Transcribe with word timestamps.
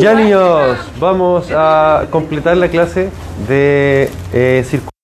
Ya 0.00 0.14
niños, 0.14 0.78
vamos 0.98 1.48
a 1.50 2.06
completar 2.10 2.56
la 2.56 2.68
clase 2.68 3.10
de 3.48 4.10
eh, 4.32 4.64
circuito. 4.64 4.95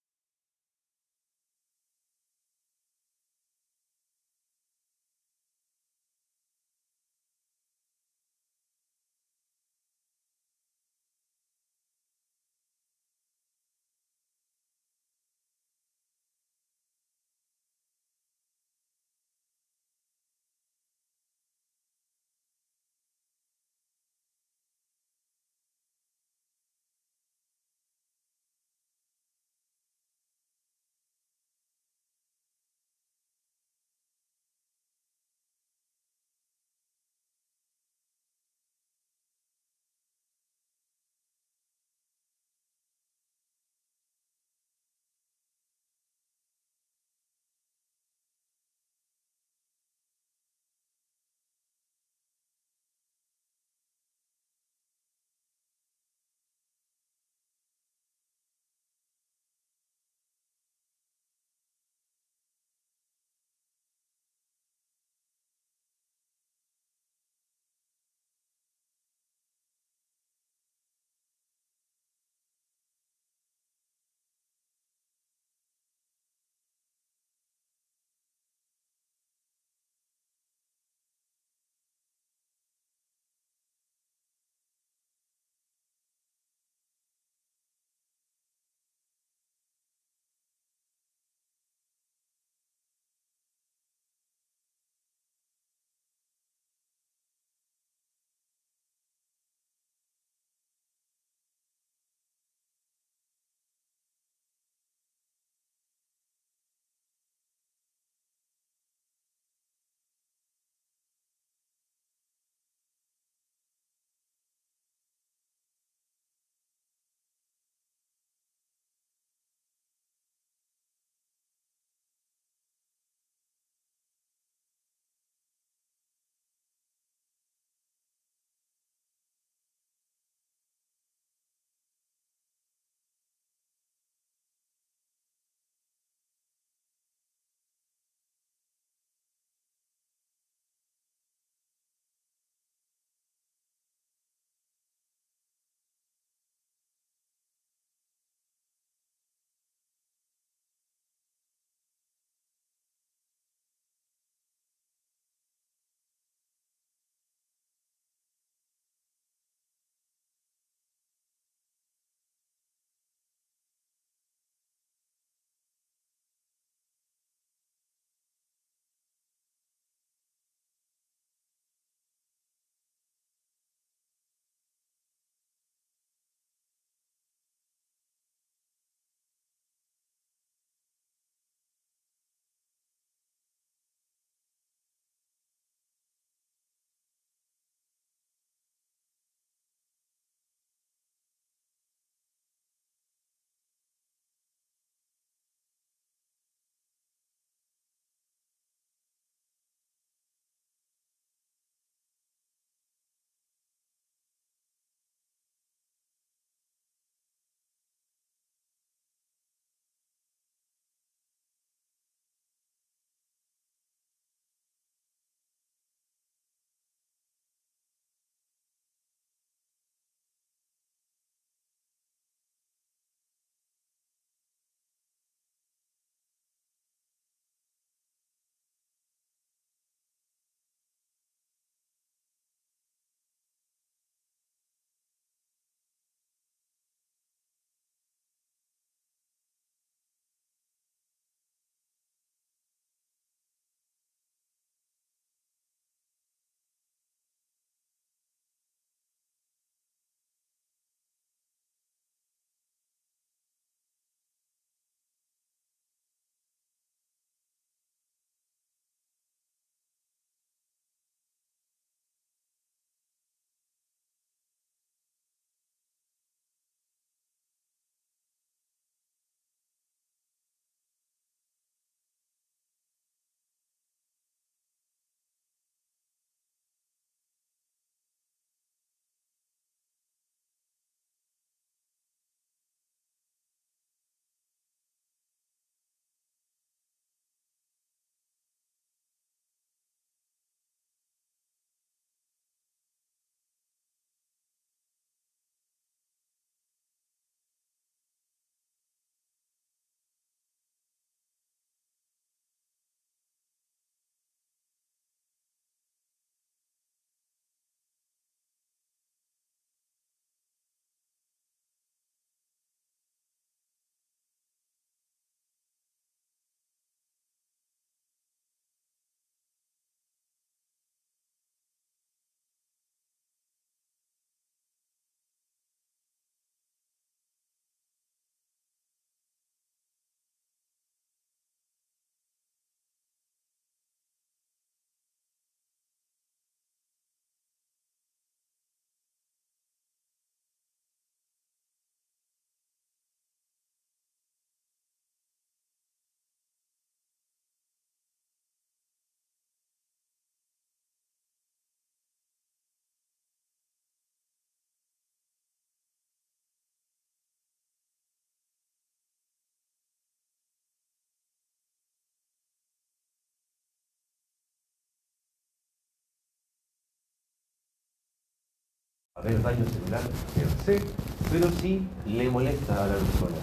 Haber 369.23 369.43
daño 369.43 369.65
celular 369.65 370.03
per 370.35 370.49
se, 370.65 370.85
pero 371.31 371.49
sí 371.61 371.87
le 372.07 372.29
molesta 372.29 372.85
a 372.85 372.87
la 372.89 372.95
persona. 372.95 373.37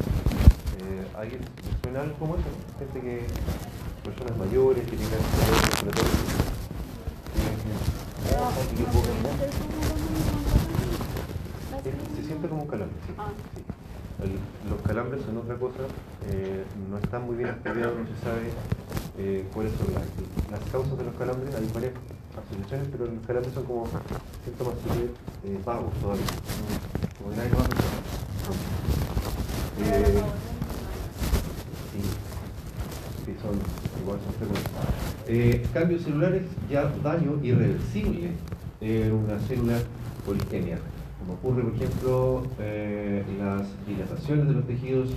Eh, 0.79 1.07
¿Alguien 1.17 1.41
suena 1.81 2.01
algo 2.01 2.15
como 2.15 2.35
eso? 2.35 2.43
Gente 2.77 2.99
que, 2.99 3.25
personas 4.03 4.37
mayores 4.37 4.85
que. 4.85 4.95
Eh, 4.95 4.99
Se 12.15 12.23
siente 12.23 12.47
como 12.49 12.63
un 12.63 12.67
calambre, 12.67 12.97
sí. 13.07 13.13
Los 14.69 14.81
calambres 14.81 15.21
son 15.23 15.37
otra 15.37 15.55
cosa, 15.55 15.79
eh, 16.29 16.65
no 16.89 16.97
están 16.97 17.25
muy 17.25 17.37
bien 17.37 17.49
estudiados, 17.49 17.97
no 17.97 18.05
se 18.05 18.21
sabe 18.21 18.51
eh, 19.19 19.45
cuáles 19.53 19.73
son 19.73 19.93
las, 19.93 20.59
causas 20.71 20.97
de 20.97 21.03
los 21.03 21.13
calambres, 21.15 21.53
hay 21.53 21.69
varias 21.73 21.93
asociaciones, 22.33 22.87
pero 22.91 23.05
los 23.05 23.25
calambres 23.27 23.53
son 23.53 23.65
como 23.65 23.85
síntomas 24.45 24.75
súper 24.81 25.11
eh, 25.43 25.59
vagos 25.65 25.93
todavía, 26.01 26.25
como 27.17 27.35
nadie 27.35 27.49
lo. 27.49 27.57
Eh, 29.81 30.23
sí, 31.91 31.99
sí, 33.25 33.35
son, 33.41 33.55
igual 34.01 34.19
son 34.23 34.33
frecuentes. 34.33 34.71
Eh, 35.27 35.65
cambios 35.73 36.01
celulares, 36.01 36.43
ya 36.69 36.91
daño 37.03 37.39
irreversible 37.43 38.31
en 38.81 39.11
una 39.11 39.39
célula 39.39 39.77
por 40.25 40.35
isquemia. 40.35 40.79
Como 41.19 41.33
ocurre, 41.33 41.63
por 41.63 41.75
ejemplo, 41.75 42.43
eh, 42.59 43.23
las 43.37 43.67
dilataciones 43.85 44.47
de 44.47 44.53
los 44.53 44.65
tejidos, 44.65 45.09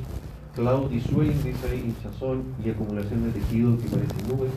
cloud 0.55 0.91
y 0.91 1.01
swelling, 1.01 1.43
dice 1.43 1.71
ahí, 1.71 1.81
hinchazón 1.81 2.45
y 2.65 2.71
acumulación 2.71 3.25
de 3.25 3.41
tejido 3.41 3.79
que 3.79 3.89
parecen 3.89 4.29
nubes, 4.29 4.53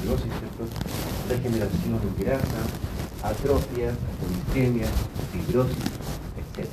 fibrosis, 0.00 0.32
¿cierto? 0.38 0.64
Degeneración 1.28 2.00
en 2.02 2.24
grasa, 2.24 2.60
atrofia, 3.22 3.92
isquemia, 4.48 4.86
fibrosis, 5.32 5.76
etc. 6.36 6.68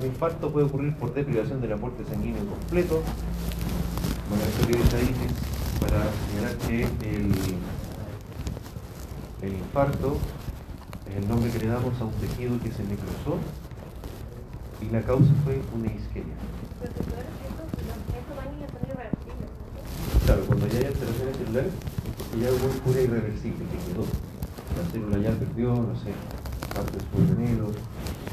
Un 0.00 0.06
infarto 0.06 0.52
puede 0.52 0.66
ocurrir 0.66 0.94
por 0.96 1.14
deprivación 1.14 1.60
del 1.60 1.72
aporte 1.72 2.04
sanguíneo 2.04 2.44
completo. 2.46 3.02
Bueno, 4.28 4.44
esto 4.44 4.66
que 4.66 4.76
dice 4.76 4.96
ahí 4.96 5.14
es 5.26 5.80
para 5.80 6.04
señalar 6.28 6.56
que 6.66 6.82
el, 6.82 7.32
el 9.42 9.52
infarto 9.54 10.16
es 11.08 11.16
el 11.16 11.28
nombre 11.28 11.50
que 11.50 11.58
le 11.58 11.66
damos 11.66 12.00
a 12.00 12.04
un 12.04 12.12
tejido 12.14 12.58
que 12.62 12.70
se 12.70 12.82
necrosó 12.84 13.38
y 14.80 14.92
la 14.92 15.02
causa 15.02 15.30
fue 15.44 15.60
una 15.74 15.86
isquemia. 15.86 16.34
Claro, 20.26 20.46
cuando 20.46 20.66
ya 20.68 20.78
hay 20.78 20.84
alteraciones 20.86 21.36
celulares, 21.36 21.72
es 21.72 22.14
porque 22.16 22.40
ya 22.40 22.50
hubo 22.50 22.68
cura 22.84 23.00
irreversible 23.00 23.64
que 23.66 23.92
quedó. 23.92 24.04
La 24.76 24.90
célula 24.90 25.18
ya 25.18 25.38
perdió, 25.38 25.74
no 25.74 25.94
sé, 25.96 26.12
parte 26.74 26.92
de 26.92 27.00
su 27.00 27.72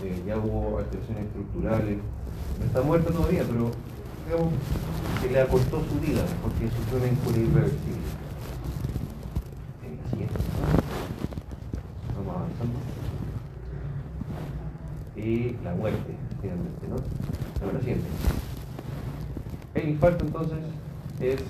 eh, 0.06 0.24
ya 0.26 0.38
hubo 0.38 0.78
alteraciones 0.78 1.26
estructurales. 1.26 1.98
Está 2.66 2.82
muerta 2.82 3.12
todavía, 3.12 3.44
pero 3.44 3.72
digamos 4.26 4.54
que 5.22 5.30
le 5.30 5.42
acortó 5.42 5.84
su 5.84 6.00
vida 6.00 6.24
porque 6.42 6.70
sufrió 6.70 7.00
una 7.00 7.20
cura 7.20 7.38
irreversible. 7.38 8.10
¿no? 12.16 12.24
Vamos 12.24 12.36
avanzando. 12.36 12.80
Y 15.18 15.58
la 15.64 15.76
muerte, 15.76 16.16
finalmente, 16.42 16.88
¿no? 16.88 17.49
El 19.76 19.90
infarto 19.90 20.26
entonces 20.26 20.58
es 21.20 21.42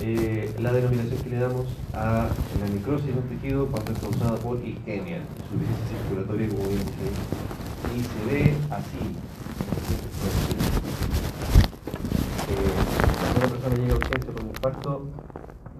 eh, 0.00 0.54
la 0.60 0.72
denominación 0.72 1.22
que 1.22 1.30
le 1.30 1.36
damos 1.38 1.66
a 1.94 2.28
la 2.60 2.68
necrosis 2.72 3.06
de 3.06 3.12
un 3.12 3.28
tejido 3.28 3.66
cuando 3.68 3.92
es 3.92 3.98
causada 3.98 4.36
por 4.36 4.56
isquemia, 4.58 5.22
insuficiencia 5.44 5.98
circulatoria 6.02 6.48
como 6.48 6.68
bien 6.68 6.80
dice. 6.80 7.10
Y 7.94 8.00
se 8.00 8.24
ve 8.32 8.54
así. 8.70 8.98
Eh, 12.48 12.72
cuando 13.20 13.38
una 13.38 13.48
persona 13.48 13.74
llega 13.76 13.92
a 13.92 13.96
urgencia 13.96 14.30
un 14.40 14.48
infarto, 14.48 15.06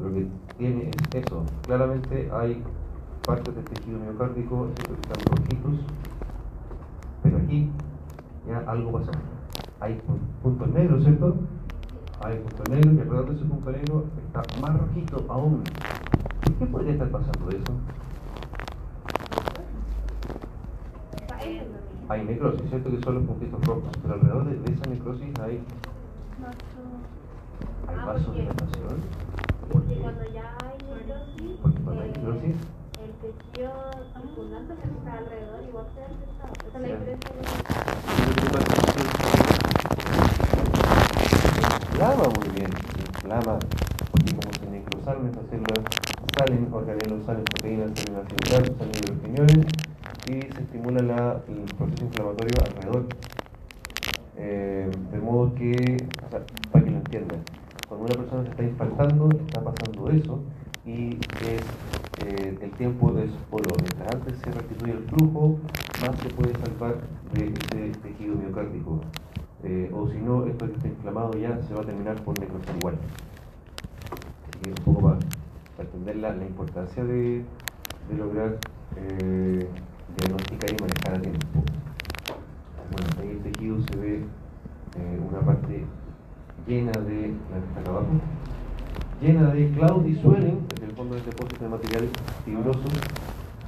lo 0.00 0.14
que 0.14 0.26
tiene 0.58 0.90
es 0.90 1.24
eso. 1.24 1.44
Claramente 1.66 2.30
hay 2.32 2.62
partes 3.26 3.54
del 3.54 3.64
tejido 3.64 3.98
miocárdico 3.98 4.70
¿cierto? 4.74 4.94
que 4.94 5.00
están 5.00 5.36
rojitos, 5.36 5.74
pero 7.22 7.36
aquí 7.38 7.70
ya 8.46 8.58
algo 8.70 8.92
pasó. 8.92 9.12
Hay 9.82 9.94
pu- 10.06 10.18
puntos 10.44 10.68
negros, 10.68 11.02
¿cierto? 11.02 11.34
Hay 12.24 12.38
puntos 12.38 12.68
negros 12.68 12.94
y 12.94 13.00
alrededor 13.00 13.28
de 13.30 13.34
ese 13.34 13.44
punto 13.44 13.70
negro 13.72 14.04
está 14.24 14.42
más 14.60 14.78
rojito 14.78 15.24
aún. 15.28 15.64
¿Por 16.44 16.54
qué 16.54 16.66
podría 16.66 16.92
estar 16.92 17.10
pasando 17.10 17.48
eso? 17.50 17.72
Hay 22.08 22.24
necrosis, 22.24 22.68
¿cierto? 22.68 22.90
Que 22.90 23.00
son 23.02 23.14
los 23.16 23.24
puntitos 23.24 23.60
rojos, 23.66 23.90
pero 24.02 24.14
alrededor 24.14 24.44
de, 24.44 24.58
de 24.60 24.72
esa 24.72 24.88
necrosis 24.90 25.40
hay, 25.40 25.64
hay 27.88 27.96
Ah, 27.98 28.04
vasodilatación. 28.06 28.88
¿Por 28.88 29.72
Porque 29.82 29.94
qué? 29.94 30.00
cuando 30.00 30.24
ya 30.32 30.56
hay 30.62 30.78
necrosis, 30.94 31.58
Porque 31.62 31.80
cuando 31.82 32.02
hay 32.02 32.08
eh, 32.10 32.12
necrosis, 32.16 32.56
el 33.02 33.12
tejido 33.18 33.72
circundante 34.20 34.74
que 34.74 34.88
está 34.88 35.12
alrededor 35.18 35.62
igual 35.68 35.86
se 35.94 36.00
afecta. 36.04 36.44
Esa 36.68 36.76
es 36.78 36.82
la 36.82 36.88
Ya. 36.88 36.94
diferencia. 36.94 37.30
de- 37.34 37.42
lo 38.22 38.34
que 38.34 38.46
pasa 38.52 38.74
es 38.76 38.92
que 41.78 41.81
inflama 41.92 42.24
muy 42.38 42.48
bien, 42.56 42.70
inflama, 43.06 43.58
porque 44.10 44.34
como 44.34 44.50
se 44.58 44.70
necrosaron 44.70 45.26
estas 45.26 45.44
células, 45.50 45.80
salen 46.38 46.68
organelos, 46.72 47.24
salen 47.26 47.44
proteínas, 47.44 47.90
salen 47.94 48.36
graso, 48.48 48.74
salen 48.78 48.92
hidrogeniones 48.96 49.66
y 50.26 50.32
se 50.54 50.62
estimula 50.62 51.02
la- 51.02 51.40
el 51.48 51.64
proceso 51.76 52.04
inflamatorio 52.04 52.54
alrededor. 52.64 53.06
Eh, 54.38 54.90
de 55.12 55.18
modo 55.18 55.54
que, 55.54 55.96
o 56.24 56.30
sea, 56.30 56.40
para 56.72 56.84
que 56.84 56.90
lo 56.90 56.96
entiendan, 56.96 57.40
cuando 57.88 58.06
una 58.06 58.14
persona 58.14 58.42
se 58.44 58.50
está 58.50 58.62
infartando, 58.62 59.28
está 59.46 59.60
pasando 59.62 60.10
eso 60.10 60.40
y 60.86 61.10
es, 61.44 61.62
eh, 62.26 62.58
el 62.60 62.70
tiempo 62.72 63.10
es 63.18 63.30
oro. 63.50 63.76
Mientras 63.82 64.14
antes 64.14 64.38
se 64.38 64.50
restituye 64.50 64.92
el 64.92 65.04
flujo, 65.04 65.58
más 66.00 66.18
se 66.20 66.28
puede 66.30 66.52
salvar 66.54 66.96
de 67.34 67.44
ese 67.52 67.98
tejido 68.00 68.34
miocárdico. 68.36 69.00
Eh, 69.64 69.90
o 69.94 70.08
si 70.08 70.18
no, 70.18 70.46
esto 70.46 70.66
que 70.66 70.72
está 70.72 70.88
inflamado 70.88 71.32
ya 71.38 71.60
se 71.62 71.74
va 71.74 71.82
a 71.82 71.84
terminar 71.84 72.16
por 72.22 72.38
necrosar 72.38 72.76
igual. 72.76 72.96
Así 74.48 74.58
que 74.60 74.70
un 74.70 74.84
poco 74.84 75.02
para, 75.02 75.18
para 75.76 75.88
entender 75.88 76.16
la, 76.16 76.34
la 76.34 76.44
importancia 76.44 77.04
de, 77.04 77.44
de 78.08 78.16
lograr 78.16 78.58
eh, 78.96 79.68
diagnosticar 80.16 80.70
y 80.70 80.76
manejar 80.80 81.14
a 81.14 81.20
tiempo. 81.20 81.46
Bueno, 82.90 83.06
ahí 83.20 83.30
el 83.30 83.52
tejido 83.52 83.80
se 83.80 83.96
ve 83.96 84.24
eh, 84.98 85.20
una 85.30 85.40
parte 85.40 85.84
llena 86.66 86.92
de, 86.92 87.34
la 87.50 87.58
que 87.60 87.66
está 87.68 87.80
acá 87.80 87.90
abajo, 87.90 88.08
llena 89.20 89.54
de 89.54 89.70
cloud 89.70 90.06
y 90.06 90.14
swelling, 90.16 90.66
que 90.66 90.84
en 90.84 90.90
el 90.90 90.96
fondo 90.96 91.16
es 91.16 91.24
depósito 91.24 91.64
de 91.64 91.70
material 91.70 92.08
fibroso, 92.44 92.88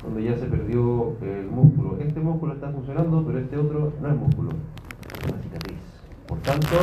donde 0.02 0.22
ya 0.24 0.36
se 0.36 0.46
perdió 0.46 1.16
el 1.22 1.46
músculo. 1.46 1.98
Este 2.00 2.20
músculo 2.20 2.54
está 2.54 2.70
funcionando, 2.70 3.24
pero 3.24 3.38
este 3.38 3.56
otro 3.56 3.92
no 4.00 4.08
es 4.08 4.16
músculo, 4.16 4.50
tanto, 6.44 6.76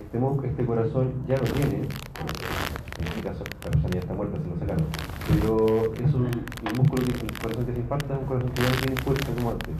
este, 0.00 0.48
este 0.48 0.66
corazón 0.66 1.12
ya 1.28 1.36
no 1.36 1.44
tiene, 1.44 1.76
en 1.76 3.06
este 3.06 3.20
caso 3.22 3.44
la 3.64 3.70
persona 3.70 3.94
ya 3.94 4.00
está 4.00 4.14
muerta, 4.14 4.38
se 4.42 4.48
lo 4.48 4.58
sacaron, 4.58 4.86
pero 5.28 5.94
es 5.94 6.14
un, 6.14 6.26
el 6.26 6.76
músculo, 6.76 7.02
que, 7.04 7.26
el 7.26 7.38
corazón 7.38 7.66
que 7.66 7.72
se 7.72 7.78
infarta 7.78 8.14
es 8.14 8.20
un 8.20 8.26
corazón 8.26 8.50
que 8.50 8.62
ya 8.62 8.70
no 8.70 8.76
tiene 8.76 8.96
fuerza 9.02 9.32
como 9.34 9.50
antes. 9.50 9.74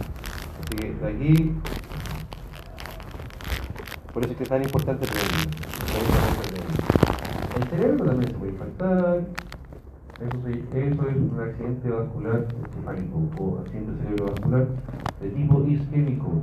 Así 0.61 0.77
que 0.77 0.95
de 0.95 1.09
aquí, 1.09 1.53
por 4.13 4.23
eso 4.23 4.33
es 4.33 4.37
que 4.39 4.43
es 4.45 4.49
tan 4.49 4.63
importante 4.63 5.07
prevenir. 5.07 5.49
El 7.57 7.69
cerebro 7.69 8.05
también 8.05 8.31
se 8.31 8.39
puede 8.39 8.53
infartar. 8.53 9.25
Eso, 10.17 10.49
eso 10.49 11.09
es 11.09 11.17
un 11.17 11.41
accidente 11.41 11.91
vascular 11.91 12.47
encefálico 12.65 13.29
o 13.39 13.59
accidente 13.59 14.03
cerebrovascular 14.03 14.69
de 15.21 15.29
tipo 15.31 15.65
isquémico. 15.67 16.43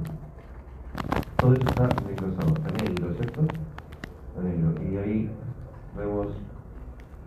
Todo 1.44 1.56
eso 1.56 1.68
está 1.68 1.90
necrosado, 2.08 2.54
está 2.56 2.86
negro, 2.86 3.14
¿cierto? 3.16 3.42
Está 3.42 4.44
negro. 4.44 4.82
Y 4.82 4.96
ahí 4.96 5.30
vemos 5.98 6.28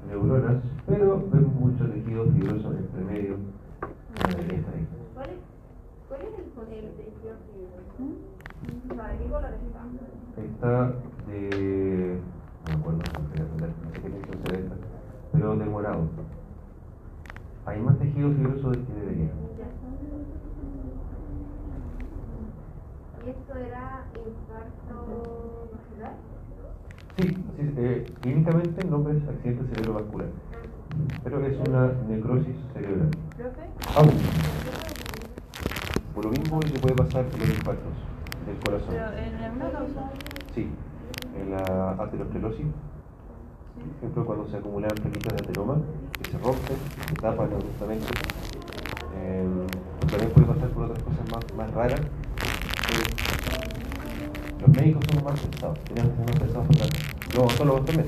neuronas, 0.08 0.62
pero 0.87 1.23
vemos 1.30 1.54
mucho 1.56 1.85
tejido 1.85 2.25
fibroso 2.32 2.73
entre 2.73 3.04
medio. 3.04 3.35
Ahí. 4.25 4.88
¿Cuál 5.12 5.28
es, 5.28 5.37
cuál 6.08 6.20
es 6.23 6.28
el 6.28 6.35
del 6.70 6.92
tejido 6.96 7.35
fibroso? 7.52 7.92
O 8.88 8.94
sea, 8.94 9.08
¿de 9.08 9.18
qué 9.18 9.25
color 9.25 9.52
está? 9.52 9.82
Está 10.40 10.73
de. 11.26 12.18
No 12.64 12.73
me 12.73 12.80
acuerdo, 12.80 12.99
no 12.99 13.04
sé 13.04 13.42
no 13.42 13.92
sé 13.92 14.00
qué 14.00 14.08
textura 14.08 14.38
será 14.46 14.58
esta, 14.61 14.76
pero 15.32 15.56
de 15.56 15.64
morado. 15.66 16.08
Hay 17.66 17.80
más 17.82 17.99
tejido 17.99 18.30
fibroso 18.30 18.70
del 18.70 18.80
que 18.87 18.94
debería. 18.94 19.26
Ya. 19.58 19.66
¿Y 23.15 23.15
esto 23.30 23.54
era 23.56 24.04
infarto 24.14 25.68
vascular? 25.73 26.14
Sí, 27.18 27.28
sí, 27.28 27.75
eh, 27.76 28.06
clínicamente 28.21 28.80
el 28.83 28.90
nombre 28.90 29.16
es 29.16 29.28
accidente 29.28 29.75
cerebrovascular, 29.75 30.28
pero 31.25 31.47
es 31.47 31.68
una 31.68 31.92
necrosis 32.09 32.56
cerebral. 32.75 33.11
¿Profe? 33.37 33.62
Aún. 33.97 34.09
¿Eso 34.09 34.87
por 36.16 36.25
lo 36.25 36.30
mismo 36.30 36.59
le 36.61 36.78
puede 36.78 36.95
pasar 36.95 37.26
los 37.26 37.49
infartos 37.49 37.92
del 38.47 38.56
corazón. 38.64 38.88
Pero 38.88 39.18
en 39.18 39.40
la 39.40 39.50
misma 39.50 39.71
causa. 39.71 40.11
Sí, 40.54 40.71
en 41.38 41.50
la 41.50 41.90
aterosclerosis, 42.02 42.64
por 42.64 43.97
ejemplo, 43.99 44.25
cuando 44.25 44.49
se 44.49 44.56
acumulan 44.56 44.95
plaquitas 44.95 45.37
de 45.37 45.45
ateroma 45.45 45.76
que 46.12 46.30
se 46.30 46.38
rompen, 46.38 46.76
se 47.06 47.14
tapan 47.16 47.50
justamente. 47.50 48.06
Eh, 49.18 49.66
también 50.09 50.30
puede 50.33 50.47
pasar 50.47 50.68
por 50.71 50.85
otras 50.85 51.02
cosas 51.02 51.30
más, 51.30 51.54
más 51.54 51.75
raras. 51.75 52.00
Los 54.60 54.68
médicos 54.76 55.02
son 55.12 55.25
más 55.25 55.40
pesados, 55.40 55.78
tenemos 55.84 56.10
que 56.12 56.16
ser 56.16 56.26
más 56.26 56.38
pesados 56.40 56.66
para 56.68 57.42
no 57.42 57.50
solo 57.50 57.72
vos 57.75 57.84
también. 57.84 58.06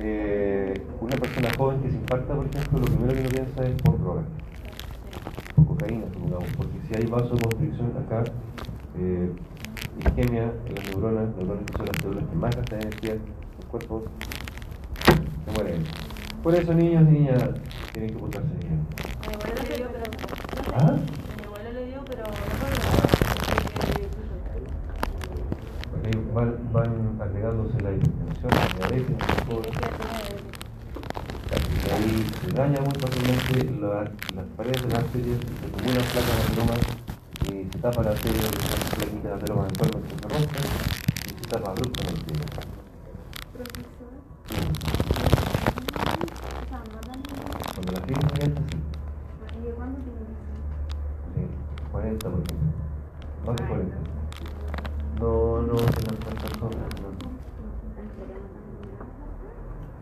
Eh, 0.00 0.74
una 1.00 1.16
persona 1.16 1.48
joven 1.56 1.80
que 1.80 1.90
se 1.90 1.96
infarta, 1.96 2.34
por 2.34 2.46
ejemplo, 2.46 2.78
lo 2.78 2.84
primero 2.86 3.14
que 3.14 3.20
uno 3.20 3.28
piensa 3.30 3.64
es 3.64 3.82
por 3.82 3.98
droga, 4.00 4.22
por 5.54 5.66
cocaína, 5.66 6.04
supongamos, 6.12 6.48
porque 6.56 6.78
si 6.88 6.94
hay 6.96 7.06
vasoconstricción 7.06 7.92
acá, 7.96 8.24
eh, 8.98 9.30
isquemia 9.98 10.52
en 10.66 10.74
las 10.74 10.84
neuronas, 10.88 11.36
neuronas 11.36 11.64
que 11.64 11.76
son 11.76 11.86
las 11.86 11.96
células 12.02 12.24
que 12.28 12.36
más 12.36 12.56
gastan 12.56 12.82
energía 12.82 13.12
en 13.12 13.20
los 13.56 13.66
cuerpos, 13.66 14.02
se 15.44 15.52
mueren. 15.52 15.84
Por 16.42 16.54
eso 16.54 16.74
niños 16.74 17.04
y 17.08 17.12
niñas 17.12 17.42
tienen 17.92 18.10
que 18.10 18.18
portarse 18.18 18.54
bien. 18.60 18.86
¿Ah? 20.74 20.88
A 20.88 20.92
mi 20.92 21.44
abuela 21.46 21.70
le 21.70 21.86
dio, 21.86 22.04
pero 22.04 22.24
no 22.24 22.32
Porque 25.90 26.06
ahí 26.08 26.23
van, 26.34 26.56
van 26.72 27.18
agregándose 27.20 27.80
la 27.80 27.92
hipertensión, 27.92 28.50
la 28.50 28.88
diabetes. 28.88 29.16
Y 31.86 31.90
ahí 31.90 32.26
se 32.40 32.52
daña 32.52 32.80
muy 32.80 32.94
fácilmente 33.00 33.80
la- 33.80 34.10
las 34.34 34.46
paredes 34.56 34.82
de 34.82 34.88
las 34.88 34.98
arterias, 35.04 35.38
se 35.38 35.66
acumulan 35.66 36.04
placas 36.12 36.36
de 36.36 36.42
ateroma 36.42 36.74
y 37.44 37.70
se 37.72 37.78
tapa 37.78 38.02
la 38.02 38.10
arteria, 38.10 38.42
las 38.42 38.94
plaquitas 38.94 39.22
de 39.24 39.32
ateroma 39.32 39.62
eventualmente 39.62 40.14
se 40.16 40.28
rompen 40.28 40.64
y 41.24 41.28
se 41.28 41.50
tapa 41.50 41.70
abruptamente. 41.70 42.34
Cuando 47.74 47.92
la 47.92 48.00
fiebre 48.00 48.26
es 48.26 48.32
muy 48.32 48.42
alta, 48.44 48.60
sí. 48.70 48.78
Sí, 51.34 51.42
40 51.92 52.30
por 52.30 52.40
ejemplo. 52.40 52.68
Más 53.46 53.56
de 53.56 53.64
40. 53.66 53.96
No, 55.20 55.62
no, 55.62 55.78
se 55.78 55.84
nos 55.84 55.92
cuenta 56.24 56.42
personas, 56.42 56.76
no. 57.00 57.08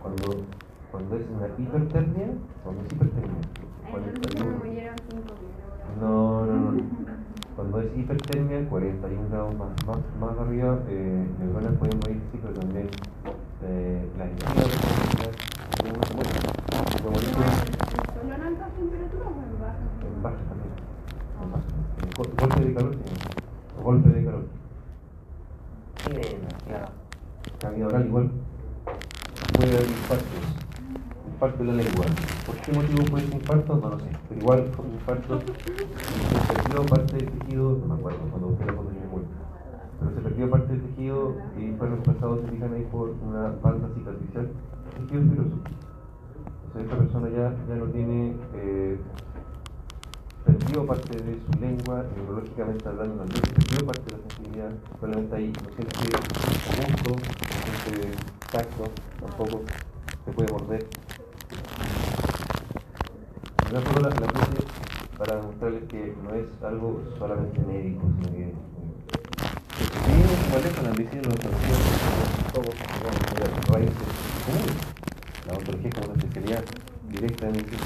Cuando, 0.02 0.44
cuando 0.90 1.16
es 1.16 1.26
una 1.30 1.46
hipertermia, 1.58 2.26
cuando 2.64 2.82
es 2.84 2.92
hipertermia, 2.92 3.40
41. 3.90 4.50
No, 6.00 6.46
no, 6.46 6.72
no. 6.72 6.82
Cuando 7.56 7.80
es 7.80 7.96
hipertermia, 7.96 8.68
41 8.68 9.28
grados 9.30 9.54
más, 9.56 9.68
más, 9.86 9.98
más 10.20 10.38
arriba, 10.38 10.78
eh, 10.88 11.26
neuronas 11.38 11.74
pueden 11.78 11.98
morir, 11.98 12.20
sí, 12.32 12.38
pero 12.42 12.54
también 12.54 12.88
eh, 13.64 14.08
las 14.18 14.28
energías 14.28 14.70
de 15.84 15.90
uno 15.90 16.02
se 16.06 16.14
muere. 16.14 16.30
Se 16.32 17.02
puede 17.02 17.14
morir 17.14 17.30
con- 17.32 17.42
en 20.16 20.22
baja 20.22 20.36
también. 20.48 20.72
En 21.42 21.52
baja. 21.52 21.64
En 22.02 22.10
gol- 22.16 22.32
golpe 22.40 22.64
de 22.64 22.74
calor 22.74 22.90
tiene. 22.96 23.18
O 23.78 23.82
golpe 23.82 24.08
de 24.08 24.24
calor. 24.24 24.44
Claro. 26.66 26.88
Cavidad 27.60 27.88
oral 27.88 28.06
igual. 28.06 28.30
Puede 29.56 29.76
haber 29.76 29.88
infartos. 29.88 30.26
Infarto 31.32 31.58
de 31.58 31.64
la 31.64 31.72
lengua. 31.74 32.06
¿Por 32.46 32.56
qué 32.56 32.72
motivo 32.72 33.04
puede 33.10 33.26
ser 33.26 33.34
infarto? 33.34 33.76
No 33.76 33.88
lo 33.90 33.98
sé. 34.00 34.06
Pero 34.28 34.40
igual 34.40 34.70
fue 34.74 34.84
un 34.86 34.92
infarto. 34.94 35.38
y 35.38 36.46
Se 36.46 36.52
perdió 36.54 36.86
parte 36.86 37.16
del 37.16 37.30
tejido, 37.30 37.78
no 37.78 37.86
me 37.86 37.94
acuerdo 37.94 38.18
cuando 38.30 38.48
busqué 38.48 38.64
la 38.66 38.72
foto 38.72 38.88
de 38.88 38.94
mi 39.00 39.06
muerte. 39.06 39.28
Pero 40.00 40.10
se 40.14 40.20
perdió 40.20 40.50
parte 40.50 40.72
del 40.72 40.82
tejido 40.82 41.36
y 41.58 41.72
fue 41.78 41.88
reemplazado, 41.88 42.40
se 42.42 42.48
fijan 42.48 42.74
ahí, 42.74 42.88
por 42.90 43.10
una 43.10 43.52
banda 44.02 44.18
cicatricial. 44.18 44.50
Tejido 44.94 45.22
fibroso. 45.22 45.56
Entonces 46.64 46.82
esta 46.84 46.96
persona 46.98 47.28
ya, 47.28 47.54
ya 47.68 47.74
no 47.76 47.86
tiene 47.86 48.36
eh, 48.54 48.98
perdió 50.44 50.86
parte 50.86 51.22
de 51.22 51.38
su 51.40 51.60
lengua, 51.60 52.04
neurológicamente 52.16 52.88
hablando 52.88 53.16
también, 53.16 53.42
perdió 53.42 53.86
parte 53.86 54.02
de 54.02 54.10
la 54.12 54.28
sensibilidad, 54.28 54.70
probablemente 54.98 55.36
ahí 55.36 55.52
no 55.52 55.70
siente 55.74 55.96
gusto, 56.74 57.10
no 57.12 57.92
siente 57.92 58.18
tacto, 58.50 58.84
tampoco 59.20 59.62
se 60.24 60.32
puede 60.32 60.52
morder. 60.52 60.86
Da 63.70 63.80
la, 63.80 64.08
la 64.08 64.26
puse 64.26 64.64
para 65.16 65.36
demostrarles 65.36 65.84
que 65.84 66.16
no 66.22 66.34
es 66.34 66.62
algo 66.62 67.02
solamente 67.18 67.60
médico, 67.60 68.02
sino 68.18 68.32
que 68.32 68.71
que 68.71 68.71
cuál 70.52 70.66
es 70.66 70.82
la 70.82 70.90
medicina 70.90 71.22
de 71.22 71.28
los 71.28 71.38
todos 72.52 72.74
las 73.40 73.68
raíces 73.70 73.96
comunes. 74.44 74.76
La 75.46 75.54
ontología 75.54 75.88
es 75.88 75.94
como 75.94 76.12
una 76.12 76.22
especialidad 76.22 76.64
directa 77.08 77.46
en 77.46 77.52
medicina. 77.52 77.82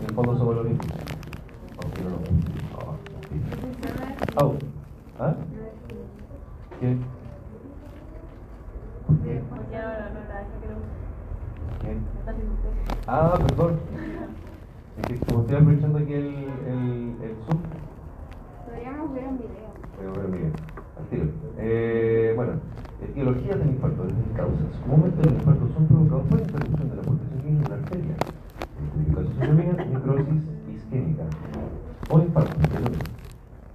En 0.00 0.04
el 0.04 0.14
fondo 0.14 0.36
somos. 0.36 0.56
Aunque 0.56 2.02
no 2.02 2.10
lo 2.10 2.16
oh. 2.76 4.44
Au. 4.44 4.58
¿Ah? 5.18 5.34
¿Quién? 6.78 7.00
¿Quién? 9.22 9.44
¿Quién? 11.80 12.04
Ah, 13.06 13.38
perdón. 13.48 13.80
Es 14.98 15.06
que 15.06 15.26
como 15.26 15.40
estoy 15.40 15.56
aprovechando 15.56 15.98
aquí 15.98 16.12
el, 16.12 16.26
el, 16.66 17.16
el 17.22 17.36
Zoom, 17.46 17.62
Podríamos 18.66 19.14
ver 19.14 19.24
un 19.26 19.38
video. 19.38 20.14
a 20.14 20.18
ver 20.18 20.30
bien. 20.30 20.73
Eh, 21.58 22.32
bueno, 22.36 22.52
etiologías 23.02 23.58
del 23.58 23.70
infarto, 23.70 24.02
decir, 24.04 24.24
causas. 24.36 24.76
Comúnmente 24.82 25.24
los 25.24 25.34
infartos 25.34 25.70
son 25.72 25.86
provocados 25.86 26.26
por 26.28 26.40
interrupción 26.40 26.90
de 26.90 26.96
la 26.96 27.02
sanguíneo 27.02 27.60
en 27.60 27.66
una 27.66 27.74
arteria. 27.74 28.16
En 29.40 29.92
necrosis 29.92 30.42
isquémica 30.74 31.24
o 32.10 32.18
infarto. 32.20 32.56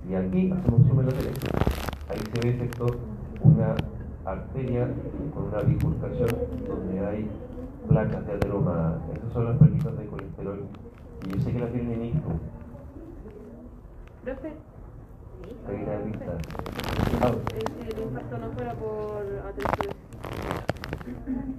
Y 0.09 0.15
aquí 0.15 0.51
hacemos 0.51 0.87
zoom 0.87 0.99
en 1.01 1.05
la 1.05 1.11
tele. 1.11 1.31
Ahí 2.09 2.19
se 2.33 2.41
ve 2.41 2.49
efecto 2.55 2.85
una 3.41 3.75
arteria 4.25 4.87
con 5.33 5.43
una 5.45 5.61
bifurcación 5.61 6.29
donde 6.67 7.05
hay 7.05 7.29
placas 7.87 8.25
de 8.25 8.33
ateroma. 8.33 8.99
Esas 9.15 9.33
son 9.33 9.45
las 9.45 9.57
plaquitas 9.57 9.97
de 9.97 10.05
colesterol. 10.05 10.65
Y 11.25 11.31
yo 11.31 11.39
sé 11.41 11.51
que 11.51 11.59
la 11.59 11.67
tienen 11.67 11.91
en 11.93 12.05
ISCO. 12.05 12.31
Profe, 14.23 14.53
De 15.39 15.75
vista. 16.05 16.37
Si 17.51 17.95
el 17.95 18.03
infarto 18.03 18.37
no 18.37 18.51
fuera 18.51 18.73
por 18.73 19.23
atención. 19.47 19.95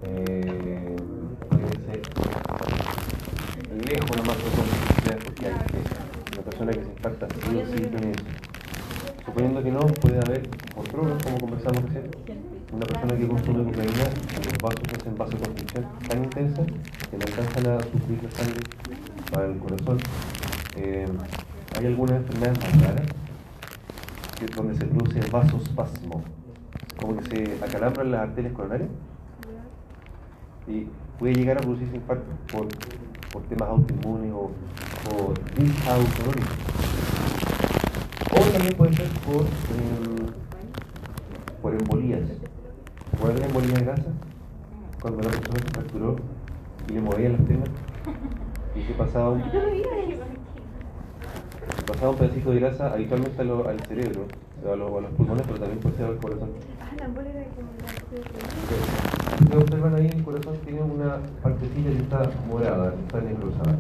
eh, 0.02 0.96
puede 1.49 1.68
ser 1.87 2.02
lejos 3.88 4.16
nomás 4.16 4.37
de 4.37 4.50
complejidad 4.50 5.18
porque 5.25 5.46
hay 5.46 5.54
que 5.54 5.78
una 6.34 6.42
persona 6.42 6.72
que 6.72 6.84
se 6.84 6.90
infarta 6.90 7.28
sí 7.30 7.56
o 7.56 7.66
sí 7.66 7.82
tiene 7.84 8.10
eso. 8.10 8.25
Suponiendo 9.25 9.62
que 9.62 9.70
no, 9.70 9.80
puede 9.80 10.18
haber 10.18 10.49
por 10.75 10.88
drogas, 10.88 11.22
como 11.22 11.38
conversamos 11.38 11.82
recién, 11.84 12.10
una 12.72 12.87
persona 12.87 13.16
que 13.16 13.28
consume 13.28 13.64
cocaína, 13.64 14.04
los 14.44 14.58
vasos 14.60 14.88
hacen 14.99 15.16
vasoconstricción 15.16 15.87
tan 16.08 16.25
intensa 16.25 16.62
que 17.10 17.16
no 17.16 17.25
alcanzan 17.26 17.66
a 17.66 17.80
sufrir 17.80 18.22
la 18.25 18.30
sangre 18.30 18.60
para 19.30 19.46
el 19.46 19.58
corazón. 19.58 19.99
Eh, 20.76 21.06
hay 21.78 21.87
algunas 21.87 22.16
enfermedades 22.16 22.58
más 22.58 22.82
raras 22.82 23.06
donde 24.47 24.75
se 24.75 24.87
produce 24.87 25.20
vasospasmo, 25.30 26.23
como 26.99 27.16
que 27.16 27.25
se 27.25 27.64
acalambran 27.64 28.11
las 28.11 28.20
arterias 28.23 28.52
coronarias 28.52 28.88
y 30.66 30.87
puede 31.18 31.35
llegar 31.35 31.59
a 31.59 31.61
producirse 31.61 31.97
infarto 31.97 32.32
por, 32.52 32.68
por 33.32 33.42
temas 33.42 33.68
autoinmunes 33.68 34.32
o, 34.32 34.50
o 35.11 35.35
disautonómicos. 35.56 36.56
O 38.32 38.52
también 38.52 38.75
puede 38.76 38.92
ser 38.94 39.09
por, 39.20 39.42
em, 39.42 40.26
por 41.61 41.75
embolías. 41.75 42.23
¿Puede 43.20 43.32
haber 43.35 43.47
embolía 43.47 43.75
de 43.75 43.85
grasa? 43.85 44.12
Cuando 45.02 45.23
la 45.23 45.30
persona 45.30 45.61
se 45.61 45.68
fracturó 45.75 46.16
y 46.88 46.92
le 46.92 47.00
movían 47.00 47.32
las 47.32 47.42
piernas 47.42 47.68
y 48.75 48.82
se 48.82 48.92
pasaba 48.94 49.30
un, 49.30 49.42
pasaba 51.92 52.11
un 52.12 52.16
pedacito 52.18 52.50
de 52.50 52.61
grasa 52.61 52.92
habitualmente 52.92 53.44
lo- 53.44 53.68
al 53.68 53.80
cerebro, 53.80 54.23
a, 54.70 54.76
lo- 54.76 54.99
a 54.99 55.00
los 55.00 55.11
pulmones, 55.12 55.42
pero 55.47 55.59
también 55.59 55.78
puede 55.80 55.97
ser 55.97 56.06
al 56.06 56.16
corazón. 56.18 56.50
Ah, 56.80 56.90
la 56.99 57.04
embolia 57.06 57.30
era 57.32 57.44
como 57.50 57.68
la 57.82 59.37
Si 59.37 59.44
ustedes 59.44 59.62
observan 59.64 59.94
ahí, 59.97 60.06
el 60.14 60.23
corazón 60.25 60.56
tiene 60.64 60.82
una 60.82 61.16
partecilla 61.42 61.90
que 61.90 61.99
está 61.99 62.30
morada, 62.49 62.92
que 62.94 63.00
está 63.02 63.20
necrosada. 63.20 63.78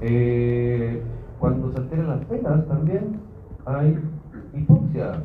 Eh, 0.00 1.02
cuando 1.38 1.72
se 1.72 1.78
alteran 1.78 2.08
las 2.08 2.28
venas 2.28 2.66
también 2.68 3.20
hay 3.66 3.98
hipoxia. 4.54 5.22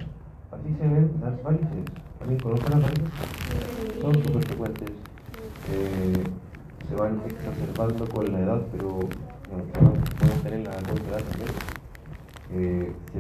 Así 0.52 0.76
se 0.80 0.88
ven 0.88 1.12
las 1.22 1.42
varices. 1.44 1.86
¿También 2.20 2.40
conocen 2.42 2.72
las 2.72 2.82
varices? 2.82 4.02
Son 4.02 4.14
súper 4.16 4.44
frecuentes. 4.48 4.90
Eh, 5.72 6.24
se 6.90 6.96
van 6.96 7.22
exacerbando 7.26 8.06
con 8.10 8.32
la 8.32 8.40
edad, 8.40 8.62
pero 8.74 9.00
se 9.52 9.84
van- 9.86 9.94
pueden 10.20 10.40
tener 10.44 10.68
la 10.68 10.74
corta 10.76 11.10
edad 11.10 11.24
también. 11.30 11.50
eh, 12.54 12.92
se, 13.14 13.20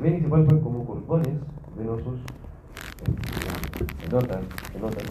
ven, 0.00 0.16
y 0.16 0.20
se 0.20 0.28
palpan 0.28 0.60
como 0.60 0.84
cordones 0.86 1.34
venosos, 1.76 2.20
eh, 2.20 3.84
se 4.00 4.08
notan, 4.08 4.40
se 4.72 4.78
notan, 4.78 5.04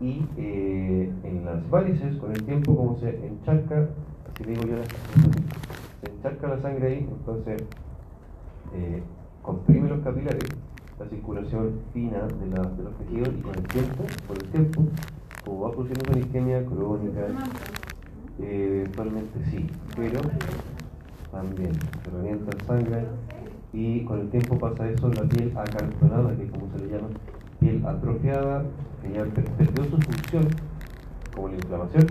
y 0.00 0.26
eh, 0.36 1.10
en 1.24 1.44
las 1.46 1.68
varices, 1.70 2.16
con 2.18 2.32
el 2.32 2.42
tiempo, 2.44 2.76
como 2.76 2.98
se 2.98 3.08
encharca, 3.26 3.88
si 4.36 4.44
digo 4.44 4.62
yo, 4.66 4.76
se 6.02 6.10
encharca 6.12 6.48
la 6.48 6.60
sangre 6.60 6.88
ahí, 6.88 7.08
entonces 7.10 7.62
comprime 9.42 9.88
los 9.88 10.00
capilares, 10.00 10.44
la 10.98 11.06
circulación 11.08 11.80
fina 11.92 12.26
de, 12.26 12.46
la, 12.48 12.62
de 12.68 12.82
los 12.82 12.94
tejidos, 12.98 13.28
y 13.38 13.40
con 13.40 13.54
el 13.54 13.62
tiempo, 13.64 14.04
con 14.26 14.36
el 14.36 14.48
tiempo, 14.50 14.84
como 15.44 15.60
va 15.60 15.70
produciendo 15.72 16.10
una 16.10 16.20
isquemia 16.20 16.64
crónica, 16.66 17.26
eh, 18.40 18.80
eventualmente 18.80 19.38
sí, 19.50 19.66
pero 19.96 20.20
también 21.30 21.72
se 22.04 22.10
revienta 22.10 22.56
el 22.56 22.66
sangre 22.66 23.04
y 23.72 24.04
con 24.04 24.20
el 24.20 24.30
tiempo 24.30 24.58
pasa 24.58 24.88
eso 24.88 25.08
la 25.08 25.22
piel 25.24 25.52
acartonada, 25.56 26.36
que 26.36 26.44
es 26.44 26.50
como 26.50 26.68
se 26.76 26.84
le 26.84 26.92
llama, 26.92 27.08
piel 27.60 27.84
atrofiada, 27.86 28.64
que 29.02 29.12
ya 29.12 29.24
per- 29.24 29.50
perdió 29.52 29.84
su 29.84 29.98
función, 30.00 30.48
como 31.34 31.48
la 31.48 31.54
inflamación, 31.56 32.06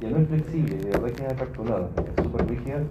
ya 0.00 0.10
no 0.10 0.18
es 0.18 0.28
flexible, 0.28 0.76
de 0.76 0.90
verdad 0.90 1.10
que 1.12 1.24
es 1.26 1.32
acartonada, 1.32 1.88
es 2.16 2.24
súper 2.24 2.46
rígida, 2.48 2.82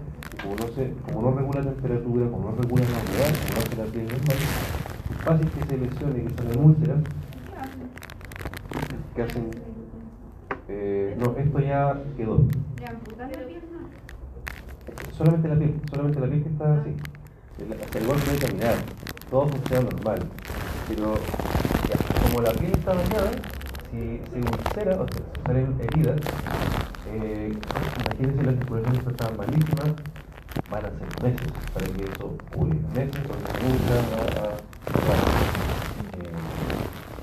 como 0.42 0.54
no, 0.56 0.66
se, 0.74 0.92
como 1.06 1.22
no 1.22 1.36
regula 1.36 1.60
temperatura, 1.62 2.30
como 2.30 2.50
no 2.50 2.56
regula 2.56 2.82
la 2.84 2.98
humedad, 2.98 3.32
como 3.40 3.54
no 3.54 3.60
hace 3.60 3.76
la 3.76 3.84
piel 3.84 4.06
normal, 4.06 4.36
fácil 5.24 5.50
que 5.50 5.66
se 5.66 5.78
lesione 5.78 6.24
que 6.24 6.34
salgan 6.34 6.64
úlceras, 6.64 6.98
que 9.14 9.22
hacen... 9.22 9.69
eh, 10.72 11.16
no, 11.18 11.36
esto 11.36 11.58
ya 11.58 12.00
quedó. 12.16 12.44
Solamente 15.16 15.48
la 15.48 15.56
piel, 15.56 15.80
solamente 15.90 16.20
la 16.20 16.26
piel 16.28 16.42
que 16.44 16.48
está 16.48 16.74
así. 16.80 16.96
El- 17.60 17.72
Hasta 17.82 17.98
el 17.98 18.06
golpe 18.06 18.30
de 18.30 18.38
caminar, 18.38 18.74
todo 19.30 19.48
funciona 19.48 19.82
normal. 19.90 20.20
Pero 20.88 21.14
ya, 21.88 22.22
como 22.22 22.40
la 22.42 22.52
piel 22.52 22.72
está 22.72 22.94
dañada, 22.94 23.30
si 23.90 24.20
se 24.32 24.38
ulcera 24.38 24.92
o 25.02 25.06
sea, 25.08 25.22
se 25.34 25.42
salen 25.46 25.76
heridas, 25.80 26.20
eh, 27.12 27.52
imagínense 28.06 28.42
las 28.44 28.54
circulaciones 28.54 29.06
estaban 29.06 29.36
malísimas, 29.36 29.90
van 30.70 30.84
a 30.86 30.90
ser 30.90 31.22
meses 31.22 31.48
para 31.74 31.86
que 31.86 32.04
eso 32.04 32.36
cure. 32.54 32.74
Meses 32.94 33.22
donde 33.28 33.50
nunca 33.60 33.94
va 34.14 34.22
a 34.22 34.56
curar. 34.94 35.20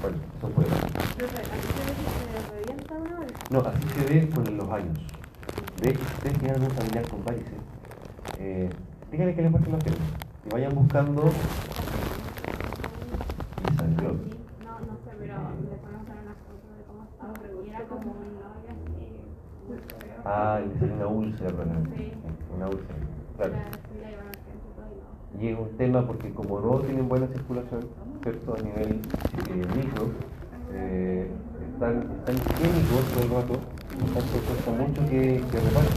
Bueno, 0.01 0.17
eso 0.37 0.47
puede. 0.49 0.69
Profe, 0.69 1.41
¿aquí 1.41 1.67
se 1.73 1.81
ve 1.87 1.93
que 1.97 2.05
se 2.13 2.51
revienta 2.53 2.93
una 2.93 3.19
vez? 3.21 3.33
No, 3.49 3.59
así 3.59 3.87
se 3.87 4.05
ve 4.05 4.29
con 4.29 4.57
los 4.57 4.69
años. 4.69 4.97
De 5.81 5.89
hecho, 5.89 5.99
si 5.99 6.13
ustedes 6.15 6.37
tienen 6.39 6.61
algún 6.61 6.71
familiar 6.71 7.07
con 7.07 7.23
varices, 7.23 7.53
eh, 8.39 8.69
díganle 9.09 9.35
que 9.35 9.41
les 9.41 9.51
muestren 9.51 9.73
las 9.73 9.83
piernas. 9.83 10.09
Que 10.43 10.49
vayan 10.49 10.75
buscando 10.75 11.23
y 13.63 13.75
sangró. 13.75 14.09
No, 14.09 14.79
no 14.79 14.97
sé, 15.03 15.11
pero 15.17 15.33
le 15.69 15.77
conocen 15.77 16.17
una 16.23 16.35
foto 16.43 16.67
de 16.75 16.83
cómo 16.87 17.03
estaba. 17.03 17.33
Y 17.65 17.69
era 17.69 17.83
como 17.83 18.11
un 18.11 18.33
novio 18.35 18.69
así. 18.69 19.21
Ah, 20.25 20.59
y 20.65 20.67
le 20.67 20.79
sale 20.79 20.93
una 20.93 21.07
úlcera. 21.07 21.49
Sí. 21.95 22.13
Una 22.53 22.67
úlcera. 22.67 22.99
Claro. 23.37 23.53
Y. 25.39 25.45
Y 25.45 25.47
es 25.49 25.59
un 25.59 25.77
tema 25.77 26.05
porque 26.05 26.33
como 26.33 26.59
no 26.59 26.79
tienen 26.79 27.07
buena 27.07 27.27
circulación, 27.27 27.87
¿cierto? 28.23 28.55
A 28.55 28.61
nivel 28.61 28.99
eh, 29.49 29.67
micro, 29.75 30.09
eh, 30.73 31.29
están, 31.77 32.01
están 32.25 32.35
químicos 32.57 33.05
todo 33.13 33.23
el 33.23 33.29
rato, 33.29 33.53
por 33.53 34.09
tanto 34.09 34.35
cuesta 34.47 34.71
mucho 34.71 35.01
que, 35.09 35.45
que 35.51 35.59
reparen. 35.59 35.93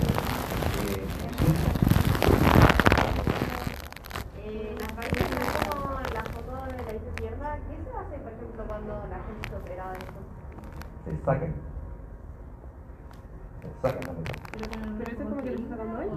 Eh, 4.45 4.77
las 4.79 4.97
varices 4.97 5.29
son 5.65 5.81
como 5.81 6.01
la 6.01 6.25
foto 6.25 6.53
de 6.67 6.85
la 6.85 6.93
izquierda. 6.95 7.57
¿Qué 7.65 7.77
se 7.81 7.91
hace, 7.97 8.17
por 8.21 8.33
ejemplo, 8.33 8.65
cuando 8.69 8.93
la 9.09 9.19
gente 9.25 9.49
se 9.49 9.57
opera 9.57 9.93
de 9.93 9.99
eso? 9.99 10.21
se 11.05 11.25
sacan. 11.25 11.55
Se 13.63 13.69
sacan 13.81 14.01
la 14.07 14.13
pelota. 14.13 14.33
Pero 14.53 15.11
eso 15.11 15.23
es 15.23 15.29
como 15.29 15.37
que 15.43 15.51
lo 15.51 15.57
está 15.57 15.77
sacando 15.77 15.99
hoy. 15.99 16.09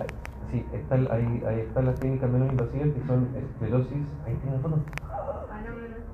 Ahí- 0.00 0.06
Sí, 0.52 0.64
está, 0.72 0.94
el- 0.94 1.10
ahí, 1.10 1.42
ahí 1.48 1.60
están 1.60 1.86
las 1.86 1.98
técnicas 1.98 2.30
menos 2.30 2.48
invasivas 2.50 2.88
que 2.94 3.06
son 3.08 3.28
esclerosis. 3.36 4.06
Ahí 4.24 4.34
tiene 4.36 4.56
la 4.56 4.62
foto. 4.62 4.78
Ah, 5.02 5.60
no, 5.66 5.70
no, 5.74 5.88
no 5.88 6.05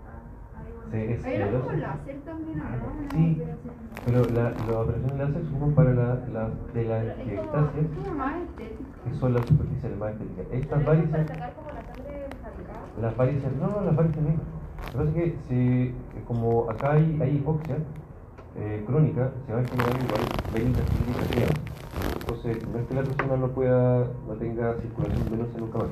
Sí, 0.92 0.98
es 0.98 1.22
como 1.22 1.32
esclerosis. 1.32 1.80
láser 1.80 2.16
también, 2.20 2.60
¿o 2.60 2.64
¿no? 2.64 3.10
Sí, 3.10 3.42
pero 4.04 4.24
la, 4.30 4.50
las 4.50 4.70
operaciones 4.70 5.16
láser 5.18 5.42
se 5.42 5.48
ocupan 5.50 5.74
para 5.74 5.92
la, 5.94 6.04
la 6.32 6.50
Pero 6.74 7.46
como 7.48 8.14
más 8.14 8.36
estético. 8.36 8.90
que 9.04 9.14
son 9.14 9.34
las 9.34 9.46
superficies 9.46 9.98
más 9.98 10.12
estéticas. 10.12 10.46
Estas 10.52 10.78
Pero 10.78 10.90
varices, 10.90 11.26
las 13.00 13.16
varices, 13.16 13.56
no, 13.60 13.66
no, 13.68 13.80
las 13.82 13.96
varices 13.96 14.22
mismas. 14.22 14.46
Lo 14.84 14.92
que 14.92 14.98
pasa 14.98 15.08
es 15.10 15.14
que 15.14 15.36
si, 15.48 15.94
como 16.26 16.68
acá 16.70 16.92
hay, 16.92 17.18
hay 17.22 17.36
hipoxia 17.36 17.76
eh, 18.56 18.84
crónica, 18.86 19.30
se 19.46 19.52
van 19.54 19.64
generando 19.66 20.04
igual 20.04 20.20
venicas 20.52 20.84
clínicas 20.90 21.50
Entonces, 22.20 22.68
no 22.68 22.78
es 22.78 22.86
que 22.86 22.94
la 22.94 23.02
persona 23.02 23.36
no 23.36 23.48
pueda, 23.48 24.06
no 24.28 24.34
tenga 24.34 24.74
circulación 24.74 25.30
venosa 25.30 25.58
nunca 25.58 25.78
más. 25.78 25.88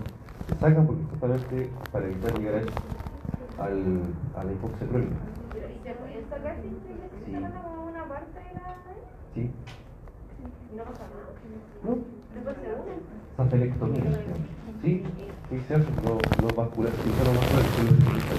Se 0.49 0.55
sacan 0.59 0.87
porque 0.87 1.03
justamente 1.11 1.71
para 1.91 2.05
evitar 2.07 2.39
llegar 2.39 2.55
a, 2.57 2.59
eso, 2.59 2.71
al, 3.61 4.03
a 4.37 4.45
la 4.45 4.53
hipoxia 4.53 4.87
crónica. 4.89 5.17
¿y 5.55 5.83
se 5.83 5.95
puede 5.95 6.25
sacar 6.29 6.57
sin 6.63 6.75
que 6.81 7.41
saca 7.41 7.63
como 7.63 7.87
una 7.87 8.05
parte 8.09 8.39
de 8.39 8.55
la? 8.55 8.77
¿Sí? 9.35 9.51
No 10.77 10.83
pasa 10.85 11.05
nada. 11.09 11.31
¿No? 11.83 11.91
¿No 11.91 12.45
pasa 12.45 12.61
nada? 12.63 12.85
Safelectomía. 13.37 14.03
se 14.03 14.09
llama. 14.11 14.47
Sí, 14.83 15.03
sí 15.51 15.61
se 15.69 15.75
hace, 15.75 15.87
no, 16.05 16.19
no 16.43 16.55
vascular, 16.57 16.93
sí, 16.93 17.11
no 17.11 17.31
vascular, 17.39 17.65
sí, 17.65 17.83
lo 17.83 17.91
que 17.97 18.03
se 18.05 18.15
dice. 18.15 18.35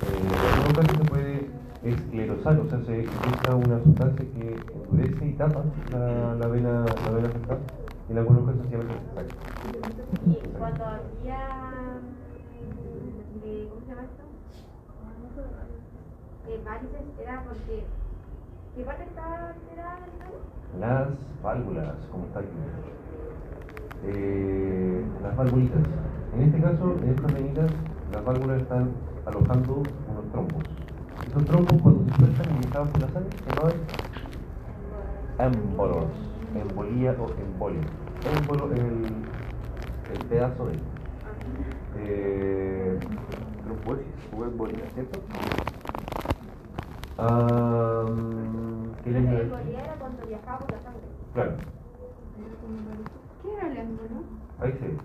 Eh, 0.00 0.18
en 0.20 0.34
algunos 0.34 0.72
casos 0.78 0.96
se 0.98 1.04
puede 1.04 1.50
esclerosar, 1.82 2.58
o 2.60 2.68
sea, 2.68 2.78
se 2.84 3.00
utiliza 3.00 3.54
una 3.56 3.82
sustancia 3.84 4.24
que 4.32 4.56
endurece 4.74 5.26
y 5.26 5.32
tapa 5.34 5.62
la, 5.92 6.34
la 6.36 6.46
vena, 6.48 6.84
la 7.04 7.10
vena 7.10 7.28
afectada. 7.28 7.60
En 8.08 8.18
algunos 8.18 8.44
casos 8.46 8.62
se 8.70 8.76
saca. 8.76 9.34
Y 10.26 10.34
cuando 10.58 10.84
había. 10.84 11.38
eh, 13.44 13.68
¿Cómo 13.68 13.80
se 13.82 13.88
llama 13.88 14.02
esto? 14.02 14.22
Eh, 16.48 16.60
varices, 16.64 17.00
era 17.22 17.42
porque. 17.44 17.84
¿Qué 18.76 18.84
parte 18.84 19.04
estaba 19.04 19.50
alterada? 19.50 19.98
Las 20.78 21.08
válvulas, 21.42 21.94
como 22.10 22.26
está 22.26 22.40
aquí. 22.40 22.48
Eh, 24.04 25.04
las 25.22 25.36
valvulitas. 25.36 25.82
En 26.34 26.42
este 26.42 26.60
caso, 26.60 26.96
en 27.02 27.08
estas 27.10 27.34
venitas, 27.34 27.70
las 28.12 28.24
válvulas 28.24 28.62
están 28.62 28.90
alojando 29.26 29.82
unos 30.08 30.30
trombos. 30.32 30.64
Estos 31.26 31.44
trombos, 31.44 31.82
cuando 31.82 32.04
se 32.04 32.18
sueltan 32.18 32.60
viajaban 32.60 32.88
por 32.88 33.00
la 33.02 33.08
sangre, 33.08 33.36
se 33.36 33.44
llaman 33.56 33.74
émbolos, 35.38 36.06
embolía 36.54 37.16
o 37.18 37.26
embolia. 37.40 37.80
Émbolo 38.36 38.72
es 38.72 38.80
el, 38.80 39.04
el 40.14 40.26
pedazo 40.28 40.66
de. 40.66 40.78
Eh, 41.98 42.98
o 43.70 44.44
embolía, 44.44 44.84
¿cierto? 44.94 45.20
Ah, 47.18 48.06
¿Qué 49.04 49.10
era 49.10 49.94
cuando 49.98 50.26
viajaba 50.26 50.58
por 50.58 50.72
la 50.72 50.80
sangre. 50.80 51.02
Claro. 51.34 51.52
¿Qué 53.42 53.52
era 53.52 53.66
el 53.68 53.76
émbolo? 53.76 54.24
Ahí 54.60 54.72
ve. 54.72 54.96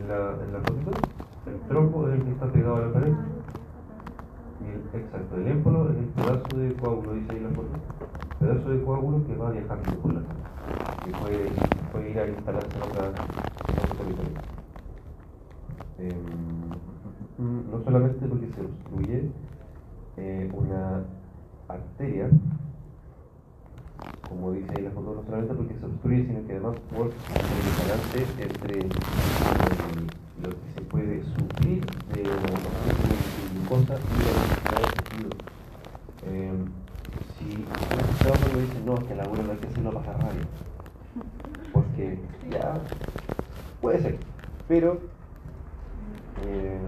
En 0.00 0.08
la, 0.08 0.44
en 0.44 0.52
la 0.52 0.60
fotito, 0.60 0.90
el 1.46 1.60
trompo 1.68 2.08
es 2.08 2.14
el 2.14 2.24
que 2.24 2.30
está 2.30 2.46
pegado 2.52 2.76
a 2.76 2.80
la 2.80 2.92
pared. 2.92 3.14
El, 4.60 5.00
exacto, 5.00 5.36
el 5.36 5.48
émbolo 5.48 5.90
es 5.90 5.96
el 5.98 6.04
pedazo 6.06 6.56
de 6.56 6.74
coágulo, 6.74 7.12
dice 7.14 7.32
ahí 7.32 7.40
la 7.40 7.50
foto. 7.50 7.68
Pedazo 8.38 8.68
de 8.70 8.82
coágulo 8.82 9.26
que 9.26 9.36
va 9.36 9.50
viajando 9.50 9.94
por 10.00 10.14
la 10.14 10.20
sangre. 10.20 10.44
Que 11.04 11.10
puede, 11.10 11.50
puede 11.92 12.10
ir 12.10 12.18
a 12.18 12.28
instalarse 12.28 12.76
en 12.76 12.82
otra, 12.82 13.06
en 13.06 13.78
otro 13.78 13.96
territorio. 13.98 14.58
Em, 15.98 16.57
no 17.38 17.82
solamente 17.84 18.26
porque 18.26 18.48
se 18.48 18.60
obstruye 18.60 19.30
eh, 20.16 20.50
una 20.52 21.04
arteria, 21.68 22.28
como 24.28 24.52
dice 24.52 24.72
ahí 24.76 24.82
la 24.82 24.90
foto, 24.90 25.14
no 25.14 25.22
solamente 25.24 25.54
porque 25.54 25.74
se 25.78 25.86
obstruye, 25.86 26.26
sino 26.26 26.46
que 26.46 26.52
además 26.52 26.76
por 26.90 27.06
el 27.06 27.14
balance 27.78 28.42
entre 28.42 28.78
eh, 28.80 28.88
lo 30.42 30.50
que 30.50 30.72
se 30.74 30.80
puede 30.82 31.22
suplir 31.22 31.84
de 32.12 32.24
la 32.24 32.34
glucosa 33.52 33.94
y 33.94 34.18
la 34.24 34.32
necesidad 34.42 34.80
de 34.80 35.02
tejido. 35.02 35.30
Eh, 36.26 36.52
si 37.38 37.64
ustedes 38.12 38.38
cuando 38.38 38.58
dicen, 38.60 38.84
no, 38.84 38.94
es 38.94 39.04
que 39.04 39.14
la 39.14 39.22
abuela 39.22 39.44
no 39.44 39.52
hay 39.52 39.58
que 39.58 39.66
hacerlo 39.68 39.92
para 39.92 40.12
rabia, 40.14 40.46
porque 41.72 42.18
ya 42.50 42.80
puede 43.80 44.02
ser, 44.02 44.18
pero 44.66 44.98
eh, 46.44 46.80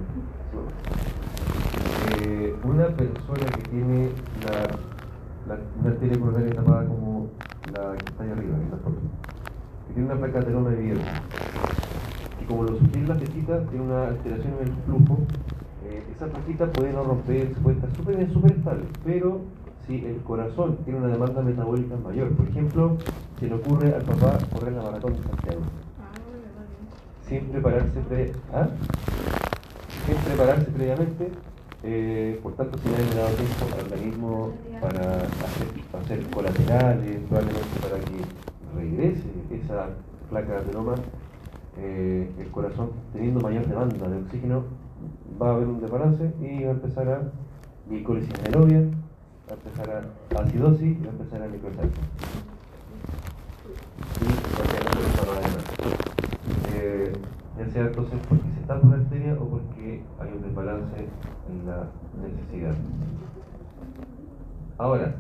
eh, 2.23 2.55
una 2.65 2.87
persona 2.89 3.47
que 3.55 3.63
tiene 3.71 4.11
la, 4.45 5.55
la, 5.55 5.61
una 5.81 5.91
arteria 5.91 6.19
coronaria 6.19 6.55
tapada 6.55 6.87
como 6.87 7.29
la 7.73 7.97
que 7.97 8.11
está 8.11 8.25
ahí 8.25 8.31
arriba, 8.31 8.57
en 8.57 8.71
la 8.71 8.77
foto, 8.79 8.99
que 9.87 9.95
tiene 9.95 10.11
una 10.11 10.21
placa 10.21 10.41
de 10.41 10.53
loma 10.53 10.71
de 10.71 10.77
vidrio, 10.77 11.03
que 12.39 12.47
como 12.47 12.65
lo 12.65 12.79
sugiere 12.79 13.07
la 13.07 13.15
flechita, 13.15 13.63
tiene 13.67 13.85
una 13.85 14.09
alteración 14.09 14.55
en 14.61 14.69
el 14.69 14.75
flujo. 14.85 15.19
Eh, 15.85 16.05
esa 16.15 16.27
flechita 16.27 16.71
puede 16.73 16.93
no 16.93 17.05
romperse, 17.05 17.55
puede 17.61 17.77
estar 17.77 17.91
súper 17.97 18.33
súper 18.33 18.53
estable, 18.53 18.85
pero 19.05 19.41
si 19.87 20.05
el 20.05 20.19
corazón 20.23 20.79
tiene 20.85 21.01
una 21.01 21.09
demanda 21.09 21.43
metabólica 21.43 21.97
mayor, 21.97 22.31
por 22.37 22.49
ejemplo, 22.49 22.97
se 23.39 23.49
le 23.49 23.55
ocurre 23.55 23.95
al 23.95 24.03
papá 24.03 24.39
correr 24.53 24.73
la 24.75 24.83
maratón 24.83 25.15
de 25.15 25.23
Santiago, 25.23 25.61
sin 27.27 27.45
prepararse, 27.47 28.01
pre 28.09 28.33
¿ah? 28.53 28.69
Sin 30.07 30.17
prepararse 30.17 30.71
previamente, 30.71 31.31
eh, 31.83 32.39
por 32.43 32.55
tanto, 32.55 32.79
si 32.79 32.89
no 32.89 32.97
le 32.97 33.15
dado 33.15 33.35
tiempo 33.37 33.67
al 33.73 33.85
organismo 33.85 34.53
para 34.81 35.23
hacer, 35.99 36.27
colaterales, 36.31 37.21
probablemente 37.29 37.81
para 37.81 37.99
que 38.01 38.21
regrese 38.77 39.29
esa 39.51 39.89
placa 40.29 40.53
de 40.53 40.59
adenoma, 40.59 40.95
eh, 41.79 42.31
el 42.39 42.51
corazón 42.51 42.91
teniendo 43.13 43.41
mayor 43.41 43.67
demanda 43.67 44.09
de 44.09 44.19
oxígeno 44.19 44.65
va 45.41 45.51
a 45.51 45.55
haber 45.55 45.69
un 45.69 45.81
desbalance 45.81 46.33
y 46.41 46.65
va 46.65 46.71
a 46.71 46.75
empezar 46.75 47.09
a 47.09 47.23
glicólisis 47.89 48.35
anaerobia, 48.41 48.81
va 48.81 49.53
a 49.53 49.55
empezar 49.55 49.91
a 50.37 50.43
acidosis 50.43 50.99
y 50.99 51.03
va 51.03 51.09
a 51.09 51.13
empezar 51.13 51.43
a 51.43 51.49
microsalto. 51.49 52.01
Y 54.21 54.27
eh, 54.27 56.10
ya 57.61 57.69
sea 57.69 57.83
entonces 57.83 58.19
porque 58.27 58.45
se 58.55 58.61
por 58.67 58.85
la 58.87 58.97
arteria 58.97 59.35
o 59.35 59.45
porque 59.45 60.03
hay 60.19 60.33
un 60.33 60.43
desbalance 60.43 61.09
en 61.51 61.67
la 61.67 61.89
necesidad. 62.23 62.75
Ahora, 64.79 65.15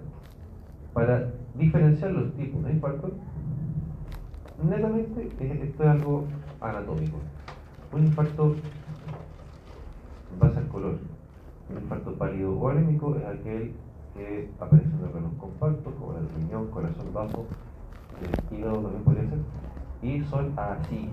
para 0.94 1.30
diferenciar 1.54 2.12
los 2.12 2.32
tipos 2.34 2.64
de 2.64 2.72
infarto, 2.72 3.10
netamente 4.62 5.28
esto 5.64 5.82
es 5.82 5.88
algo 5.88 6.24
anatómico. 6.62 7.18
Un 7.92 8.06
infarto 8.06 8.54
base 10.40 10.58
al 10.58 10.68
color. 10.68 10.98
Un 11.68 11.76
infarto 11.76 12.14
pálido 12.14 12.58
o 12.58 12.68
anémico 12.70 13.16
es 13.16 13.24
aquel 13.26 13.74
que 14.14 14.50
aparece 14.58 14.88
en 14.88 15.04
órganos 15.04 15.32
compactos, 15.38 15.92
como 15.94 16.16
el 16.16 16.28
riñón, 16.30 16.68
corazón 16.68 17.12
bajo, 17.12 17.44
el 18.22 18.58
hígado 18.58 18.80
también 18.80 19.04
podría 19.04 19.28
ser, 19.28 19.38
y 20.02 20.22
son 20.24 20.52
así, 20.56 21.10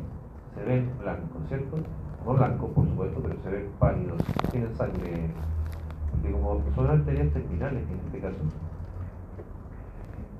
se 0.57 0.63
ven 0.65 0.89
blancos, 0.99 1.47
¿cierto? 1.47 1.77
No 2.25 2.33
blancos, 2.33 2.71
por 2.71 2.85
supuesto, 2.85 3.21
pero 3.21 3.35
se 3.41 3.49
ven 3.49 3.69
pálidos, 3.79 4.21
tienen 4.51 4.75
sangre, 4.75 5.29
porque 6.11 6.31
como 6.31 6.61
son 6.75 6.87
arterias 6.87 7.31
terminales 7.31 7.83
en 7.89 7.99
este 8.05 8.19
caso, 8.19 8.37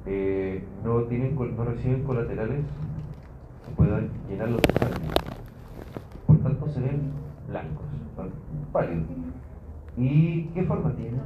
eh, 0.08 0.64
no, 0.84 1.04
tienen, 1.04 1.36
no 1.36 1.66
reciben 1.66 2.04
colaterales 2.04 2.66
que 3.66 3.76
puedan 3.76 4.10
llenarlos 4.28 4.62
de 4.62 4.74
sangre. 4.74 5.08
Por 6.26 6.38
tanto, 6.40 6.68
se 6.70 6.82
ven 6.82 7.12
blancos, 7.48 7.86
pálidos. 8.72 9.06
¿Y 9.98 10.46
qué 10.48 10.64
forma 10.64 10.94
tienen? 10.96 11.22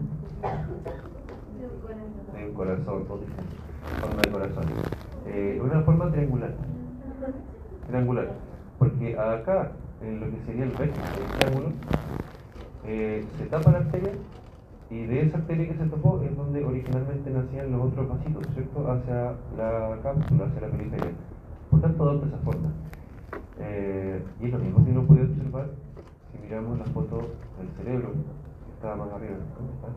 De 2.34 2.48
un 2.48 2.54
corazón, 2.54 3.06
forma 3.06 4.22
de 4.22 4.32
corazón. 4.32 4.64
Eh, 5.28 5.62
una 5.64 5.82
forma 5.82 6.12
triangular. 6.12 6.54
Triangular. 7.88 8.51
Porque 8.82 9.14
acá, 9.16 9.74
en 10.02 10.20
lo 10.20 10.26
que 10.26 10.44
sería 10.44 10.64
el 10.64 10.74
recto 10.74 10.98
del 10.98 11.38
triángulo, 11.38 11.70
eh, 12.84 13.24
se 13.38 13.46
tapa 13.46 13.72
la 13.72 13.78
arteria 13.78 14.14
y 14.90 15.06
de 15.06 15.22
esa 15.22 15.38
arteria 15.38 15.68
que 15.68 15.78
se 15.78 15.86
tapó 15.86 16.20
es 16.24 16.36
donde 16.36 16.66
originalmente 16.66 17.30
nacían 17.30 17.72
los 17.72 17.92
otros 17.92 18.10
vasitos, 18.10 18.44
¿cierto? 18.56 18.92
Hacia 18.92 19.36
la 19.56 20.00
cápsula, 20.02 20.46
hacia 20.46 20.62
la 20.62 20.70
periferia. 20.70 21.12
Por 21.70 21.82
tanto, 21.82 22.10
adopta 22.10 22.28
esa 22.30 22.38
forma. 22.40 22.72
Eh, 23.60 24.26
y 24.42 24.46
es 24.46 24.52
lo 24.52 24.58
mismo 24.58 24.84
que 24.84 24.92
uno 24.92 25.04
puede 25.06 25.22
observar 25.26 25.70
si 26.32 26.40
miramos 26.40 26.80
la 26.80 26.86
foto 26.86 27.18
del 27.60 27.70
cerebro, 27.78 28.14
que 28.14 28.74
está 28.74 28.96
más 28.96 29.12
arriba. 29.12 29.38
¿Dónde 29.60 29.74
está? 29.78 29.90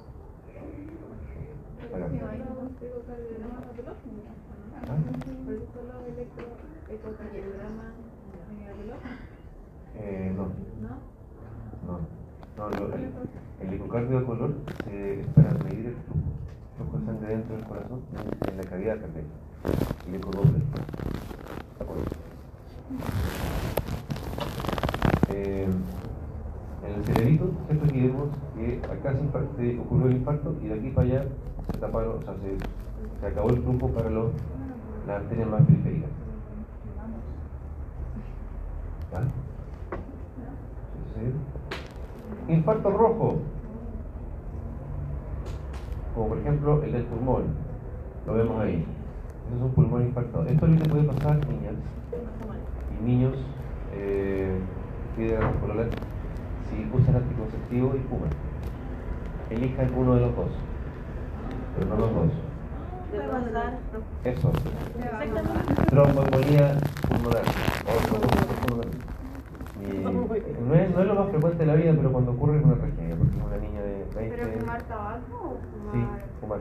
¿Ah? 4.92 5.24
Eh, 9.96 10.32
no. 10.36 10.44
No. 11.86 12.24
No, 12.56 12.70
lo, 12.70 12.94
el, 12.94 13.10
el 13.60 13.74
ecocardio 13.74 14.20
de 14.20 14.26
color 14.26 14.54
se, 14.84 15.20
es 15.20 15.26
para 15.28 15.50
medir 15.64 15.86
el 15.86 15.96
flujo, 16.76 16.98
de 16.98 17.06
sangre 17.06 17.28
dentro 17.28 17.56
del 17.56 17.64
corazón 17.66 18.00
en, 18.48 18.56
la 18.56 18.62
cavidad 18.64 19.00
cardíaca. 19.00 19.28
El 20.06 20.14
ecodoppler. 20.14 20.62
Eh, 25.30 25.66
en 26.86 26.94
el 26.94 27.04
cerebrito, 27.04 27.50
¿cierto? 27.66 27.84
Aquí 27.86 28.00
vemos 28.00 28.28
que 28.54 28.80
acá 28.84 29.14
se, 29.14 29.78
ocurrió 29.78 30.06
el 30.06 30.16
infarto 30.16 30.54
y 30.62 30.68
de 30.68 30.74
aquí 30.74 30.90
para 30.90 31.08
allá 31.08 31.24
se 31.72 31.78
taparon, 31.78 32.18
o 32.18 32.22
sea, 32.22 32.34
se, 32.34 33.20
se 33.20 33.26
acabó 33.26 33.50
el 33.50 33.62
flujo 33.62 33.88
para 33.88 34.10
los, 34.10 34.32
las 35.06 35.22
arterias 35.22 35.48
más 35.48 35.62
periféricas. 35.62 36.23
Infarto 42.48 42.90
rojo, 42.90 43.38
como 46.14 46.28
por 46.28 46.38
ejemplo 46.38 46.82
el 46.82 46.92
del 46.92 47.04
pulmón, 47.04 47.44
lo 48.26 48.34
vemos 48.34 48.60
ahí. 48.60 48.84
Eso 49.46 49.56
es 49.56 49.62
un 49.62 49.70
pulmón 49.70 50.02
infartado. 50.02 50.46
Esto 50.46 50.66
que 50.66 50.88
puede 50.88 51.04
pasar 51.04 51.32
a 51.32 51.34
niñas 51.34 51.74
y 53.00 53.04
niños 53.04 53.34
eh, 53.92 54.58
si 55.16 56.90
usan 56.92 57.16
anticonceptivos 57.16 57.96
y 57.96 57.98
fuman. 58.08 58.30
Elijan 59.50 59.94
uno 59.96 60.14
de 60.14 60.20
los 60.22 60.36
dos, 60.36 60.50
pero 61.76 61.90
no 61.90 61.96
los 61.96 62.14
dos. 62.14 62.43
Eso. 64.24 64.52
Tromboembolía 65.90 66.76
pulmonar. 67.08 67.42
Y 69.80 69.86
no 69.98 70.74
es, 70.74 70.90
no 70.94 71.00
es 71.00 71.06
lo 71.06 71.14
más 71.14 71.28
frecuente 71.30 71.58
de 71.58 71.66
la 71.66 71.74
vida, 71.74 71.92
pero 71.96 72.12
cuando 72.12 72.32
ocurre 72.32 72.58
es 72.58 72.64
una 72.64 72.76
tragedia, 72.76 73.16
porque 73.16 73.36
es 73.36 73.44
una 73.44 73.56
niña 73.58 73.82
de 73.82 74.06
20 74.14 74.36
¿Pero 74.36 74.58
fumar 74.60 74.82
tabaco 74.84 75.34
o 75.34 75.58
fumar? 75.60 75.92
Sí, 75.92 76.00
fumar. 76.40 76.60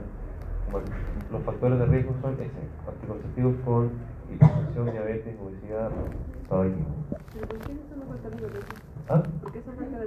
fumar. 0.66 0.84
Los 1.32 1.44
factores 1.44 1.80
de 1.80 1.86
riesgo 1.86 2.14
son 2.22 2.34
ese, 2.34 2.52
anticonceptivos 2.88 3.56
con 3.64 3.92
hipertensión, 4.30 4.92
diabetes, 4.92 5.36
obesidad, 5.42 5.90
tabaquismo. 6.50 6.96
¿Pero 7.34 7.48
por 7.48 7.58
qué 7.60 7.72
eso 7.72 7.96
no 7.98 8.06
falta 8.06 8.30
de 8.30 8.36
¿Ah? 9.10 9.24
¿Por 9.42 9.52
qué 9.52 9.60
eso 9.60 9.72
falta 9.72 10.00
de 10.00 10.06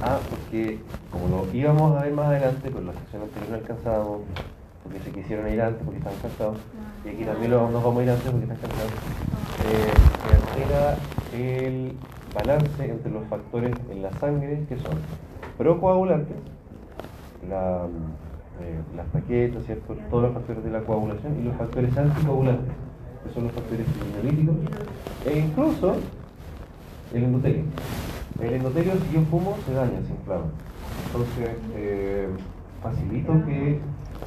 Ah, 0.00 0.20
porque 0.30 0.78
como 1.10 1.28
lo 1.28 1.52
íbamos 1.52 1.98
a 1.98 2.04
ver 2.04 2.12
más 2.12 2.26
adelante, 2.26 2.70
pues 2.70 2.84
la 2.84 2.92
sesión 2.92 3.22
anterior 3.22 3.50
no 3.50 3.56
alcanzábamos, 3.56 4.20
porque 4.84 5.00
se 5.00 5.10
quisieron 5.10 5.52
ir 5.52 5.60
antes 5.60 5.82
porque 5.82 5.98
estaban 5.98 6.18
cansados, 6.20 6.58
y 7.04 7.08
aquí 7.08 7.24
también 7.24 7.50
lo, 7.50 7.68
nos 7.68 7.82
vamos 7.82 8.00
a 8.00 8.02
ir 8.04 8.10
antes 8.10 8.30
porque 8.30 8.44
están 8.44 8.58
cansados, 8.58 8.92
eh, 9.66 9.92
se 10.22 10.36
altera 10.36 10.96
el 11.34 11.92
balance 12.32 12.84
entre 12.84 13.10
los 13.10 13.26
factores 13.26 13.74
en 13.90 14.02
la 14.02 14.12
sangre 14.18 14.64
que 14.68 14.76
son 14.76 14.92
procoagulantes, 15.56 16.36
la, 17.48 17.86
eh, 18.60 18.80
las 18.96 19.06
plaquetas, 19.06 19.64
¿cierto? 19.64 19.96
todos 20.10 20.22
los 20.22 20.32
factores 20.32 20.62
de 20.62 20.70
la 20.70 20.80
coagulación 20.80 21.40
y 21.40 21.42
los 21.42 21.56
factores 21.56 21.96
anticoagulantes, 21.96 22.72
que 23.26 23.34
son 23.34 23.44
los 23.44 23.52
factores 23.52 23.86
criminolíticos, 23.98 24.56
e 25.26 25.38
incluso 25.40 25.96
el 27.14 27.24
endotelio. 27.24 27.64
El 28.40 28.54
endotelio, 28.54 28.92
si 28.94 29.14
yo 29.14 29.22
fumo, 29.30 29.56
se 29.66 29.72
daña, 29.72 30.00
se 30.06 30.12
inflama. 30.12 30.46
Entonces, 31.06 31.56
eh, 31.74 32.28
facilito 32.82 33.32
que 33.46 33.80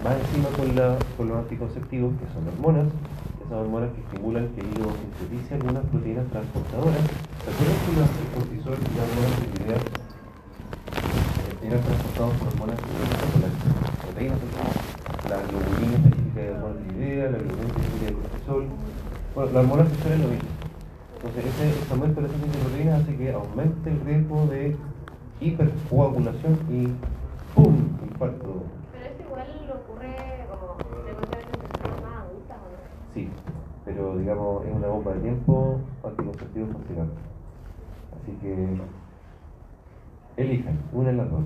más 0.04 0.16
encima 0.20 0.50
con, 0.58 0.76
la, 0.76 0.98
con 1.18 1.28
los 1.30 1.38
anticonceptivos, 1.38 2.14
que 2.20 2.26
son 2.34 2.48
hormonas, 2.48 2.88
esas 3.46 3.54
hormonas 3.54 3.92
que 3.94 4.02
estimulan 4.02 4.48
que 4.50 4.62
el 4.62 4.68
hígado 4.68 4.92
sintetice 4.98 5.56
algunas 5.56 5.86
proteínas 5.86 6.28
transportadoras. 6.28 7.04
¿Se 7.44 7.50
acuerdan 7.52 7.78
que 7.86 7.92
los 8.00 8.10
cortisol 8.36 8.78
y 8.82 8.92
las 8.98 9.08
hormonas 9.12 9.38
de 9.42 9.48
eh, 9.72 11.68
eran 11.68 11.82
transportados 11.82 12.34
por 12.36 12.48
hormonas 12.50 12.80
por 12.82 13.42
las 13.42 13.54
proteínas, 14.02 14.40
la 15.30 15.38
globulina 15.48 15.96
específica 16.02 16.42
de 16.42 16.52
hormonas 16.52 16.82
de 16.98 17.32
la 17.32 17.38
globulina 17.38 17.72
específica 17.72 18.06
de 18.06 18.14
cortisol? 18.14 18.64
Bueno, 19.36 19.52
las 19.52 19.64
hormonas 19.64 19.88
sexuales 19.90 20.20
es 20.20 20.26
lo 20.26 20.32
mismo. 20.32 20.51
Entonces, 21.24 21.46
ese, 21.54 21.70
ese 21.70 21.94
aumento 21.94 22.20
de 22.20 22.28
la 22.28 22.34
síntesis 22.34 22.58
de 22.58 22.64
proteínas 22.64 23.02
hace 23.04 23.16
que 23.16 23.32
aumente 23.32 23.90
el 23.92 24.02
riesgo 24.02 24.46
de 24.48 24.76
hipercoagulación 25.40 26.58
y 26.68 26.88
¡pum! 27.54 27.76
infarto. 28.10 28.64
Pero 28.92 29.06
eso 29.06 29.22
igual 29.22 29.48
ocurre 29.70 30.16
como 30.50 30.74
frecuentemente 30.78 31.38
en 31.54 31.62
personas 31.62 32.02
más 32.02 32.16
adultas, 32.26 32.58
¿o 32.58 32.74
no? 32.74 33.14
Sí, 33.14 33.30
pero 33.86 34.18
digamos 34.18 34.66
es 34.66 34.74
una 34.74 34.88
bomba 34.88 35.14
de 35.14 35.20
tiempo 35.20 35.80
anticonceptivo 36.04 36.68
funcional. 36.74 37.10
Así 38.20 38.32
que 38.42 38.82
elijan, 40.38 40.80
una 40.92 41.10
en 41.12 41.18
las 41.18 41.30
dos. 41.30 41.42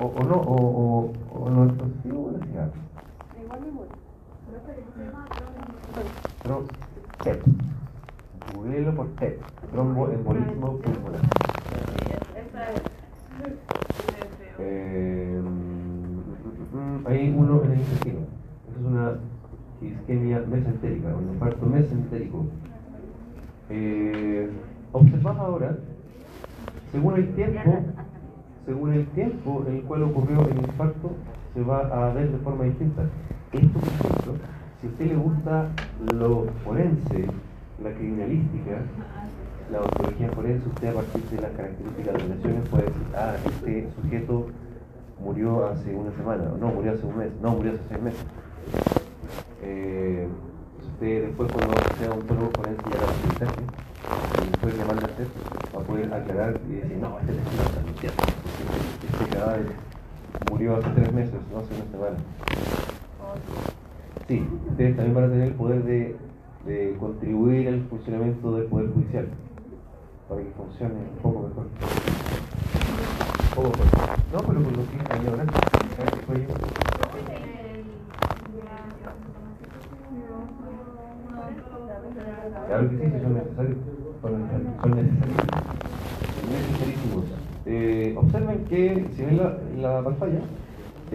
O, 0.00 0.06
o 0.06 0.24
no, 0.24 0.34
o, 0.34 0.56
o, 0.56 1.12
o 1.44 1.50
no 1.50 1.62
anticonceptivo 1.62 2.24
o 2.26 2.30
la 2.32 2.44
cigarra. 2.44 2.72
TEP. 7.24 7.42
Googleelo 8.54 8.94
por 8.94 9.08
TEP. 9.16 9.40
Tromboembolismo 9.72 10.78
pulmonar. 10.78 11.20
Eh, 14.58 15.40
hay 17.06 17.34
uno 17.36 17.64
en 17.64 17.72
el 17.72 17.78
intestino. 17.80 18.20
Es 18.70 18.86
una 18.86 19.14
isquemia 19.80 20.44
mesentérica, 20.48 21.08
un 21.16 21.34
infarto 21.34 21.66
mesentérico. 21.66 22.46
Eh, 23.70 24.50
observad 24.92 25.38
ahora, 25.38 25.76
según 26.92 27.14
el 27.16 27.34
tiempo, 27.34 27.60
según 28.66 28.92
el 28.92 29.06
tiempo 29.08 29.64
en 29.66 29.76
el 29.76 29.82
cual 29.82 30.04
ocurrió 30.04 30.48
el 30.48 30.58
infarto, 30.58 31.12
se 31.52 31.62
va 31.62 31.80
a 31.80 32.12
ver 32.12 32.30
de 32.30 32.38
forma 32.38 32.64
distinta. 32.64 33.02
Esto, 33.52 33.78
por 33.78 33.88
ejemplo, 33.88 34.34
si 34.84 34.88
a 34.88 34.90
usted 34.90 35.06
le 35.06 35.16
gusta 35.16 35.68
lo 36.12 36.46
forense, 36.64 37.26
la 37.82 37.90
criminalística, 37.92 38.82
la 39.72 39.80
ontología 39.80 40.28
forense, 40.30 40.68
usted 40.68 40.88
a 40.88 40.94
partir 40.94 41.22
de 41.22 41.40
las 41.40 41.50
características 41.52 42.12
de 42.12 42.18
las 42.18 42.28
lesiones 42.28 42.68
puede 42.68 42.84
decir, 42.84 43.06
ah, 43.16 43.34
este 43.46 43.88
sujeto 43.94 44.46
murió 45.20 45.66
hace 45.66 45.94
una 45.94 46.12
semana, 46.12 46.52
o 46.52 46.58
no, 46.58 46.68
murió 46.68 46.92
hace 46.92 47.06
un 47.06 47.16
mes, 47.16 47.30
no, 47.40 47.50
murió 47.52 47.72
hace 47.72 47.80
seis 47.88 48.02
meses. 48.02 48.26
Eh, 49.62 50.28
usted 50.86 51.26
después 51.28 51.50
cuando 51.52 51.74
sea 51.98 52.10
ontólogo 52.10 52.50
forense 52.54 52.82
y 52.84 52.94
haga 52.94 53.06
aprendizaje, 53.08 53.62
y 54.42 54.50
después 54.50 54.76
le 54.76 54.82
a 54.82 54.86
hacer, 55.06 55.26
va 55.74 55.80
a 55.80 55.84
poder 55.84 56.14
aclarar 56.14 56.60
y 56.68 56.72
decir, 56.74 56.98
no, 56.98 57.18
este 57.20 57.32
porque 57.86 58.06
este 58.06 59.36
cadáver 59.36 59.66
murió 60.50 60.76
hace 60.76 60.90
tres 60.90 61.12
meses, 61.12 61.40
no 61.50 61.60
hace 61.60 61.74
una 61.74 61.90
semana. 61.90 62.16
Sí, 64.26 64.42
ustedes 64.70 64.96
también 64.96 65.14
van 65.14 65.24
a 65.24 65.28
tener 65.28 65.48
el 65.48 65.54
poder 65.54 65.84
de, 65.84 66.16
de 66.64 66.96
contribuir 66.98 67.68
al 67.68 67.82
funcionamiento 67.82 68.56
del 68.56 68.64
Poder 68.66 68.90
Judicial 68.92 69.28
para 70.28 70.40
que 70.40 70.50
funcione 70.56 70.94
un 70.94 71.18
poco 71.22 71.48
mejor. 71.48 71.66
No, 74.32 74.38
pero 74.38 74.62
con 74.62 74.72
lo 74.72 74.82
que 74.88 74.96
hay 75.10 75.26
ahora. 75.28 75.44
Claro 82.66 82.90
que 82.90 82.96
sí, 82.96 83.04
si 83.04 83.20
son 83.20 83.34
necesarios. 83.34 83.76
Son 84.22 84.32
necesarios. 84.40 84.74
Son. 84.80 84.90
Necesarísimos. 86.50 87.24
Eh, 87.66 88.14
observen 88.16 88.64
que, 88.64 89.06
si 89.14 89.22
ven 89.22 89.36
la, 89.36 89.58
la 89.76 90.02
pantalla, 90.02 90.40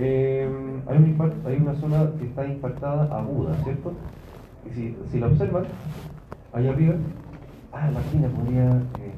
eh, 0.02 0.50
hay, 0.88 0.98
un 0.98 1.06
infarto- 1.08 1.48
hay 1.48 1.58
una 1.58 1.76
zona 1.76 2.12
que 2.18 2.26
está 2.26 2.46
infartada 2.48 3.04
aguda, 3.18 3.54
¿cierto? 3.64 3.94
Y 4.66 4.74
si, 5.12 5.20
la 5.20 5.28
observan, 5.28 5.64
ahí 6.54 6.68
arriba, 6.68 6.96
ah, 7.74 7.86
la 7.88 8.00
máquina 8.00 8.28
podría, 8.30 8.70
eh, 9.00 9.14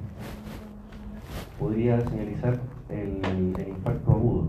podría 1.60 2.02
señalizar 2.10 2.60
el, 2.90 3.20
el 3.60 3.68
infarto 3.70 4.12
agudo. 4.12 4.48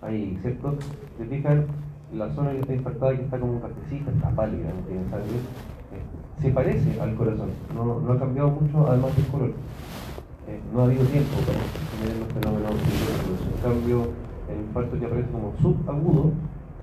Ahí, 0.00 0.36
¿cierto? 0.42 0.76
Se 1.18 1.24
fijan, 1.26 1.66
la 2.12 2.28
zona 2.34 2.50
que 2.52 2.60
está 2.60 2.74
infartada, 2.74 3.16
que 3.16 3.22
está 3.22 3.38
como 3.38 3.60
cafecita, 3.60 4.10
está 4.10 4.30
pálida, 4.30 4.68
no 4.74 4.86
tiene 4.86 5.02
sangre, 5.04 5.36
eh, 5.92 6.40
se 6.42 6.50
parece 6.50 7.00
al 7.00 7.14
corazón, 7.14 7.50
no, 7.74 8.00
no 8.00 8.12
ha 8.12 8.18
cambiado 8.18 8.50
mucho 8.50 8.86
además 8.88 9.14
del 9.16 9.26
color. 9.26 9.52
Eh, 10.48 10.60
no 10.74 10.80
ha 10.80 10.84
habido 10.86 11.04
tiempo 11.04 11.36
para 11.46 11.58
tener 12.02 12.16
los 12.18 12.32
fenómenos 12.32 12.74
fisiológicos. 12.82 13.46
En 13.46 13.62
cambio, 13.62 14.08
el 14.52 14.60
infarto 14.60 14.98
que 14.98 15.06
aparece 15.06 15.30
como 15.30 15.52
subagudo, 15.60 16.30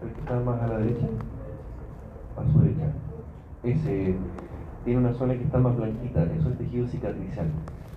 el 0.03 0.09
que 0.11 0.19
está 0.21 0.39
más 0.39 0.61
a 0.61 0.67
la 0.67 0.77
derecha, 0.79 1.07
a 2.37 2.51
su 2.51 2.59
derecha, 2.59 2.87
ese 3.63 4.15
tiene 4.85 4.99
una 4.99 5.13
zona 5.13 5.33
que 5.33 5.43
está 5.43 5.57
más 5.59 5.75
blanquita, 5.75 6.23
eso 6.39 6.49
es 6.49 6.57
tejido 6.57 6.87
cicatrizal. 6.87 7.47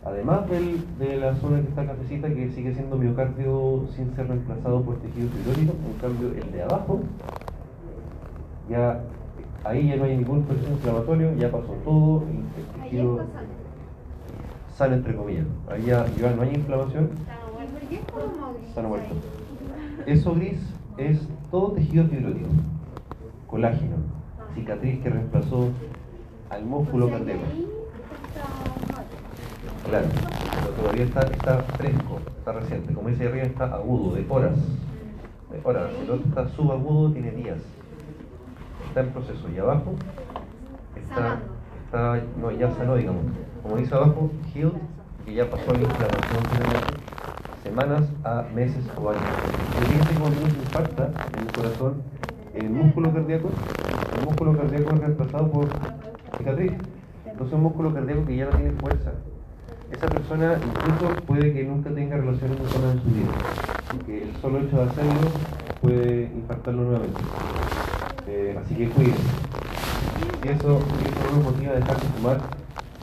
Además 0.05 0.49
del- 0.51 0.81
de 0.99 1.17
la 1.17 1.35
zona 1.37 1.61
que 1.63 1.69
está 1.69 1.87
cafecita, 1.87 2.29
que 2.29 2.51
sigue 2.51 2.75
siendo 2.75 2.97
miocardio 2.97 3.85
sin 3.95 4.15
ser 4.17 4.27
reemplazado 4.27 4.83
por 4.83 4.97
tejido 4.97 5.29
fibrótico, 5.29 5.75
en 5.87 5.99
cambio 6.01 6.29
el 6.43 6.53
de 6.53 6.63
abajo, 6.63 7.01
ya 8.69 9.01
ahí 9.65 9.89
ya 9.89 9.97
no 9.97 10.05
hay 10.05 10.17
ningún 10.17 10.43
proceso 10.43 10.71
inflamatorio, 10.71 11.35
ya 11.37 11.51
pasó 11.53 11.73
todo, 11.85 12.23
el, 12.23 12.43
tejido 12.83 13.21
sano 14.77 14.95
entre 14.95 15.15
comillas. 15.15 15.47
Ahí 15.71 15.85
ya, 15.85 16.05
ya 16.21 16.35
no 16.35 16.43
hay 16.43 16.55
inflamación, 16.55 17.11
Sano, 17.27 17.53
bueno. 17.55 17.71
¿Por 17.71 17.89
qué 17.89 17.95
es 17.97 18.01
como 18.11 18.55
gris 18.55 18.75
sano 18.75 18.89
muerto. 18.89 19.42
Eso 20.07 20.35
gris 20.35 20.59
es 20.97 21.29
todo 21.51 21.73
tejido 21.73 22.07
fibrótico, 22.07 22.49
colágeno, 23.47 23.97
cicatriz 24.55 25.01
que 25.01 25.11
reemplazó 25.11 25.69
al 26.51 26.65
músculo 26.65 27.09
cardíaco. 27.09 27.43
Claro, 29.89 30.07
pero 30.61 30.73
todavía 30.75 31.05
está, 31.05 31.21
está 31.21 31.59
fresco, 31.77 32.21
está 32.39 32.53
reciente. 32.53 32.95
Como 32.95 33.09
dice 33.09 33.29
arriba, 33.29 33.45
está 33.45 33.65
agudo, 33.67 34.15
de 34.15 34.27
horas. 34.29 34.57
De 35.51 35.61
horas. 35.63 35.91
El 36.01 36.11
otro 36.11 36.29
está 36.29 36.49
subagudo, 36.49 37.13
tiene 37.13 37.31
días. 37.33 37.59
Está 38.89 39.01
en 39.01 39.11
proceso. 39.11 39.49
Y 39.55 39.59
abajo 39.59 39.93
está, 40.97 41.39
está 41.85 42.21
no, 42.41 42.51
ya 42.51 42.71
sanó, 42.73 42.97
digamos. 42.97 43.25
Como 43.63 43.77
dice 43.77 43.95
abajo, 43.95 44.31
healed, 44.53 44.73
que 45.25 45.35
ya 45.35 45.49
pasó 45.49 45.73
la 45.73 45.81
inflamación 45.81 47.02
semanas 47.73 48.05
a 48.25 48.45
meses 48.55 48.85
o 49.01 49.09
años. 49.09 49.23
Y 49.81 49.85
fíjense 49.87 50.15
cuando 50.21 50.41
uno 50.41 50.51
se 50.51 50.59
infarta 50.59 51.11
en 51.33 51.41
el 51.41 51.53
corazón, 51.53 52.03
el 52.55 52.69
músculo 52.69 53.15
cardíaco, 53.15 53.49
el 54.19 54.25
músculo 54.27 54.57
cardíaco 54.59 54.95
es 54.95 55.01
reemplazado 55.01 55.51
por 55.51 55.69
cicatriz. 56.37 56.73
Entonces 57.25 57.55
un 57.55 57.63
músculo 57.63 57.95
cardíaco 57.95 58.27
que 58.27 58.37
ya 58.37 58.45
no 58.45 58.51
tiene 58.51 58.73
fuerza. 58.73 59.13
Esa 59.91 60.07
persona 60.07 60.59
incluso 60.63 61.15
puede 61.25 61.55
que 61.55 61.65
nunca 61.65 61.91
tenga 61.91 62.17
relaciones 62.19 62.59
sexuales 62.59 62.93
en 62.93 63.03
su 63.03 63.09
vida. 63.09 63.33
Así 63.89 63.99
que 64.05 64.23
el 64.23 64.37
solo 64.43 64.59
hecho 64.59 64.77
de 64.77 64.83
hacerlo 64.83 65.21
puede 65.81 66.25
infartarlo 66.25 66.83
nuevamente. 66.83 67.21
Eh, 68.27 68.59
así 68.63 68.75
que 68.75 68.89
cuídense. 68.91 69.23
Si 70.43 70.49
eso, 70.49 70.81
si 70.99 71.09
eso 71.09 71.31
no 71.31 71.37
nos 71.37 71.53
motiva 71.53 71.73
a 71.73 71.77
dejar 71.77 71.97
de 71.97 72.07
fumar, 72.09 72.39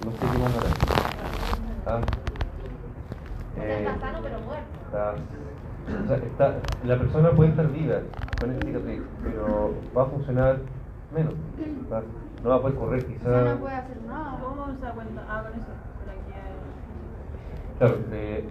no 0.06 0.12
sé 0.12 0.18
qué 0.20 0.38
más 0.38 0.54
hará. 0.58 1.98
¿Ah? 1.98 2.19
Eh, 3.58 3.86
está 3.86 4.00
sano 4.00 4.20
pero 4.24 4.40
muerto. 4.42 4.80
está, 4.86 5.14
o 6.04 6.08
sea, 6.08 6.18
está- 6.18 6.56
la 6.86 6.98
persona 6.98 7.32
puede 7.32 7.50
estar 7.52 7.68
viva 7.72 8.00
con 8.40 8.52
esta 8.52 8.66
cicatriz, 8.66 9.02
pero 9.24 9.72
va 9.98 10.04
a 10.04 10.06
funcionar 10.06 10.58
menos. 11.14 11.34
No 12.44 12.50
va 12.50 12.56
a 12.56 12.62
poder 12.62 12.76
correr 12.78 13.06
quizás. 13.06 13.26
no 13.46 13.60
puede 13.60 13.76
hacer 13.76 13.98
nada. 14.08 14.40
¿Cómo 14.42 14.66
se 14.74 14.82
da 14.86 14.92
cuenta? 14.94 15.22
Ah, 15.30 15.44
con 15.44 15.52
eso. 15.60 15.68
Por 16.00 16.10
aquí 16.10 16.32
hay- 16.32 17.78
Claro, 17.80 17.96
eh, 18.12 18.46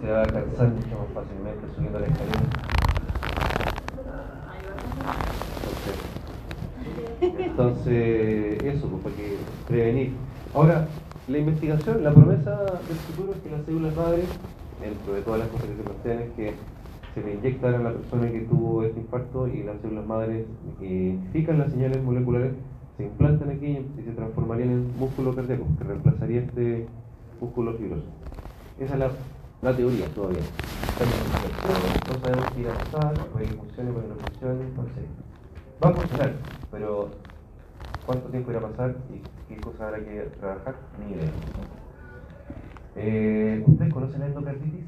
se 0.00 0.10
va 0.12 0.22
a 0.22 0.26
cansar 0.26 0.68
mucho 0.68 0.98
más 0.98 1.08
fácilmente 1.14 1.66
subiendo 1.74 1.98
la 1.98 2.06
escalera. 2.06 2.38
Ahí 4.50 4.62
va. 4.66 4.72
Entonces, 7.22 7.46
entonces, 7.46 8.62
eso, 8.62 8.88
pues, 8.88 9.02
para 9.02 9.16
que 9.16 9.38
prevenir. 9.68 10.16
Ahora, 10.54 10.86
la 11.28 11.38
investigación, 11.38 12.04
la 12.04 12.12
promesa 12.12 12.56
del 12.56 12.96
futuro 12.96 13.32
es 13.32 13.38
que 13.40 13.50
las 13.50 13.64
células 13.64 13.96
madres, 13.96 14.26
dentro 14.80 15.14
de 15.14 15.22
todas 15.22 15.40
las 15.40 15.48
cosas 15.48 15.66
que 15.66 15.76
se 15.76 15.82
plantean, 15.82 16.18
es 16.18 16.30
que 16.32 16.54
se 17.14 17.22
le 17.22 17.34
inyectan 17.34 17.74
a 17.74 17.78
la 17.78 17.92
persona 17.92 18.30
que 18.30 18.40
tuvo 18.40 18.82
este 18.82 19.00
infarto 19.00 19.46
y 19.46 19.62
las 19.62 19.80
células 19.80 20.06
madres 20.06 20.46
identifican 20.80 21.58
las 21.58 21.70
señales 21.70 22.02
moleculares 22.02 22.52
se 22.96 23.04
implantan 23.04 23.50
aquí 23.50 23.66
y 23.98 24.02
se 24.04 24.12
transformarían 24.12 24.70
en 24.70 24.98
músculo 24.98 25.34
cardíaco, 25.34 25.66
que 25.78 25.84
reemplazaría 25.84 26.40
este 26.40 26.86
músculo 27.40 27.72
fibroso. 27.74 28.04
Esa 28.78 28.94
es 28.94 28.98
la, 28.98 29.10
la 29.62 29.76
teoría 29.76 30.06
todavía. 30.08 30.40
No 32.08 32.20
sabemos 32.20 32.50
qué 32.54 32.60
irá 32.60 32.74
a 32.74 32.78
pasar, 32.78 33.14
que 33.14 33.44
funcione, 33.56 33.90
que 33.90 34.08
no 34.08 34.14
funcione, 34.14 34.64
no. 34.76 34.84
Va 35.84 35.88
a 35.88 35.94
funcionar, 35.94 36.32
pero 36.70 37.08
cuánto 38.06 38.28
tiempo 38.28 38.50
irá 38.50 38.60
a 38.60 38.68
pasar 38.68 38.96
y 39.10 39.22
qué 39.48 39.60
cosas 39.60 39.80
habrá 39.82 39.98
que 39.98 40.20
trabajar, 40.40 40.74
ni 40.98 41.14
idea. 41.14 41.30
Eh, 42.96 43.64
¿Ustedes 43.66 43.92
conocen 43.92 44.20
la 44.20 44.26
endocarditis? 44.26 44.84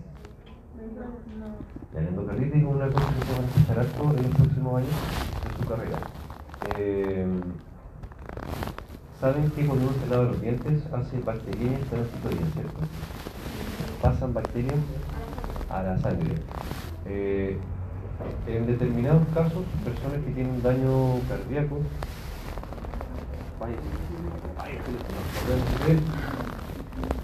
La 1.92 2.00
endocarditis 2.00 2.55
es 2.55 2.64
una 2.64 2.87
cosa 2.88 3.14
que 3.14 3.27
se 3.27 3.33
va 3.33 3.38
a 3.38 3.48
escuchar 3.48 3.79
harto 3.79 4.03
en 4.16 4.22
los 4.22 4.35
próximos 4.35 4.79
años 4.79 4.90
de 5.44 5.62
su 5.62 5.68
carrera. 5.68 5.98
Eh, 6.77 7.27
Saben 9.24 9.50
que 9.53 9.64
cuando 9.64 9.87
uno 9.87 9.94
se 9.98 10.11
lava 10.11 10.24
los 10.24 10.40
dientes 10.42 10.83
hace 10.92 11.18
bacterias 11.20 11.81
transitorias, 11.88 12.53
¿cierto? 12.53 12.81
Pasan 14.03 14.35
bacterias 14.35 14.77
a 15.70 15.83
la 15.83 15.96
sangre. 15.96 16.35
Eh, 17.07 17.57
en 18.46 18.66
determinados 18.66 19.22
casos, 19.33 19.64
personas 19.83 20.18
que 20.27 20.33
tienen 20.33 20.62
daño 20.62 21.20
cardíaco, 21.27 21.79
que 25.87 25.92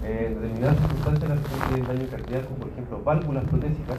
en 0.03 0.33
determinadas 0.41 0.77
circunstancias, 0.79 1.29
las 1.29 1.39
que 1.39 1.67
tienen 1.67 1.87
daño 1.87 2.07
cardíaco, 2.09 2.53
por 2.55 2.67
ejemplo, 2.69 3.03
válvulas 3.03 3.43
protésicas, 3.45 3.97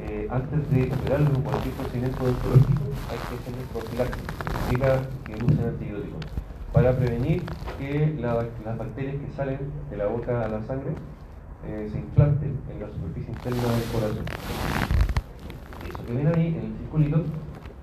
eh, 0.00 0.28
antes 0.30 0.70
de 0.70 0.92
operarlo 0.92 1.30
en 1.34 1.42
cualquier 1.42 1.74
procedimiento 1.74 2.22
odontológico, 2.24 2.82
hay 3.10 3.18
que 3.18 3.34
hacerle 3.34 3.64
profilaxis, 3.72 4.22
significa 4.52 5.00
que 5.24 5.34
usen 5.44 5.64
antibióticos, 5.68 6.20
para 6.72 6.96
prevenir 6.96 7.42
que 7.78 8.16
la- 8.20 8.46
las 8.64 8.78
bacterias 8.78 9.16
que 9.16 9.36
salen 9.36 9.58
de 9.90 9.96
la 9.96 10.06
boca 10.06 10.44
a 10.44 10.48
la 10.48 10.62
sangre 10.62 10.92
eh, 11.66 11.88
se 11.90 11.98
implanten 11.98 12.58
en 12.70 12.80
la 12.80 12.88
superficie 12.88 13.32
interna 13.32 13.62
del 13.62 13.84
corazón. 13.92 14.24
Eso 15.88 16.04
que 16.06 16.12
ven 16.12 16.26
ahí 16.28 16.48
en 16.48 16.64
el 16.66 16.76
circulito 16.78 17.24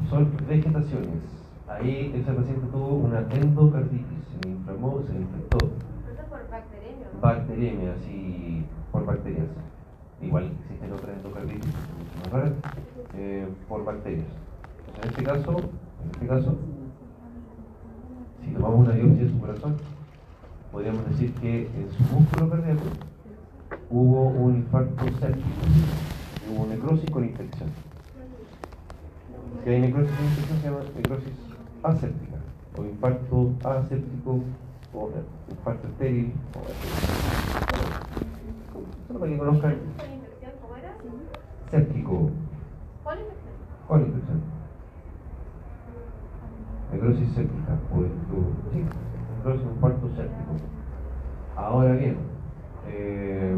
son 0.10 0.32
vegetaciones. 0.48 1.41
Ahí 1.72 2.12
ese 2.14 2.32
paciente 2.34 2.68
tuvo 2.68 2.96
una 2.96 3.20
endocarditis, 3.32 4.06
se 4.42 4.50
inflamó, 4.50 5.02
se 5.08 5.16
infectó. 5.16 5.58
Eso 5.58 6.22
es 6.22 6.28
por 6.28 6.50
bacteriemia, 6.50 7.08
¿no? 7.14 7.22
Bacteremia, 7.22 7.96
sí, 8.06 8.66
por 8.92 9.06
bacterias. 9.06 9.48
Igual 10.22 10.52
existen 10.60 10.92
otras 10.92 11.18
endocarditis, 11.18 11.66
mucho 11.66 12.20
más 12.24 12.32
raras, 12.32 12.54
eh, 13.16 13.48
por 13.70 13.86
bacterias. 13.86 14.28
En 15.02 15.10
este 15.10 15.24
caso, 15.24 15.58
en 15.60 16.10
este 16.12 16.28
caso, 16.28 16.56
si 18.44 18.52
tomamos 18.52 18.88
una 18.88 18.94
biopsia 18.94 19.24
de 19.24 19.32
su 19.32 19.40
corazón, 19.40 19.78
podríamos 20.72 21.08
decir 21.10 21.34
que 21.36 21.68
en 21.68 21.90
su 21.92 22.04
músculo 22.14 22.50
cardíaco 22.50 22.84
hubo 23.90 24.28
un 24.28 24.56
infarto 24.58 25.06
séptico, 25.20 25.48
hubo 26.52 26.66
necrosis 26.68 27.10
con 27.10 27.24
infección. 27.24 27.70
Si 29.64 29.70
hay 29.70 29.82
necrosis 29.82 30.12
con 30.12 30.26
infección 30.26 30.60
se 30.60 30.68
llama 30.68 30.80
necrosis 30.96 31.51
aséptica, 31.84 32.38
o 32.78 32.84
infarto 32.86 33.54
aséptico, 33.64 34.44
o 34.94 35.10
infarto 35.50 35.88
estéril, 35.88 36.34
o 36.56 36.60
Solo 39.08 39.20
para 39.20 39.32
que 39.32 39.38
conozcan 39.38 39.76
séptico, 41.70 42.30
¿Cuál 43.04 43.20
infección? 43.22 43.54
con 43.88 44.02
infección. 44.02 44.42
Necrosis 46.92 47.30
séptica, 47.34 47.78
o 47.92 47.96
o- 47.98 48.04
sí, 48.72 48.86
necrosis 49.38 49.66
infarto 49.66 50.08
séptico. 50.16 50.54
Ahora 51.56 51.94
bien, 51.94 52.18
eh, 52.88 53.56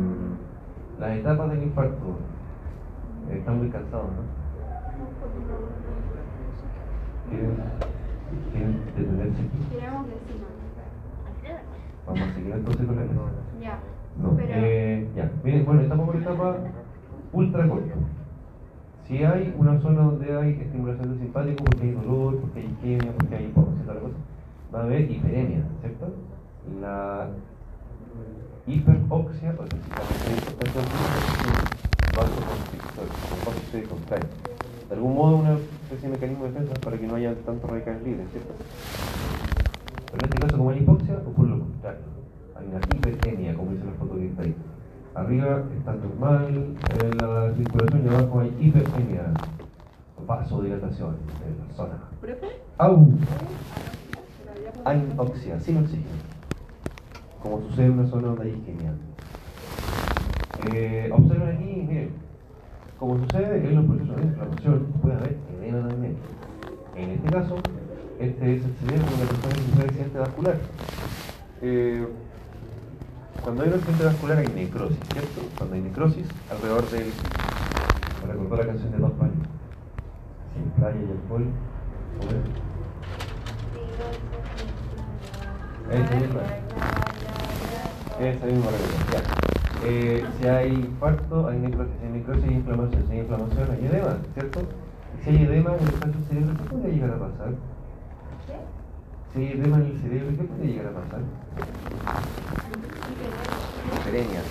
las 0.99 1.17
etapas 1.17 1.49
del 1.51 1.63
infarto 1.63 2.17
eh, 3.29 3.37
están 3.39 3.57
muy 3.59 3.69
cansados, 3.69 4.05
¿no? 4.11 4.42
Tiramos 9.71 10.07
de 10.07 10.13
encima. 10.13 10.47
Vamos 12.05 12.21
a 12.21 12.33
seguir 12.33 12.51
entonces 12.53 12.85
con 12.85 12.95
la 12.95 13.01
clase. 13.03 13.19
Ya. 13.61 13.79
No, 14.21 14.35
Pero- 14.35 14.49
eh, 14.55 15.07
ya. 15.15 15.31
Miren, 15.43 15.65
bueno, 15.65 15.81
estamos 15.81 16.05
por 16.05 16.15
etapa 16.17 16.57
ultra 17.31 17.67
corta. 17.67 17.93
Si 19.07 19.23
hay 19.23 19.53
una 19.57 19.79
zona 19.81 20.01
donde 20.03 20.35
hay 20.37 20.51
estimulación 20.61 21.09
del 21.09 21.19
simpático, 21.19 21.63
porque 21.65 21.83
hay 21.83 21.91
dolor, 21.91 22.39
porque 22.39 22.59
hay 22.59 22.65
isquemia, 22.67 23.11
porque 23.17 23.35
hay 23.35 23.45
hipoxia, 23.45 23.85
tal 23.85 23.99
cosa, 23.99 24.15
va 24.73 24.79
a 24.79 24.83
haber 24.83 25.11
hiperemia, 25.11 25.63
¿cierto? 25.81 26.13
La 26.81 27.29
hiperoxia, 28.65 29.55
o 29.59 29.67
sea, 29.67 29.79
si 29.79 29.89
la 29.89 29.95
vasoconstrictor, 32.15 33.07
vaso 33.45 33.59
se 33.71 33.83
contrae. 33.83 34.21
De 34.93 34.97
algún 34.99 35.15
modo, 35.15 35.37
una 35.37 35.53
especie 35.53 36.07
de 36.07 36.09
mecanismo 36.09 36.43
de 36.43 36.51
defensa 36.51 36.73
para 36.79 36.99
que 36.99 37.07
no 37.07 37.15
haya 37.15 37.33
tantos 37.33 37.67
radicales 37.67 38.03
libres, 38.03 38.27
¿cierto? 38.29 38.53
Pero 40.05 40.19
en 40.19 40.29
este 40.29 40.37
caso, 40.37 40.57
como 40.59 40.69
hay 40.69 40.77
hipoxia, 40.81 41.17
ocurre 41.25 41.49
lo 41.49 41.59
contrario. 41.61 41.99
Hay 42.55 42.67
una 42.67 42.77
hiperemia, 42.77 43.55
como 43.55 43.71
dice 43.71 43.85
la 43.85 43.93
foto 43.93 44.15
que 44.17 44.27
está 44.27 44.43
ahí. 44.43 44.55
Arriba 45.15 45.63
está 45.75 45.95
normal 45.95 46.75
eh, 46.91 47.11
la 47.19 47.55
circulación 47.55 48.05
y 48.05 48.09
abajo 48.09 48.39
hay 48.39 48.55
hiperemia, 48.59 49.33
vasodilatación 50.27 51.15
de 51.15 51.67
la 51.67 51.73
zona. 51.73 51.97
¿Profe? 52.21 52.47
¡Au! 52.77 53.13
Anoxia, 54.85 55.59
sin 55.59 55.77
oxígeno. 55.77 56.05
Como 57.41 57.61
sucede 57.61 57.87
en 57.87 57.93
una 57.93 58.07
zona 58.07 58.27
donde 58.27 58.43
hay 58.43 58.51
isquemia. 58.51 58.93
Eh, 60.71 61.09
observen 61.11 61.55
aquí, 61.55 61.83
miren, 61.87 62.11
como 63.03 63.19
sucede 63.19 63.67
en 63.67 63.75
los 63.75 63.85
procesos 63.85 64.15
de 64.15 64.21
inflamación, 64.23 64.85
puede 65.01 65.15
haber 65.15 65.37
edema 65.59 65.89
también. 65.89 66.15
En 66.95 67.09
este 67.09 67.29
caso, 67.29 67.57
este 68.17 68.55
es 68.55 68.63
el 68.63 68.73
cerebro 68.75 69.05
de 69.09 69.15
una 69.15 69.25
persona 69.29 70.19
vascular. 70.21 70.57
Eh, 71.61 72.07
cuando 73.43 73.63
hay 73.63 73.67
un 73.67 73.75
accidente 73.75 74.05
vascular 74.05 74.37
hay 74.37 74.47
necrosis, 74.47 74.97
¿cierto? 75.11 75.41
Cuando 75.57 75.75
hay 75.75 75.81
necrosis, 75.81 76.25
alrededor 76.49 76.89
del... 76.91 77.11
Me 78.21 78.31
recordó 78.31 78.55
la 78.55 78.67
canción 78.67 78.91
de 78.93 78.97
Dos 78.99 79.11
Palos. 79.11 79.35
Sin 80.53 80.63
playa 80.71 80.95
y 80.97 81.11
alcohol. 81.11 81.45
¿cómo 82.19 82.31
es? 82.31 82.37
Esa 85.99 86.15
misma. 86.15 86.41
Esa 88.21 88.45
misma 88.45 88.71
regla. 88.71 89.42
Eh, 89.85 90.23
si 90.39 90.47
hay 90.47 90.71
infarto, 90.71 91.47
hay 91.47 91.59
necrosis, 91.59 91.93
si 91.99 92.05
hay 92.05 92.13
necrosis, 92.13 92.43
hay 92.45 92.53
inflamación. 92.55 93.03
Si 93.05 93.11
hay 93.11 93.19
inflamación, 93.19 93.71
hay 93.71 93.85
edema, 93.85 94.17
¿cierto? 94.33 94.61
Si 95.21 95.29
hay 95.29 95.43
edema 95.43 95.75
en 95.75 95.81
el 95.81 95.87
espacio 95.89 96.21
cerebro, 96.29 96.53
¿qué 96.57 96.69
podría 96.69 96.93
llegar 96.93 97.09
a 97.09 97.19
pasar? 97.19 97.49
¿Qué? 98.47 98.53
Si 99.33 99.39
hay 99.39 99.51
edema 99.59 99.77
en 99.77 99.85
el 99.85 99.99
cerebro, 99.99 100.37
¿qué 100.37 100.43
podría 100.43 100.71
llegar 100.71 100.87
a 100.87 101.01
pasar? 101.01 101.19
Hiperemia. 103.99 104.41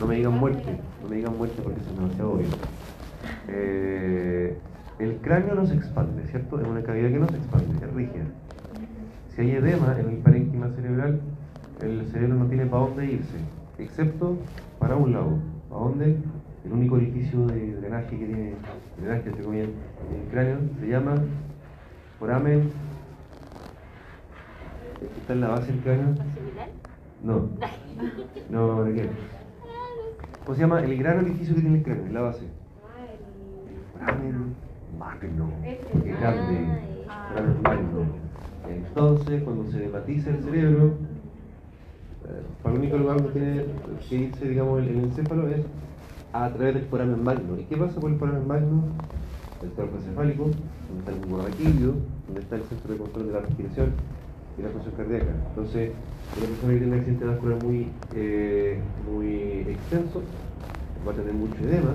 No 0.00 0.06
me 0.06 0.16
digan 0.16 0.32
muerte, 0.32 0.80
no 1.02 1.08
me 1.08 1.16
digan 1.16 1.36
muerte 1.36 1.60
porque 1.62 1.80
eso 1.80 1.90
es 1.90 1.96
demasiado 1.96 2.32
obvio. 2.32 2.46
Eh, 3.48 4.58
el 4.98 5.16
cráneo 5.18 5.54
no 5.54 5.66
se 5.66 5.74
expande, 5.74 6.26
¿cierto? 6.28 6.58
Es 6.58 6.66
una 6.66 6.82
cavidad 6.82 7.10
que 7.10 7.18
no 7.18 7.28
se 7.28 7.36
expande, 7.36 7.84
es 7.84 7.92
rígida. 7.92 8.24
Si 9.34 9.42
hay 9.42 9.50
edema 9.50 9.94
en 9.98 10.08
el 10.08 10.16
parénquima 10.18 10.70
cerebral, 10.70 11.20
el 11.82 12.06
cerebro 12.10 12.36
no 12.36 12.46
tiene 12.46 12.66
para 12.66 12.84
dónde 12.84 13.04
irse, 13.06 13.38
excepto 13.78 14.36
para 14.78 14.96
un 14.96 15.12
lado. 15.12 15.38
¿Para 15.68 15.82
dónde? 15.82 16.16
El 16.64 16.72
único 16.72 16.94
orificio 16.94 17.46
de 17.46 17.74
drenaje 17.74 18.18
que 18.18 18.26
tiene, 18.26 18.54
drenaje 18.98 19.30
comillas, 19.42 19.68
en 19.68 20.20
el 20.20 20.28
cráneo 20.30 20.58
se 20.80 20.88
llama 20.88 21.14
foramen. 22.18 22.70
¿Está 25.20 25.32
en 25.34 25.40
la 25.40 25.48
base 25.48 25.72
del 25.72 25.80
cráneo? 25.80 26.14
No. 27.22 27.48
No, 28.50 28.76
¿para 28.76 28.92
qué? 28.92 29.08
¿Cómo 30.44 30.54
se 30.54 30.60
llama? 30.60 30.82
El 30.82 30.98
gran 30.98 31.18
orificio 31.18 31.54
que 31.54 31.62
tiene 31.62 31.78
el 31.78 31.82
cráneo, 31.82 32.12
la 32.12 32.20
base. 32.20 32.46
Foramen 33.92 34.54
magno. 34.98 35.50
Es 35.64 36.20
grande. 36.20 36.66
Foramen 37.28 37.62
magno. 37.62 38.24
Entonces, 38.68 39.42
cuando 39.42 39.70
se 39.70 39.84
hematiza 39.84 40.30
el 40.30 40.42
cerebro, 40.42 40.94
para 42.62 42.74
el 42.74 42.80
único 42.80 42.96
lugar 42.96 43.22
donde 43.22 43.32
tiene 43.32 43.64
que 44.08 44.16
irse, 44.16 44.48
digamos, 44.48 44.82
el, 44.82 44.96
encéfalo 44.96 45.48
es 45.48 45.64
a 46.32 46.48
través 46.50 46.74
del 46.74 46.84
foramen 46.86 47.22
magno. 47.22 47.58
¿Y 47.58 47.64
qué 47.64 47.76
pasa 47.76 48.00
con 48.00 48.12
el 48.12 48.18
foramen 48.18 48.46
magno? 48.46 48.84
El 49.62 49.70
cuerpo 49.70 49.96
encefálico, 49.96 50.44
donde 50.44 50.98
está 50.98 51.12
el 51.12 51.30
monoraquídeo, 51.30 51.94
donde 52.26 52.40
está 52.40 52.56
el 52.56 52.62
centro 52.64 52.92
de 52.92 52.98
control 52.98 53.26
de 53.26 53.32
la 53.32 53.40
respiración 53.40 53.92
y 54.58 54.62
la 54.62 54.68
función 54.70 54.94
cardíaca. 54.94 55.32
Entonces, 55.48 55.92
una 56.36 56.46
persona 56.46 56.72
que 56.72 56.78
tiene 56.78 56.92
un 56.92 56.98
accidente 56.98 57.24
vascular 57.24 57.64
muy, 57.64 57.88
eh, 58.14 58.80
muy 59.10 59.28
extenso 59.68 60.22
va 61.06 61.12
a 61.12 61.14
tener 61.14 61.34
mucho 61.34 61.56
edema, 61.62 61.94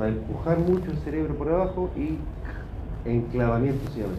va 0.00 0.04
a 0.06 0.08
empujar 0.08 0.58
mucho 0.58 0.90
el 0.90 0.98
cerebro 0.98 1.34
por 1.34 1.48
abajo 1.48 1.90
y 1.96 2.18
enclavamiento 3.08 3.90
se 3.90 4.00
llama. 4.00 4.14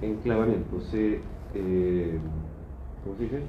Enclavamiento. 0.00 0.80
Se, 0.90 1.20
eh, 1.54 2.18
¿Cómo 3.04 3.16
se 3.16 3.22
dice? 3.24 3.42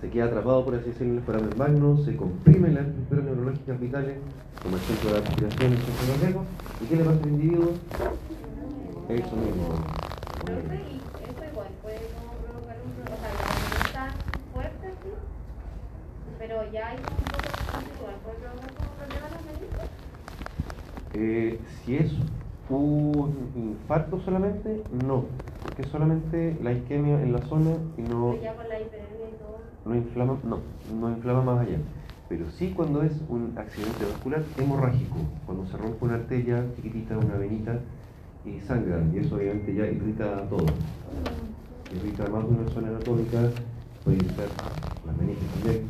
Se 0.00 0.10
queda 0.10 0.26
atrapado, 0.26 0.64
por 0.64 0.74
así 0.74 0.90
decirlo, 0.90 1.12
en 1.12 1.18
el 1.18 1.24
foramen 1.24 1.50
magno, 1.56 1.96
se 2.04 2.16
comprimen 2.16 2.74
las 2.74 2.86
estructuras 2.86 3.24
neurológicas 3.24 3.80
vitales, 3.80 4.18
como 4.62 4.76
el 4.76 4.82
centro 4.82 5.10
de 5.10 5.14
la 5.14 5.26
respiración 5.26 5.72
y 5.72 5.74
el 5.74 5.82
centro 5.82 6.04
cardíaco. 6.14 6.44
¿Y 6.82 6.86
qué 6.86 6.96
le 6.96 7.04
pasa 7.04 7.20
al 7.22 7.28
individuo? 7.28 7.72
Eso 9.08 9.36
mismo. 9.36 9.68
Eso 10.44 11.44
igual 11.50 11.68
puede 11.82 12.00
provocar 12.44 12.76
un 12.84 12.90
problema, 12.92 13.16
o 13.16 13.20
sea, 13.20 13.32
no 13.70 13.76
es 13.76 13.92
tan 13.92 14.10
fuerte 14.52 14.86
así, 14.86 15.10
pero 16.38 16.70
ya 16.70 16.88
hay 16.88 16.96
un 16.98 17.02
poco 17.04 17.36
de 17.40 17.48
igual 17.98 18.16
puede 18.22 18.36
provocar 18.38 18.70
como 18.74 18.90
problemas 18.98 19.32
en 19.40 19.46
los. 19.46 19.88
Eh, 21.14 21.60
si 21.84 21.96
es 21.96 22.12
un 22.68 23.50
infarto 23.54 24.20
solamente, 24.24 24.82
no, 25.06 25.26
porque 25.62 25.84
solamente 25.84 26.56
la 26.62 26.72
isquemia 26.72 27.20
en 27.22 27.32
la 27.32 27.40
zona 27.42 27.76
y 27.96 28.02
no, 28.02 28.32
Pero 28.32 28.42
ya 28.42 28.54
con 28.54 28.68
la 28.68 28.80
hiperemia 28.80 28.84
y 28.84 29.02
todo 29.02 29.03
no 29.84 29.94
inflama, 29.94 30.38
no, 30.44 30.60
no 30.98 31.10
inflama 31.10 31.42
más 31.42 31.66
allá. 31.66 31.78
Pero 32.28 32.50
sí 32.50 32.72
cuando 32.74 33.02
es 33.02 33.12
un 33.28 33.52
accidente 33.56 34.04
vascular 34.04 34.42
hemorrágico, 34.58 35.16
cuando 35.46 35.66
se 35.66 35.76
rompe 35.76 36.04
una 36.04 36.14
arteria 36.14 36.64
chiquitita, 36.74 37.18
una 37.18 37.36
venita, 37.36 37.78
y 38.44 38.60
sangra, 38.60 39.02
y 39.12 39.18
eso 39.18 39.36
obviamente 39.36 39.74
ya 39.74 39.86
irrita 39.86 40.38
a 40.38 40.42
todo. 40.48 40.66
Irrita 41.94 42.28
más 42.28 42.44
de 42.44 42.54
una 42.54 42.70
zona 42.70 42.88
anatómica, 42.88 43.38
puede 44.04 44.18
irritar 44.18 44.46
las 45.06 45.16
meniscos 45.16 45.48
también. 45.54 45.88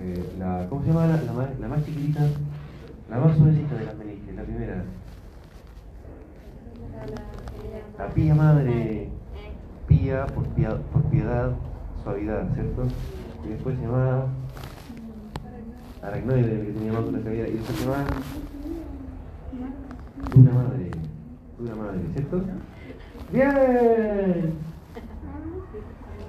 Eh, 0.00 0.34
la, 0.38 0.66
¿Cómo 0.68 0.82
se 0.82 0.88
llama 0.88 1.06
la, 1.06 1.32
más, 1.32 1.58
la, 1.60 1.68
más, 1.68 1.84
chiquitita? 1.84 2.26
La 3.08 3.18
más 3.18 3.36
suavecita 3.36 3.76
de 3.76 3.84
las 3.84 3.96
meniscos, 3.96 4.34
la 4.34 4.42
primera. 4.42 4.84
La 7.98 8.08
pía 8.08 8.34
madre, 8.34 9.08
pía 9.86 10.26
por 10.26 10.44
piedad, 10.48 10.80
por 10.92 11.02
piedad 11.04 11.52
suavidad, 12.04 12.52
¿cierto? 12.54 12.82
Y 13.44 13.48
después 13.48 13.76
se 13.76 13.82
llamaba 13.82 14.26
Aracnoide, 16.02 16.66
que 16.66 16.72
tenía 16.72 16.92
de 16.92 17.08
una 17.08 17.20
caída. 17.22 17.48
Y 17.48 17.52
después 17.52 17.78
se 17.78 17.84
llamaba 17.84 18.04
Dura 20.34 20.52
madre. 20.52 20.90
Dura 21.58 21.74
madre, 21.74 22.00
¿cierto? 22.12 22.42
¡Bien! 23.32 24.52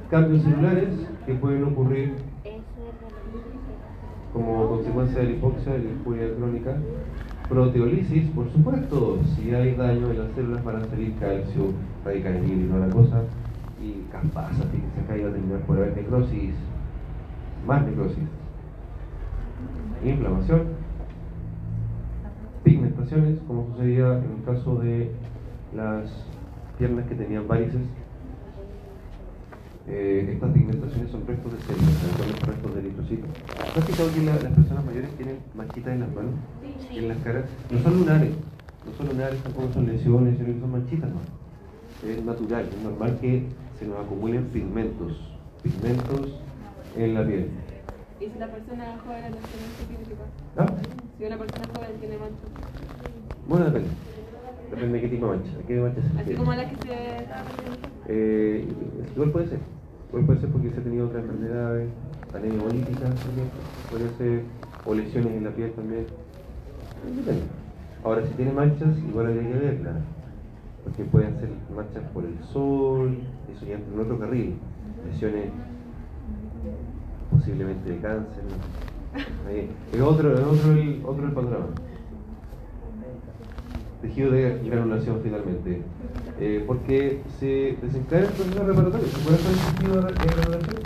Cambios 0.10 0.44
celulares 0.44 0.90
que 1.26 1.34
pueden 1.34 1.64
ocurrir 1.66 2.14
como 4.32 4.68
consecuencia 4.68 5.20
de 5.20 5.26
la 5.26 5.32
hipoxia 5.32 5.78
y 5.78 5.84
la 5.84 5.92
injuria 5.92 6.36
crónica. 6.36 6.78
Proteolisis, 7.50 8.30
por 8.32 8.52
supuesto, 8.52 9.20
si 9.36 9.54
hay 9.54 9.76
daño 9.76 10.10
en 10.12 10.20
las 10.20 10.32
células 10.34 10.64
van 10.64 10.78
a 10.78 10.86
salir 10.86 11.16
calcio, 11.20 11.72
radicales 12.04 12.44
libres 12.44 12.66
y 12.66 12.70
toda 12.70 12.88
la 12.88 12.94
cosa. 12.94 13.24
Y 13.86 14.08
campasa, 14.12 14.64
fíjense 14.72 15.00
acá 15.04 15.16
iba 15.16 15.30
a 15.30 15.34
terminar 15.34 15.60
por 15.62 15.78
haber 15.78 15.96
necrosis, 15.96 16.56
más 17.68 17.86
necrosis. 17.86 18.24
Inflamación, 20.04 20.62
pigmentaciones, 22.64 23.40
como 23.48 23.68
sucedía 23.68 24.18
en 24.18 24.38
el 24.40 24.44
caso 24.44 24.80
de 24.80 25.12
las 25.76 26.10
piernas 26.80 27.06
que 27.08 27.14
tenían 27.16 27.48
varices. 27.48 27.82
Eh, 29.88 30.32
estas 30.34 30.50
pigmentaciones 30.52 31.12
son 31.12 31.28
restos 31.28 31.54
de 31.54 31.60
células, 31.60 31.94
son 32.18 32.28
los 32.32 32.42
restos 32.42 32.74
de 32.74 32.80
eritrocitos. 32.80 33.30
¿Has 33.78 33.86
fijado 33.86 34.10
que 34.14 34.22
la- 34.24 34.34
las 34.34 34.54
personas 34.54 34.84
mayores 34.84 35.12
tienen 35.12 35.38
manchitas 35.56 35.94
en 35.94 36.00
las 36.00 36.10
manos 36.10 36.34
en 36.90 37.08
las 37.08 37.18
caras? 37.20 37.46
No 37.72 37.80
son 37.84 38.00
lunares, 38.00 38.32
no 38.84 38.92
son 38.98 39.08
lunares, 39.10 39.40
tampoco 39.44 39.72
son 39.74 39.86
lesiones, 39.86 40.38
sino 40.38 40.54
que 40.56 40.60
son 40.60 40.72
manchitas. 40.72 41.10
Es 42.04 42.26
natural, 42.26 42.66
es 42.76 42.84
normal 42.84 43.18
que 43.22 43.46
se 43.80 43.86
nos 43.86 44.06
acumulen 44.06 44.46
pigmentos, 44.46 45.14
pigmentos 45.62 46.40
en 46.96 47.14
la 47.14 47.26
piel. 47.26 47.50
¿Y 48.20 48.26
si 48.26 48.40
la 48.40 48.48
persona 48.48 48.98
joven 49.06 49.32
no 49.32 49.38
tiene? 49.38 50.16
¿Ah? 50.58 50.68
Si 51.18 51.26
una 51.26 51.38
persona 51.38 51.64
joven 51.76 52.00
tiene 52.00 52.18
manchas. 52.18 52.50
Bueno, 53.48 53.66
depende. 53.66 53.90
Depende 54.70 54.94
de 54.94 55.02
qué 55.02 55.08
tipo 55.10 55.28
de 55.28 55.38
mancha, 55.38 55.52
qué 55.68 55.80
mancha 55.80 56.02
se 56.02 56.22
Así 56.22 56.34
como 56.34 56.54
la 56.54 56.70
que 56.70 56.76
se 56.88 57.18
estaba. 57.18 57.44
Eh, 58.08 58.68
igual 59.14 59.32
puede 59.32 59.48
ser. 59.50 59.60
Igual 60.10 60.26
puede 60.26 60.40
ser 60.40 60.50
porque 60.50 60.70
se 60.72 60.80
ha 60.80 60.84
tenido 60.84 61.08
otras 61.08 61.24
enfermedades, 61.24 61.90
anemia 62.34 62.60
hemolítica 62.60 63.00
también, 63.02 63.50
puede 63.90 64.10
ser, 64.18 64.44
o 64.86 64.94
lesiones 64.94 65.34
en 65.34 65.44
la 65.44 65.52
piel 65.52 65.72
también. 65.74 66.06
Depende. 67.16 67.44
Ahora, 68.04 68.26
si 68.26 68.34
tiene 68.34 68.52
manchas, 68.54 68.98
igual 69.10 69.28
habría 69.28 69.44
que 69.44 69.58
verla. 69.58 69.92
Porque 70.86 71.04
pueden 71.04 71.38
ser 71.40 71.50
manchas 71.76 72.04
por 72.14 72.24
el 72.24 72.38
sol, 72.46 73.18
eso 73.54 73.66
ya 73.66 73.76
entra 73.76 73.94
en 73.94 74.00
otro 74.00 74.18
carril. 74.20 74.56
Lesiones 75.12 75.50
posiblemente 77.32 77.90
de 77.90 77.98
cáncer. 78.00 78.44
Es 79.94 80.02
otro, 80.02 80.34
es 80.34 80.40
otro, 80.40 80.72
el, 80.74 81.02
otro 81.06 81.26
el 81.26 81.32
panorama. 81.34 81.68
Tejido 84.02 84.32
de 84.32 84.60
granulación 84.70 85.20
finalmente. 85.24 85.82
Eh, 86.40 86.64
porque 86.68 87.22
se 87.40 87.78
desencadena 87.82 88.28
el 88.28 88.34
proceso 88.34 88.64
reparatorio. 88.66 89.08
¿Se 89.08 89.20
puede 89.20 89.36
hacer 89.38 89.56
tejido 89.78 90.02
de 90.02 90.14
granulación? 90.14 90.82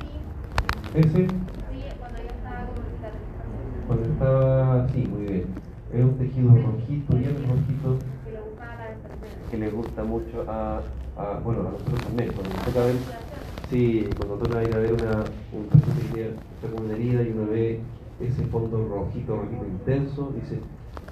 Sí, 0.00 0.98
Ese, 0.98 1.08
sí, 1.10 1.26
cuando 1.98 2.18
ya 2.18 2.30
estaba 2.30 2.66
como 2.66 2.80
cicatrizando. 2.90 3.86
cuando 3.86 4.04
estaba. 4.12 4.88
Sí, 4.88 5.06
muy 5.06 5.22
bien. 5.26 5.44
Es 5.92 6.02
un 6.04 6.14
tejido 6.18 6.48
rojito, 6.50 7.16
bien 7.16 7.36
rojito, 7.48 7.98
Que 8.24 8.32
lo 8.32 8.44
buscaba 8.46 8.74
la 8.74 8.90
enfermera. 8.92 9.43
Que 9.54 9.60
le 9.60 9.70
gusta 9.70 10.04
mucho 10.04 10.48
a, 10.48 10.92
a- 11.14 11.40
bueno, 11.40 11.68
a 11.68 11.72
nosotros 11.72 12.02
también. 12.04 12.34
Cuando 12.34 12.54
nos 12.54 12.64
toca 12.64 12.84
ver, 12.84 13.06
sí, 13.60 14.14
cuando 14.16 14.38
toca 14.38 14.64
ir 14.64 14.74
a 14.74 14.78
ver 14.78 14.92
una, 14.94 15.34
un 15.50 15.68
paciente 15.68 16.08
que 16.10 16.40
está 16.54 16.70
con 16.70 16.82
una 16.84 16.94
herida 16.94 17.22
y 17.22 17.30
uno 17.30 17.46
ve 17.48 17.92
ese 18.18 18.46
fondo 18.46 18.86
rojito, 18.88 19.36
rojito 19.36 19.66
intenso, 19.66 20.32
dice, 20.32 20.70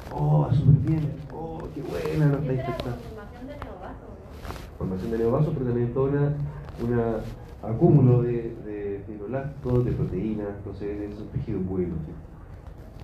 oh, 0.09 0.41
va 0.43 0.53
súper 0.55 0.77
bien, 0.81 1.27
oh, 1.31 1.71
qué 1.73 1.83
buena, 1.83 2.27
no 2.29 2.39
está 2.39 2.53
infectada. 2.55 3.03
formación 3.07 3.47
de 3.49 3.57
neovaso, 3.57 4.19
¿no? 4.23 4.43
formación 4.77 5.11
de 5.11 5.19
neovasos, 5.19 5.55
pero 5.55 5.67
también 5.67 5.93
todo 5.93 6.05
una, 6.07 6.39
una 6.77 7.37
acúmulo 7.61 8.23
de, 8.23 8.57
de 8.57 9.05
fibroblastos, 9.07 9.85
de 9.85 9.93
proteínas, 9.93 10.57
entonces 10.59 11.01
es 11.13 11.19
un 11.21 11.31
tejido 11.31 11.61
bueno. 11.61 12.03
¿sí? 12.07 12.13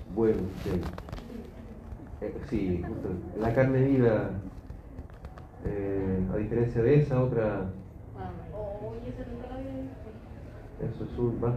Bueno, 0.07 0.51
sí. 0.62 0.99
Eh, 2.20 2.41
sí, 2.49 2.84
justo. 2.86 3.22
La 3.34 3.55
carne 3.55 3.82
viva, 3.82 4.47
eh, 5.64 6.26
a 6.32 6.36
diferencia 6.36 6.82
de 6.82 6.94
esa 7.00 7.22
otra, 7.22 7.70
Oye, 8.82 9.09
eso 10.80 11.04
es 11.04 11.18
un 11.18 11.40
va- 11.42 11.56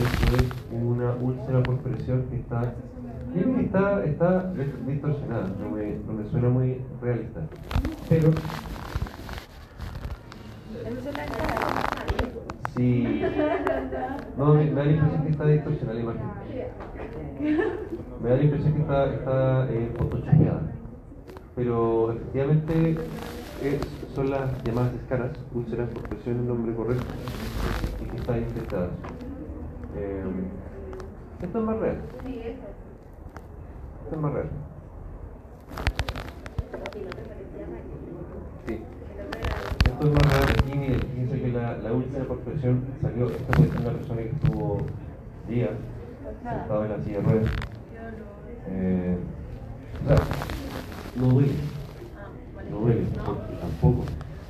eso 0.00 0.36
es 0.36 0.48
una 0.72 1.14
úlcera 1.16 1.62
por 1.62 1.78
presión 1.80 2.24
que 2.30 2.36
está, 2.36 2.74
yo 3.34 3.42
creo 3.42 3.54
que 3.56 3.62
está, 3.64 4.04
está 4.04 4.52
distorsionada, 4.86 5.48
no 5.60 5.70
me, 5.70 5.96
no 6.06 6.12
me 6.14 6.24
suena 6.30 6.48
muy 6.48 6.82
realista. 7.00 7.40
Pero. 8.08 8.32
Sí. 12.74 13.22
No, 14.36 14.54
me, 14.54 14.64
me 14.64 14.70
da 14.70 14.84
la 14.84 14.92
impresión 14.92 15.22
que 15.24 15.30
está 15.30 15.46
distorsionada 15.46 15.94
la 15.98 16.02
imagen. 16.04 16.22
Me 18.22 18.28
da 18.30 18.36
la 18.36 18.42
impresión 18.42 18.72
que 18.74 18.80
está, 18.80 19.14
está 19.14 19.68
eh. 19.70 19.90
Pero 21.60 22.12
efectivamente 22.12 22.96
es- 23.62 23.86
son 24.14 24.30
las 24.30 24.50
llamadas 24.64 24.94
escaras, 24.94 25.32
úlceras 25.52 25.90
por 25.90 26.08
presión 26.08 26.38
el 26.38 26.48
nombre 26.48 26.74
correcto, 26.74 27.04
y 28.00 28.04
que 28.06 28.16
están 28.16 28.38
infectadas. 28.38 28.88
Eh, 29.94 30.24
esto 31.42 31.58
es 31.58 31.64
más 31.66 31.78
real, 31.78 31.98
esto 34.04 34.14
es 34.16 34.20
más 34.22 34.32
real. 34.32 34.48
Sí, 38.66 38.80
Esto 39.84 40.06
es 40.06 40.12
más 40.12 40.32
real 40.32 40.44
aquí, 40.58 40.78
mire, 40.78 40.98
fíjense 40.98 41.42
que 41.42 41.48
la, 41.52 41.76
la 41.76 41.92
úlcera 41.92 42.24
por 42.24 42.38
presión 42.38 42.84
salió, 43.02 43.28
esta 43.28 43.52
puede 43.52 43.68
ser 43.70 43.80
una 43.82 43.90
persona 43.92 44.22
que 44.22 44.28
estuvo 44.30 44.78
días 45.46 45.70
sentado 46.42 46.84
en 46.86 46.90
la 46.90 47.04
silla 47.04 47.18
de 47.18 47.22
ruedas. 47.22 47.50
Eh, 48.66 49.18
o 50.02 50.08
sea, 50.08 50.16
no 51.16 51.26
duele, 51.26 51.52
no 52.70 52.78
duele, 52.78 53.06
porque 53.24 53.54
tampoco. 53.60 54.04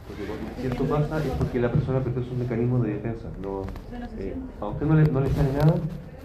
Porque 0.06 0.24
cuando 0.24 0.74
esto 0.74 0.84
pasa 0.84 1.24
es 1.24 1.32
porque 1.32 1.60
la 1.60 1.70
persona 1.70 1.98
apretó 1.98 2.22
sus 2.22 2.36
mecanismos 2.36 2.82
de 2.82 2.94
defensa. 2.94 3.28
No, 3.42 3.62
eh, 4.18 4.34
a 4.60 4.66
usted 4.66 4.86
no 4.86 4.94
le, 4.94 5.04
no 5.04 5.20
le 5.20 5.30
sale 5.30 5.52
nada 5.52 5.74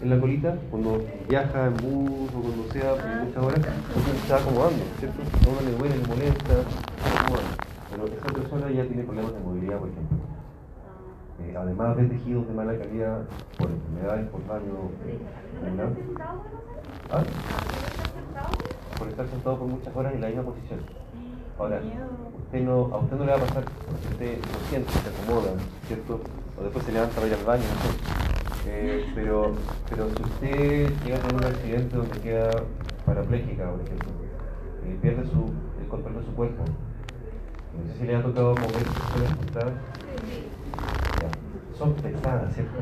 en 0.02 0.10
la 0.10 0.20
colita 0.20 0.58
cuando 0.70 1.02
viaja 1.30 1.68
en 1.68 1.74
bus 1.76 2.30
o 2.36 2.42
cuando 2.42 2.72
sea 2.72 2.96
por 2.96 3.26
muchas 3.26 3.44
horas, 3.44 3.60
usted 3.96 4.12
se 4.12 4.18
está 4.18 4.36
acomodando, 4.38 4.84
¿cierto? 5.00 5.22
A 5.22 5.50
uno 5.50 5.62
le 5.62 5.78
duele, 5.78 5.98
le 5.98 6.08
molesta, 6.08 6.54
se 6.54 7.18
acomoda. 7.18 7.42
Pero 7.92 8.06
esa 8.08 8.34
persona 8.34 8.72
ya 8.72 8.86
tiene 8.86 9.04
problemas 9.04 9.34
de 9.34 9.40
movilidad, 9.40 9.80
por 9.80 9.90
ejemplo. 9.90 10.18
Eh, 11.42 11.54
además 11.58 11.98
de 11.98 12.06
tejidos 12.06 12.48
de 12.48 12.54
mala 12.54 12.78
calidad 12.78 13.22
por 13.58 13.70
enfermedades, 13.70 14.30
por 14.30 14.48
daño 14.48 14.90
bueno, 15.62 15.96
¿Ah? 17.12 17.24
Por 18.98 19.08
estar 19.08 19.28
sentado 19.28 19.58
por 19.60 19.68
muchas 19.68 19.96
horas 19.96 20.14
en 20.14 20.22
la 20.22 20.28
misma 20.28 20.44
posición. 20.44 20.80
Ahora, 21.58 21.82
usted 22.38 22.62
no, 22.62 22.90
a 22.94 22.98
usted 22.98 23.18
no 23.18 23.26
le 23.26 23.32
va 23.32 23.38
a 23.38 23.42
pasar 23.42 23.64
porque 23.64 24.08
usted 24.12 24.38
lo 24.38 24.70
siente, 24.70 24.92
se 24.92 25.10
acomoda, 25.10 25.52
¿cierto? 25.88 26.20
O 26.60 26.64
después 26.64 26.86
se 26.86 26.92
levanta 26.92 27.16
para 27.16 27.28
ir 27.28 27.34
al 27.34 27.46
baño, 27.46 27.64
no. 27.64 28.26
Eh, 28.68 29.06
pero, 29.14 29.54
pero 29.90 30.10
si 30.10 30.24
usted 30.24 30.94
llega 31.06 31.18
a 31.18 31.20
tener 31.20 31.36
un 31.36 31.46
accidente 31.46 31.96
donde 31.96 32.20
queda 32.20 32.50
parapléjica, 33.06 33.70
por 33.70 33.82
ejemplo, 33.82 34.10
eh, 34.86 34.98
pierde 35.02 35.24
su, 35.28 35.54
el 35.82 35.88
control 35.88 36.16
de 36.16 36.26
su 36.26 36.34
cuerpo, 36.34 36.64
no 36.66 37.94
sé 37.94 38.00
si 38.00 38.06
le 38.06 38.16
ha 38.16 38.24
tocado 38.24 38.56
mover 38.56 38.86
sus 38.86 39.40
sentadas, 39.40 39.74
ya, 41.22 41.78
son 41.78 41.94
pesadas, 41.94 42.54
¿cierto? 42.54 42.74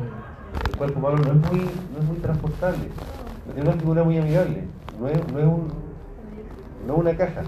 El 0.69 0.77
cuerpo 0.77 0.99
humano 0.99 1.17
no 1.17 1.31
es 1.31 1.51
muy, 1.51 1.59
no 1.59 1.99
es 1.99 2.05
muy 2.05 2.17
transportable, 2.17 2.89
no 3.45 3.53
tiene 3.53 3.69
una 3.69 3.79
figura 3.79 4.03
muy 4.03 4.17
amigable, 4.17 4.63
no 4.99 5.07
es, 5.07 5.33
no 5.33 5.39
es 5.39 5.45
un, 5.45 5.82
no 6.87 6.93
es 6.93 6.99
una 6.99 7.15
caja 7.15 7.43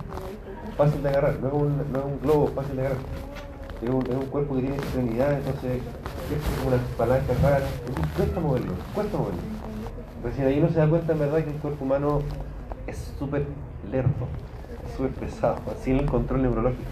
fácil 0.78 1.04
de 1.04 1.10
agarrar, 1.10 1.40
no 1.42 1.48
es 1.48 1.54
un, 1.54 1.78
no 1.92 2.00
es 2.00 2.06
un 2.06 2.20
globo 2.22 2.48
fácil 2.48 2.76
de 2.76 2.82
agarrar. 2.82 3.04
Es 3.82 3.90
un, 3.90 4.02
es 4.08 4.16
un 4.16 4.26
cuerpo 4.28 4.56
que 4.56 4.62
tiene 4.62 4.76
extremidades, 4.76 5.46
entonces 5.46 5.82
es 5.82 6.58
como 6.58 6.76
una 6.76 6.84
palanca 6.98 7.34
rara. 7.42 7.66
Entonces, 7.88 8.14
cuesta 8.16 8.40
moverlo, 8.40 8.74
cuesta 8.94 9.18
moverlo. 9.18 9.42
Recién 10.24 10.48
ahí 10.48 10.60
uno 10.60 10.70
se 10.70 10.80
da 10.80 10.88
cuenta 10.88 11.14
en 11.14 11.20
verdad 11.20 11.44
que 11.44 11.52
el 11.52 11.58
cuerpo 11.58 11.86
humano 11.86 12.22
es 12.88 13.14
súper 13.20 13.46
lerdo, 13.92 14.28
súper 14.96 15.12
pesado, 15.12 15.58
sin 15.82 15.98
el 15.98 16.06
control 16.06 16.42
neurológico. 16.42 16.84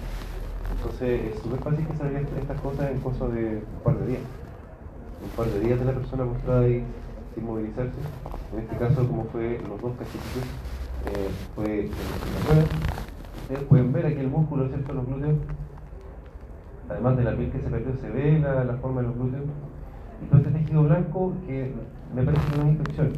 Entonces 0.76 1.34
es 1.34 1.42
súper 1.42 1.60
fácil 1.60 1.88
que 1.88 1.98
salgan 1.98 2.28
estas 2.40 2.62
cosas 2.62 2.92
en 2.92 3.00
cosa 3.00 3.28
de 3.28 3.64
un 3.64 3.84
par 3.84 3.98
de 3.98 4.08
días. 4.08 4.22
Un 5.24 5.30
par 5.30 5.48
de 5.48 5.60
días 5.62 5.80
de 5.80 5.86
la 5.86 5.94
persona 5.94 6.26
postrada 6.26 6.62
ahí 6.62 6.84
sin 7.34 7.46
movilizarse. 7.46 7.98
En 8.54 8.60
este 8.60 8.76
caso, 8.78 9.08
como 9.08 9.24
fue 9.26 9.60
los 9.68 9.82
dos 9.82 9.94
cachetitos, 9.98 10.44
eh, 11.06 11.90
ustedes 13.42 13.64
pueden 13.68 13.92
ver 13.92 14.06
aquí 14.06 14.20
el 14.20 14.30
músculo, 14.30 14.68
¿cierto? 14.68 14.94
Los 14.94 15.06
glúteos. 15.06 15.36
Además 16.90 17.18
de 17.18 17.24
la 17.24 17.36
piel 17.36 17.52
que 17.52 17.60
se 17.60 17.70
perdió, 17.70 17.96
se 17.98 18.10
ve 18.10 18.40
la, 18.40 18.64
la 18.64 18.74
forma 18.76 19.02
de 19.02 19.08
los 19.08 19.16
glúteos. 19.16 19.46
Y 20.22 20.26
todo 20.28 20.38
este 20.38 20.52
tejido 20.52 20.84
blanco 20.84 21.34
que 21.46 21.74
me 22.14 22.24
parece 22.24 22.44
que 22.52 22.58
no 22.58 22.64
es 22.64 22.70
infección, 22.70 23.10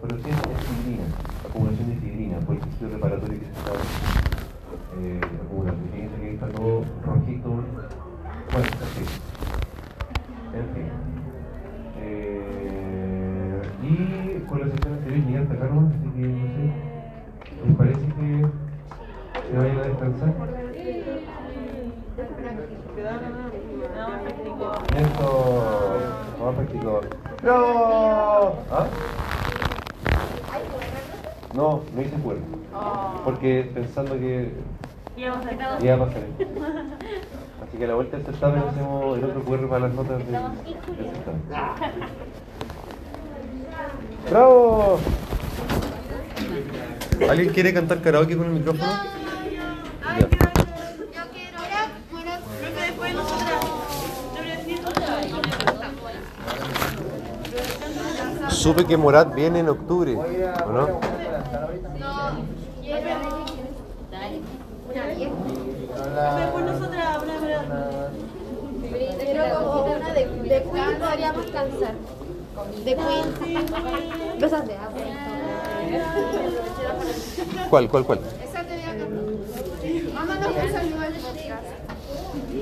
pero 0.00 0.18
sí 0.18 0.30
es 0.30 0.36
fibrina, 0.36 1.04
acumulación 1.48 1.88
de 1.88 1.96
fibrina 1.96 2.38
por 2.40 2.56
el 2.56 2.60
tejido 2.62 2.90
reparatorio 2.90 3.38
que 3.40 3.46
se 3.46 3.52
está 3.52 3.72
eh, 5.00 5.20
acumulando. 5.44 5.82
Fíjense 5.92 6.20
que 6.20 6.34
está 6.34 6.48
todo 6.48 6.84
rojito. 7.04 7.48
Bueno, 7.48 8.68
así. 8.82 9.04
En 10.54 10.66
fin. 10.74 10.88
Eh, 11.98 13.62
y 13.82 14.46
con 14.46 14.60
la 14.60 14.66
sesión 14.66 14.92
anterior 14.94 15.24
llegué 15.24 15.38
hasta 15.38 15.54
acá 15.54 15.64
así 15.64 16.08
que 16.10 16.28
no 16.28 16.46
sé. 16.46 16.92
¿Les 17.66 17.76
parece 17.76 18.06
que 18.06 18.46
se 19.52 19.58
vayan 19.58 19.78
a 19.78 19.82
descansar? 19.82 20.32
Eso. 24.96 25.62
Vamos 26.38 26.54
a 26.54 26.56
practicar. 26.56 27.02
¡No! 27.42 28.54
¿Ah? 28.70 28.86
No, 31.54 31.82
no 31.94 32.02
hice 32.02 32.16
cuerpo. 32.16 32.58
Porque 33.24 33.70
pensando 33.74 34.14
que 34.14 34.52
Y 35.16 35.28
vamos 35.28 35.46
a 35.46 35.84
iba 35.84 35.94
a 35.94 35.98
pasar. 35.98 36.22
Así 37.62 37.76
que 37.76 37.84
a 37.84 37.88
la 37.88 37.94
vuelta 37.94 38.16
del 38.16 38.26
certamen 38.26 38.62
hacemos 38.62 39.18
el 39.18 39.24
otro 39.24 39.44
QR 39.44 39.68
para 39.68 39.80
las 39.80 39.94
notas 39.94 40.18
del, 40.18 40.32
del 40.32 41.10
certamen. 41.10 41.42
¡Bravo! 44.30 44.98
¿Alguien 47.28 47.52
quiere 47.52 47.74
cantar 47.74 48.00
karaoke 48.00 48.36
con 48.36 48.46
el 48.46 48.52
micrófono? 48.52 49.21
Después 52.82 53.14
nosotras. 53.14 53.60
Supe 58.50 58.84
que 58.84 58.96
Morat 58.96 59.34
viene 59.34 59.60
en 59.60 59.68
octubre, 59.68 60.14
¿o 60.16 60.72
no? 60.72 61.00
Después 66.04 66.64
nosotras, 66.64 67.22
una, 67.22 67.34
una. 67.40 67.60
Pero 69.18 69.42
como 69.64 69.96
una 69.96 70.12
de, 70.12 70.26
de 70.26 70.62
Queen 70.62 70.98
podríamos 70.98 71.46
cansar. 71.46 71.94
De 72.84 72.96
Queen. 72.96 73.26
Cosas 74.40 74.66
de 74.66 74.74
agua. 74.76 75.00
¿Cuál, 77.70 77.88
cuál, 77.88 78.04
cuál? 78.04 78.20
Esa 78.42 78.62
te 78.62 78.74
voy 78.74 78.82
a 78.82 78.86
cantar. 78.86 79.08
Vámonos 80.14 80.46
un 80.46 80.72
saludo 80.72 81.02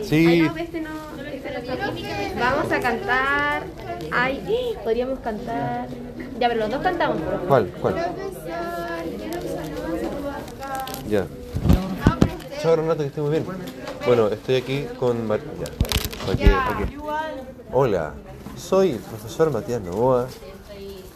Sí, 0.03 0.43
este 0.57 0.81
no, 0.81 0.91
este 1.25 1.51
no 1.57 2.41
Vamos 2.41 2.73
a 2.73 2.81
cantar. 2.81 3.63
Ay, 4.13 4.77
podríamos 4.83 5.19
cantar. 5.21 5.89
Ya, 6.39 6.49
pero 6.49 6.61
los 6.61 6.71
dos 6.71 6.83
cantamos. 6.83 7.19
¿cuál, 7.47 7.69
cuál? 7.81 7.95
Ya. 11.09 11.27
Chao, 12.63 12.77
Renato, 12.77 12.99
que 12.99 13.07
esté 13.07 13.21
muy 13.21 13.31
bien. 13.31 13.47
Bueno, 14.07 14.29
estoy 14.29 14.57
aquí 14.57 14.87
con 14.99 15.27
Mar... 15.27 15.41
ya. 15.61 16.27
¿Para 16.27 16.37
qué? 16.37 16.49
¿Para 16.51 16.87
qué? 16.87 16.99
Hola, 17.73 18.15
soy 18.57 18.93
el 18.93 18.99
profesor 18.99 19.51
Matías 19.51 19.81
Novoa, 19.81 20.27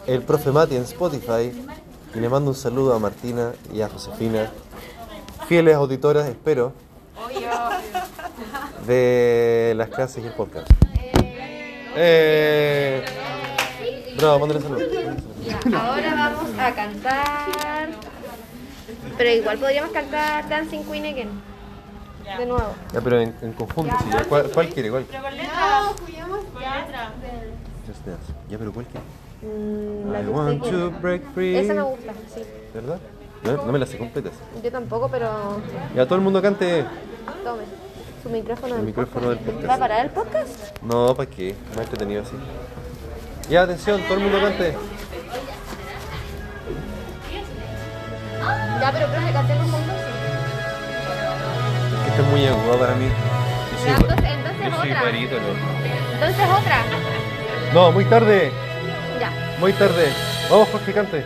el 0.07 0.21
profe 0.21 0.51
Mati 0.51 0.75
en 0.75 0.83
Spotify, 0.83 1.51
y 2.13 2.19
le 2.19 2.29
mando 2.29 2.51
un 2.51 2.55
saludo 2.55 2.93
a 2.93 2.99
Martina 2.99 3.53
y 3.73 3.81
a 3.81 3.89
Josefina, 3.89 4.51
fieles 5.47 5.75
auditoras, 5.75 6.27
espero, 6.27 6.73
de 8.85 9.73
las 9.75 9.89
clases 9.89 10.23
y 10.23 10.27
el 10.27 10.33
podcast. 10.33 10.69
Eh, 11.95 13.03
bravo, 14.17 14.39
mándale 14.39 14.61
saludos. 14.61 14.83
Ahora 15.73 16.13
vamos 16.15 16.59
a 16.59 16.71
cantar. 16.73 17.89
Pero 19.17 19.29
igual 19.29 19.57
podríamos 19.57 19.91
cantar 19.91 20.49
Dancing 20.49 20.83
Queen 20.83 21.05
Again. 21.05 21.29
De 22.37 22.45
nuevo. 22.45 22.73
Ya, 22.91 23.01
pero 23.01 23.19
en, 23.21 23.35
en 23.41 23.53
conjunto, 23.53 23.95
sí, 24.03 24.09
ya. 24.11 24.23
¿Cuál, 24.25 24.49
cuál 24.51 24.69
quiere? 24.69 24.89
¿Cuál? 24.89 25.05
Pero 25.09 25.23
con 25.23 25.37
letra. 25.37 25.93
Just 27.87 28.05
Dance. 28.05 28.33
Ya, 28.49 28.57
pero 28.57 28.73
¿cuál 28.73 28.87
quiere? 28.87 29.05
Mm, 29.41 30.15
I 30.15 30.29
want 30.29 30.63
to 30.63 30.91
break 31.01 31.21
free. 31.33 31.55
Esa 31.55 31.73
me 31.75 31.81
gusta, 31.83 32.13
sí. 32.33 32.41
¿Verdad? 32.73 32.99
No, 33.45 33.65
no 33.65 33.71
me 33.71 33.79
la 33.79 33.85
sé 33.85 33.97
completa. 33.97 34.29
esa. 34.29 34.61
Yo 34.63 34.71
tampoco, 34.71 35.07
pero 35.09 35.29
Ya, 35.95 36.05
todo 36.05 36.15
el 36.15 36.21
mundo 36.21 36.41
cante 36.41 36.83
tome. 37.43 37.63
Su 38.23 38.29
micrófono 38.29 38.67
el 38.73 38.77
del 38.77 38.85
micrófono 38.87 39.29
del 39.29 39.37
podcast. 39.39 39.69
¿Va 39.69 39.73
a 39.73 39.77
podcast. 39.77 39.79
parar 39.79 40.05
el 40.05 40.11
podcast? 40.11 40.81
No, 40.81 41.13
¿para 41.15 41.29
qué? 41.29 41.55
Más 41.75 41.81
entretenido 41.85 42.23
así. 42.23 42.35
Ya, 43.49 43.61
atención, 43.61 44.01
todo 44.01 44.15
el 44.15 44.19
mundo 44.23 44.39
cante. 44.41 44.75
Ya, 48.81 48.91
pero 48.91 49.07
creo 49.07 49.25
que 49.27 49.31
cantemos 49.33 49.71
juntos. 49.71 49.95
sí. 49.95 50.11
Es 51.95 52.01
que 52.03 52.09
esto 52.09 52.21
es 52.23 52.27
muy 52.29 52.45
agudo 52.47 52.79
para 52.79 52.95
mí. 52.95 53.05
Yo 53.05 53.77
soy, 53.77 53.87
Ya, 53.89 53.95
entonces- 53.95 54.29
entonces 54.31 54.65
yo 54.71 54.75
soy 54.77 54.89
otra. 54.91 55.03
barítono. 55.03 55.47
Entonces 56.13 56.45
otra. 56.59 56.77
No, 57.73 57.91
muy 57.91 58.05
tarde. 58.05 58.51
Ya. 59.19 59.31
Muy 59.59 59.73
tarde. 59.73 60.09
Vamos, 60.49 60.67
Jorge, 60.69 60.93
cante. 60.93 61.25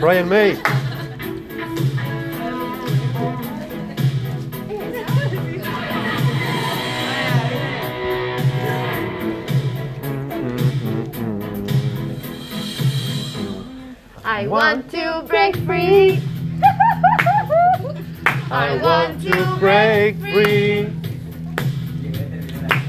Brian 0.00 0.28
May. 0.28 0.56
I 14.24 14.46
want 14.46 14.88
to 14.92 15.24
break 15.26 15.56
free. 15.56 16.22
I 18.50 18.78
want 18.80 19.20
to 19.22 19.56
break 19.58 20.16
free. 20.20 20.92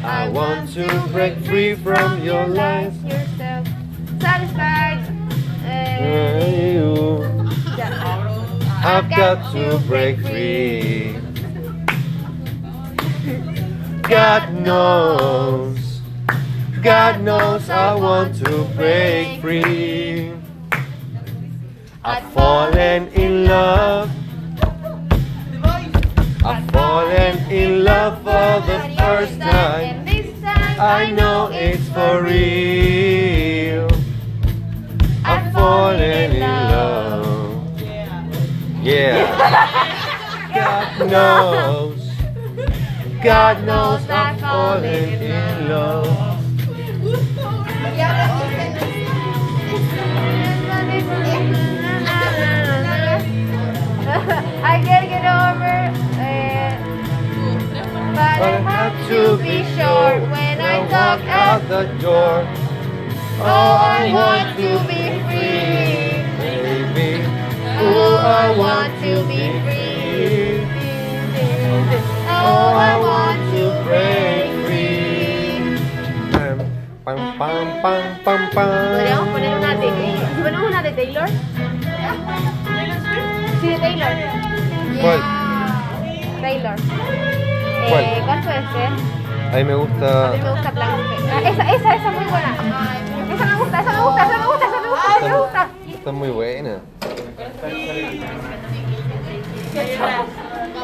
I 0.04 0.30
want 0.30 0.72
to 0.74 1.08
break 1.12 1.38
free 1.46 1.74
from 1.74 2.22
your 2.22 2.46
life. 2.46 2.99
I've 8.92 9.08
got 9.12 9.54
to 9.54 9.78
break 9.86 10.18
free. 10.18 11.16
God 14.02 14.52
knows, 14.52 16.02
God 16.82 17.22
knows 17.22 17.70
I 17.70 17.94
want 17.94 18.36
to 18.44 18.64
break 18.76 19.42
free. 19.42 20.34
I've 22.04 22.34
fallen 22.34 23.10
in 23.10 23.46
love. 23.46 24.10
I've 26.44 26.72
fallen 26.72 27.38
in 27.52 27.84
love 27.84 28.18
for 28.24 28.66
the 28.66 28.96
first 28.98 29.40
time. 29.40 29.82
And 29.82 30.08
this 30.08 30.42
time 30.42 30.82
I 30.82 31.12
know 31.12 31.52
it's 31.54 31.88
for 31.90 32.24
real. 32.24 33.88
I've 35.24 35.54
fallen 35.54 36.32
in 36.32 36.40
love. 36.40 37.29
Yeah. 38.82 40.00
God 41.00 41.10
knows. 41.10 42.00
God 43.22 43.66
knows 43.66 44.10
I'm 44.10 44.40
fallen 44.40 44.86
in 44.86 45.70
love. 45.70 46.08
I 54.10 54.82
can't 54.84 55.08
get 55.10 55.24
over 55.24 55.66
eh, 56.20 56.74
it. 56.74 56.80
But 58.16 58.42
I 58.42 58.52
have 58.64 58.96
to 59.10 59.38
be 59.38 59.64
sure 59.76 60.20
when 60.32 60.62
I 60.62 60.88
talk 60.88 61.22
out. 61.28 61.68
the 61.68 61.84
door. 62.02 62.48
Oh, 63.42 63.46
I 63.46 64.10
oh, 64.10 64.14
want 64.16 64.58
to 64.58 64.70
be 64.88 65.02
free. 65.28 65.89
Oh, 67.92 68.18
I 68.22 68.48
want 68.58 68.94
to 69.02 69.12
be 69.28 69.42
free. 69.66 70.62
Oh, 72.30 72.74
I 72.78 72.94
want 73.02 73.42
to 73.54 73.64
break 73.84 74.50
free. 74.66 75.80
Pam, 77.04 77.18
pam, 77.40 77.68
pam, 77.82 78.04
pam, 78.24 78.42
pam. 78.54 78.70
Podríamos 78.94 79.28
poner 79.30 79.58
una 79.58 79.76
de. 79.76 79.90
¿Si 80.36 80.42
ponemos 80.42 80.68
una 80.70 80.82
de 80.84 80.92
Taylor? 80.92 81.28
Sí, 83.62 83.68
de 83.70 83.78
Taylor. 83.80 84.14
¿Cuál? 85.02 85.20
Taylor. 86.42 86.76
¿Cuál? 87.90 88.04
Eh, 88.04 88.22
¿Cuál 88.26 88.40
puede 88.44 88.62
ser? 88.74 88.92
A 89.52 89.56
mí 89.58 89.64
me 89.64 89.74
A 89.74 89.76
gusta. 89.78 90.32
mí 90.34 90.44
me 90.44 90.52
gusta 90.52 90.72
Blanque. 90.72 91.16
Ah, 91.34 91.40
esa, 91.50 91.64
esa, 91.76 91.96
esa 91.96 92.10
es 92.10 92.16
muy 92.16 92.26
buena. 92.26 92.54
Esa 93.34 93.46
me 93.46 93.56
gusta, 93.56 93.80
esa 93.82 93.92
está 95.94 96.12
muy 96.12 96.30
buena. 96.30 96.78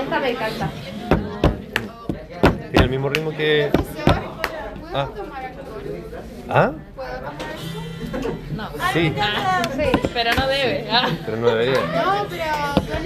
Esta 0.01 0.19
me 0.19 0.29
encanta. 0.29 0.69
Tiene 2.71 2.83
el 2.83 2.89
mismo 2.89 3.09
ritmo 3.09 3.31
que. 3.31 3.71
Ah. 4.93 5.09
¿Ah? 6.49 6.71
Sí, 8.93 9.13
Pero 10.13 10.33
no 10.36 10.47
debe. 10.47 10.88
Ah. 10.89 11.09
pero 11.25 11.38
no 11.38 11.47
debería. 11.49 11.81
No, 11.81 12.25
pero 12.29 12.45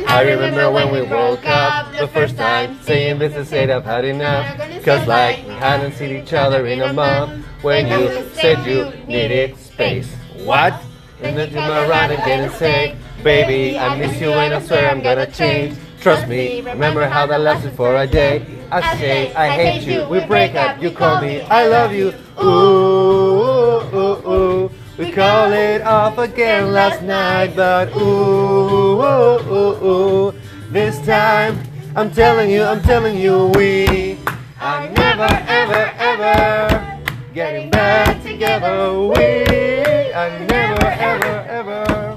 I 0.08 0.22
remember 0.24 0.72
when 0.72 0.92
we 0.92 1.02
woke 1.02 1.46
up 1.46 1.92
the 1.98 2.08
first 2.08 2.38
time, 2.38 2.78
saying 2.84 3.20
this 3.20 3.36
is 3.36 3.52
it, 3.52 3.70
I've 3.70 3.86
had 3.86 4.06
enough. 4.06 4.46
Cause 4.84 5.08
like 5.08 5.46
we 5.48 5.54
hadn't 5.54 5.94
seen 5.96 6.16
each 6.16 6.34
other 6.34 6.66
in 6.68 6.82
a 6.82 6.94
month, 6.94 7.46
when 7.62 7.88
you 7.88 8.30
said 8.34 8.66
you 8.66 8.92
needed 9.08 9.58
space. 9.58 10.10
What? 10.44 10.74
And 11.22 11.38
then 11.38 11.52
you 11.52 11.60
around 11.60 12.12
and 12.12 12.24
didn't 12.24 12.54
say, 12.54 12.96
baby, 13.24 13.78
I 13.78 13.98
miss 13.98 14.20
you 14.20 14.32
and 14.32 14.54
I 14.54 14.62
swear 14.62 14.90
I'm 14.90 15.02
gonna 15.02 15.30
change. 15.30 15.78
Trust 16.02 16.28
me, 16.28 16.62
remember 16.62 17.08
how 17.08 17.26
that 17.28 17.42
lasted 17.42 17.74
for 17.74 17.96
a 17.96 18.08
day. 18.08 18.46
I 18.72 18.98
say 18.98 19.34
I 19.34 19.50
hate 19.50 19.84
you, 19.84 20.08
we 20.08 20.26
break 20.26 20.56
up, 20.56 20.82
you 20.82 20.92
call 20.92 21.22
me 21.22 21.42
I 21.42 21.68
love 21.68 21.94
you. 21.94 22.14
Ooh, 22.42 23.82
ooh, 23.94 24.32
ooh. 24.32 24.72
We 24.98 25.12
call 25.12 25.52
it 25.54 25.82
off 25.82 26.18
again 26.18 26.72
last 26.74 27.04
night, 27.04 27.56
but 27.56 27.90
ooh, 27.96 29.02
ooh, 29.02 29.40
ooh, 29.52 29.86
ooh. 29.86 30.34
This 30.70 31.00
time, 31.06 31.58
I'm 31.96 32.12
telling 32.12 32.52
you, 32.52 32.64
I'm 32.64 32.82
telling 32.82 33.18
you, 33.18 33.48
we 33.56 34.18
are 34.62 34.90
never, 34.90 35.28
ever, 35.48 35.92
ever 35.98 37.00
getting 37.34 37.70
back 37.70 38.22
together. 38.24 39.00
We 39.00 40.12
are 40.14 40.40
never, 40.48 40.86
ever, 40.86 41.46
ever 41.50 42.09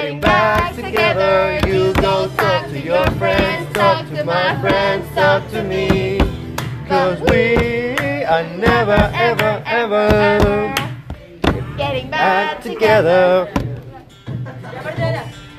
getting 0.00 0.20
back 0.20 0.74
together. 0.74 1.58
You 1.66 1.92
go 1.94 2.28
talk 2.36 2.66
to 2.68 2.78
your 2.80 3.06
friends, 3.12 3.72
talk 3.72 4.06
to 4.10 4.24
my 4.24 4.60
friends, 4.60 5.08
talk 5.14 5.48
to 5.50 5.62
me. 5.62 6.18
Cause 6.86 7.20
we 7.30 7.96
are 8.24 8.44
never, 8.56 9.10
ever, 9.14 9.62
ever 9.66 10.74
Getting 11.76 12.10
back 12.10 12.60
together. 12.60 13.52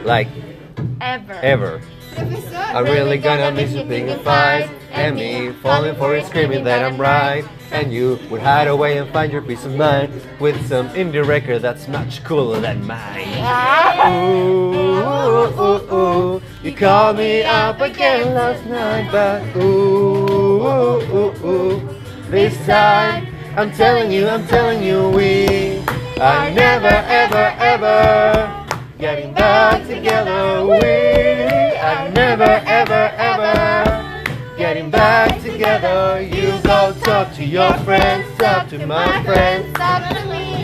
Like 0.04 0.28
Ever. 1.02 1.34
ever. 1.34 1.82
I'm 2.18 2.86
really 2.86 3.18
gonna 3.18 3.51
miss 3.51 3.72
you 3.74 3.86
thinking 3.86 4.20
five 4.20 4.70
and 4.91 5.15
me 5.15 5.51
falling 5.61 5.95
for 5.95 6.15
it, 6.15 6.26
screaming 6.26 6.63
that 6.65 6.84
I'm 6.84 6.99
right. 6.99 7.45
And 7.72 7.91
you 7.91 8.20
would 8.30 8.41
hide 8.41 8.68
away 8.68 8.97
and 8.97 9.11
find 9.11 9.32
your 9.32 9.41
peace 9.41 9.65
of 9.65 9.76
mind 9.76 10.13
with 10.39 10.68
some 10.70 10.89
indie 10.89 11.26
record 11.26 11.61
that's 11.61 11.88
much 11.88 12.24
cooler 12.24 12.61
than 12.61 12.86
mine. 12.88 13.28
Ooh, 14.07 15.51
ooh, 15.59 15.93
ooh. 15.93 16.41
You 16.63 16.74
called 16.74 17.18
me 17.18 17.43
up 17.43 17.82
again 17.82 18.34
last 18.34 18.65
night, 18.65 19.11
but 19.11 19.43
ooh. 19.61 20.61
This 22.30 22.57
time, 22.65 23.28
I'm 23.55 23.72
telling 23.72 24.11
you, 24.11 24.28
I'm 24.28 24.45
telling 24.47 24.82
you, 24.84 25.09
we 25.09 25.80
are 26.20 26.49
never, 26.51 26.88
ever, 26.88 27.53
ever 27.59 28.65
getting 28.97 29.34
back 29.34 29.86
together. 29.88 30.65
We 30.65 31.66
never, 32.18 32.63
ever, 32.65 33.03
ever 33.30 34.57
getting 34.57 34.89
back 34.89 35.39
together. 35.43 36.20
You 36.20 36.49
go 36.63 36.91
talk 37.03 37.32
to 37.36 37.45
your 37.45 37.72
friends, 37.86 38.26
talk 38.39 38.70
to 38.70 38.88
my 38.88 39.24
friends, 39.24 39.72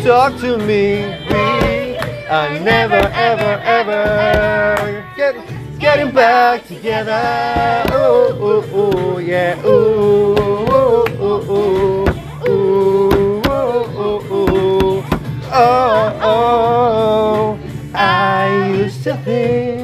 Talk 0.03 0.39
to 0.41 0.57
me. 0.57 1.05
We 1.29 1.97
are 2.27 2.59
never, 2.59 3.03
ever, 3.29 3.53
ever 3.77 5.05
get, 5.15 5.35
getting 5.79 6.11
back 6.11 6.65
together. 6.65 7.21
Ooh, 7.93 8.33
ooh, 8.43 8.63
ooh, 8.75 9.19
yeah. 9.19 9.63
Ooh. 9.63 10.33
Ooh, 10.73 11.05
ooh, 11.21 12.09
ooh, 12.49 12.65
ooh. 14.33 15.03
Oh, 15.53 16.19
oh. 16.33 17.59
I 17.93 18.73
used 18.75 19.03
to 19.03 19.15
think 19.17 19.82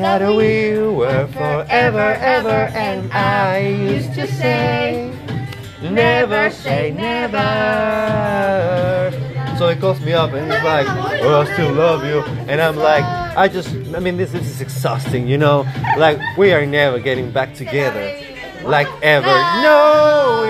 that 0.00 0.22
we 0.22 0.78
were 0.78 1.26
forever, 1.26 2.16
ever, 2.20 2.70
and 2.72 3.12
I 3.12 3.58
used 3.58 4.14
to 4.14 4.26
say, 4.26 5.12
never 5.82 6.48
say 6.48 6.90
never. 6.90 7.36
So 9.58 9.68
he 9.68 9.76
calls 9.78 10.00
me 10.00 10.14
up 10.14 10.32
and 10.32 10.50
he's 10.50 10.62
like, 10.62 10.86
oh, 11.20 11.42
I 11.42 11.52
still 11.52 11.74
love 11.74 12.02
you. 12.06 12.20
And 12.48 12.62
I'm 12.62 12.76
like, 12.76 13.04
I 13.36 13.46
just, 13.46 13.68
I 13.94 14.00
mean, 14.00 14.16
this, 14.16 14.32
this 14.32 14.46
is 14.48 14.62
exhausting, 14.62 15.28
you 15.28 15.36
know? 15.36 15.66
Like, 15.98 16.18
we 16.38 16.54
are 16.54 16.64
never 16.64 16.98
getting 16.98 17.30
back 17.30 17.52
together. 17.54 18.18
Like, 18.64 18.88
ever. 19.02 19.26
No, 19.26 20.40
we 20.44 20.48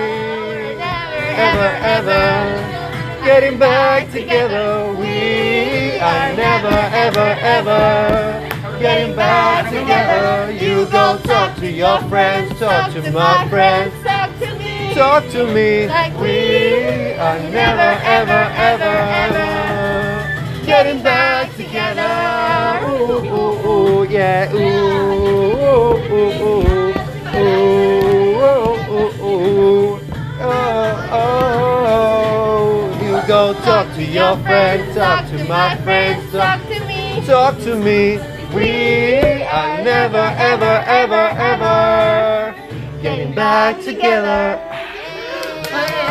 ever, 1.35 1.75
ever 1.83 3.25
getting 3.25 3.59
back 3.59 4.09
together. 4.11 4.93
We 4.97 5.99
are 5.99 6.33
never, 6.37 6.69
ever, 6.69 7.35
ever 7.41 8.50
getting 8.81 9.15
back 9.15 9.69
together. 9.69 10.51
You 10.51 10.85
go 10.87 11.17
talk 11.23 11.55
to 11.57 11.71
your 11.71 12.01
friends, 12.09 12.59
talk 12.59 12.91
to 12.93 13.11
my 13.11 13.47
friends, 13.47 13.93
Talk 14.03 14.31
to 14.39 14.55
me. 14.57 14.93
talk 14.95 15.23
to 15.29 15.45
me. 15.45 15.85
We 16.19 17.13
are 17.13 17.39
never, 17.39 18.01
ever, 18.03 18.43
ever, 18.57 18.97
ever 19.21 20.65
getting 20.65 21.03
back 21.03 21.55
together. 21.55 22.87
Ooh, 22.87 23.21
ooh, 23.23 23.67
ooh, 23.69 24.03
yeah. 24.09 24.51
Ooh, 24.53 24.57
ooh, 24.57 25.97
ooh, 26.11 26.41
ooh. 26.41 26.93
Ooh, 27.33 28.35
ooh, 28.41 28.77
ooh, 28.91 29.25
ooh. 29.25 29.99
Oh, 30.43 31.09
oh. 31.11 32.99
You 33.03 33.27
go 33.27 33.53
talk 33.61 33.93
to 33.95 34.03
your 34.03 34.37
friends, 34.37 34.95
talk 34.95 35.27
to 35.29 35.43
my 35.45 35.77
friends, 35.77 36.31
talk 36.31 36.59
Talk 36.61 36.67
to 36.69 36.79
me. 36.87 37.25
Talk 37.25 37.57
to 37.59 37.75
me. 37.75 38.30
We 38.53 39.43
are 39.43 39.81
never, 39.81 40.35
ever, 40.37 40.83
ever, 40.85 41.25
ever 41.39 42.55
getting 43.01 43.33
back 43.33 43.79
together. 43.79 44.59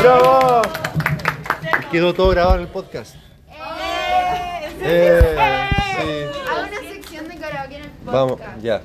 ¡Bravo! 0.00 0.62
Quedó 1.92 2.14
todo 2.14 2.30
grabado 2.30 2.56
en 2.56 2.62
el 2.62 2.68
podcast. 2.68 3.16
Eh, 4.82 5.36
sí. 5.98 6.40
Hago 6.50 6.66
una 6.66 6.80
sección 6.90 7.28
de 7.28 7.36
karaoke 7.36 7.76
en 7.76 7.82
el 7.82 7.90
podcast. 7.90 8.12
Vamos, 8.14 8.40
ya. 8.62 8.80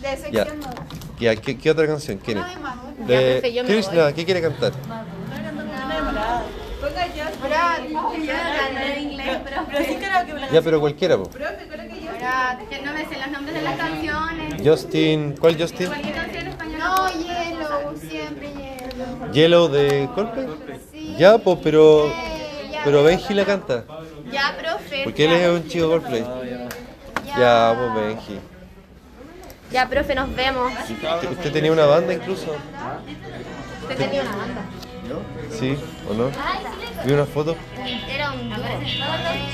De 0.00 0.16
sección 0.16 0.60
no. 0.60 0.70
ya 1.20 1.36
¿qué, 1.36 1.58
qué 1.58 1.70
otra 1.70 1.86
canción 1.86 2.16
quiere? 2.16 2.40
No 2.40 2.46
hay 2.46 2.56
más. 2.56 2.76
¿no? 2.76 3.06
De 3.06 3.32
profe, 3.40 3.52
yo 3.52 3.62
me 3.62 3.68
Krishna, 3.68 4.12
¿qué 4.14 4.24
quiere 4.24 4.40
cantar? 4.40 4.72
Brad, 7.42 7.84
en 7.84 9.02
inglés, 9.02 9.38
pero, 9.44 9.66
Pero 9.66 9.84
sí 9.84 9.96
creo 9.96 10.26
que 10.26 10.34
me 10.34 10.40
la 10.40 10.50
Ya, 10.50 10.62
pero 10.62 10.80
cualquiera, 10.80 11.16
po. 11.16 11.24
Brad. 11.28 11.56
que 11.56 11.66
no 12.24 12.92
me 12.92 13.04
sé 13.06 13.18
los 13.18 13.30
nombres 13.30 13.54
de 13.54 13.62
las 13.62 13.76
canciones. 13.76 14.62
Justin, 14.64 15.36
¿cuál 15.38 15.60
Justin? 15.60 15.86
Cualquier 15.88 16.14
canción 16.14 16.42
en 16.42 16.48
español. 16.48 16.78
No, 16.78 17.08
hielo, 17.08 17.94
siempre 18.00 18.48
hielo. 18.52 19.32
Yellow 19.32 19.68
de 19.68 20.08
Coldplay. 20.14 20.46
Sí. 20.92 21.16
Ya, 21.18 21.38
pues, 21.38 21.58
pero 21.62 22.06
Eh, 22.06 22.68
ya. 22.72 22.80
pero 22.84 23.02
Benji 23.02 23.34
la 23.34 23.44
canta. 23.44 23.84
Ya, 24.30 24.56
profe. 24.58 25.02
Porque 25.04 25.24
él 25.26 25.32
es 25.32 25.48
un 25.50 25.68
chico 25.68 25.88
Coldplay. 25.88 26.24
Ya, 27.36 27.74
pues 27.76 27.94
Benji. 28.06 28.40
Ya, 29.70 29.88
profe, 29.88 30.14
nos 30.14 30.34
vemos. 30.34 30.72
¿Usted, 30.90 31.30
usted 31.30 31.52
tenía 31.52 31.72
una 31.72 31.86
banda 31.86 32.14
incluso? 32.14 32.56
Usted 33.82 33.96
tenía 33.96 34.22
una 34.22 34.36
banda. 34.36 34.62
Sí, 35.50 35.76
¿o 36.08 36.14
no? 36.14 36.30
Vi 37.04 37.12
una 37.12 37.26
foto. 37.26 37.54
Era 38.08 38.32
un 38.32 38.48
dúo. 38.48 38.64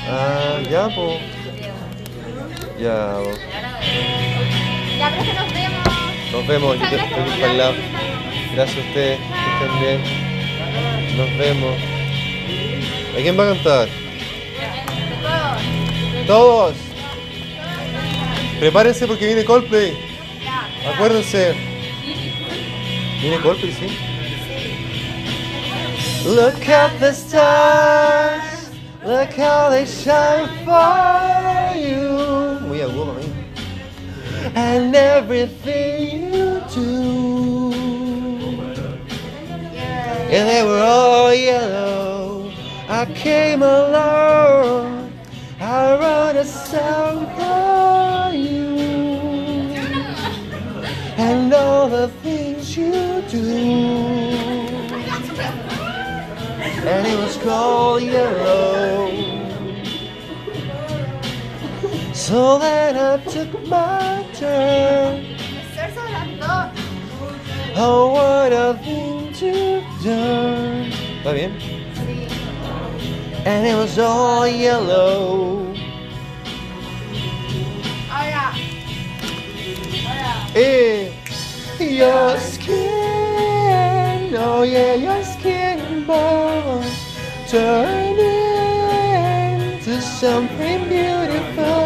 Ah, 0.09 0.59
ya, 0.69 0.87
pues. 0.95 1.19
Ya. 2.79 3.17
Ya, 4.97 5.11
profe, 5.11 5.33
nos 5.33 5.53
vemos. 5.53 6.31
Nos 6.31 6.47
vemos. 6.47 6.79
Yo 6.79 6.89
te 6.89 6.95
estoy 6.95 7.39
para 7.39 7.51
el 7.51 7.57
lado. 7.57 7.73
Gracias 8.53 8.77
a 8.77 8.87
ustedes. 8.87 9.19
Que 9.19 9.65
estén 9.65 9.79
bien. 9.79 11.17
Nos 11.17 11.37
vemos. 11.37 11.75
¿A 13.13 13.21
quién 13.21 13.39
va 13.39 13.43
a 13.43 13.53
cantar? 13.53 13.87
Todos. 16.27 16.75
Prepárense 18.59 19.07
porque 19.07 19.25
viene 19.25 19.43
Coldplay. 19.43 19.97
Acuérdense. 20.93 21.55
Viene 23.21 23.39
Coldplay, 23.39 23.73
sí. 23.73 23.97
Look 26.25 26.69
at 26.69 26.99
the 26.99 27.09
stars. 27.09 28.50
Look 29.03 29.33
how 29.33 29.69
they 29.69 29.85
shine 29.85 30.47
for 30.63 31.75
you. 31.75 32.59
Muy 32.67 32.81
agudo, 32.81 33.17
¿eh? 33.19 34.53
And 34.55 34.95
everything 34.95 36.33
you 36.33 36.61
do. 36.73 37.73
And 40.29 40.47
they 40.49 40.63
were 40.63 40.79
all 40.79 41.33
yellow. 41.33 42.51
I 42.87 43.05
came 43.15 43.63
along. 43.63 45.11
I 45.59 45.97
wrote 45.99 46.35
a 46.37 46.45
song 46.45 47.25
for 47.37 48.35
you 48.35 48.71
and 51.17 51.53
all 51.53 51.87
the 51.87 52.07
things 52.23 52.75
you 52.75 53.21
do. 53.29 54.50
And 56.83 57.05
it 57.05 57.15
was 57.15 57.37
called 57.37 58.01
yellow. 58.01 59.11
So 62.11 62.57
then 62.57 62.97
I 62.97 63.23
took 63.25 63.67
my 63.67 64.25
turn. 64.33 65.37
Oh, 67.75 68.11
what 68.13 68.51
a 68.51 68.73
thing 68.83 69.31
to 69.33 69.81
do. 70.01 70.91
¿Va 71.23 71.33
bien? 71.33 71.51
And 73.45 73.67
it 73.67 73.75
was 73.75 73.99
all 73.99 74.47
yellow. 74.47 75.73
Ahora. 78.09 78.55
Eh, 80.55 81.11
your 81.79 82.37
skin, 82.39 84.35
oh 84.35 84.63
yeah, 84.63 84.95
your 84.95 85.23
skin 85.23 86.00
bones 86.11 86.91
turn 87.47 88.17
into 88.19 89.95
something 90.01 90.79
beautiful. 90.95 91.85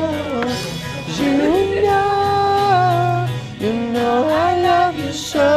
You 1.19 1.36
know, 1.86 3.30
you 3.63 3.71
know 3.93 4.17
I 4.47 4.49
love 4.69 4.95
you 5.03 5.13
so. 5.13 5.49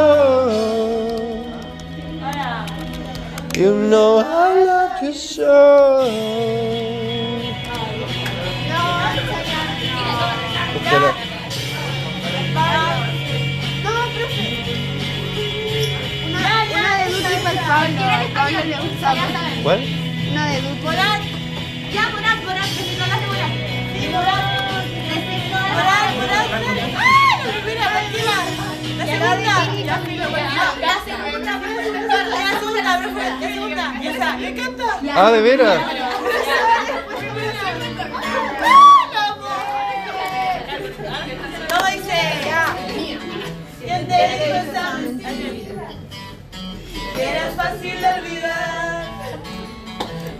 You 3.61 3.71
know 3.91 4.11
I 4.45 4.49
love 4.71 4.95
you 5.03 5.13
so. 5.13 5.49
Pablo. 17.69 18.01
Pablo 18.33 18.59
le 18.65 18.77
gusta. 18.77 19.13
¿Cuál? 19.61 19.85
Una 20.31 20.45
de. 20.47 20.61
Morat. 20.81 21.21
Ya, 21.93 22.09
Morat, 22.09 22.43
Morat, 22.43 22.65
que 22.65 22.81
si 22.81 22.95
no 22.97 23.05
la 23.05 23.15
hace 23.15 23.27
Morat. 23.27 23.51
Sí, 23.93 24.07
Morat. 24.09 24.43
Morat, 25.75 26.15
Morat, 26.17 26.47
Morat. 26.49 26.77
¡Ah! 26.97 27.37
La 27.45 27.51
primera, 27.53 27.85
tranquila. 27.91 28.37
La 28.97 29.05
segunda. 29.05 29.43
La 29.45 29.65
segunda. 29.75 29.93
La 30.79 30.95
segunda, 31.83 32.17
La 32.25 32.59
segunda, 32.59 32.99
profe. 33.01 33.25
La 33.39 33.47
segunda. 33.53 33.85
Esa, 34.01 34.37
me 34.37 34.47
encanta. 34.49 34.87
Ah, 35.13 35.31
¿de 35.31 35.41
veras? 35.41 35.79
Que 47.19 47.29
era 47.31 47.51
fácil 47.51 47.99
de 47.99 48.07
olvidar. 48.07 49.03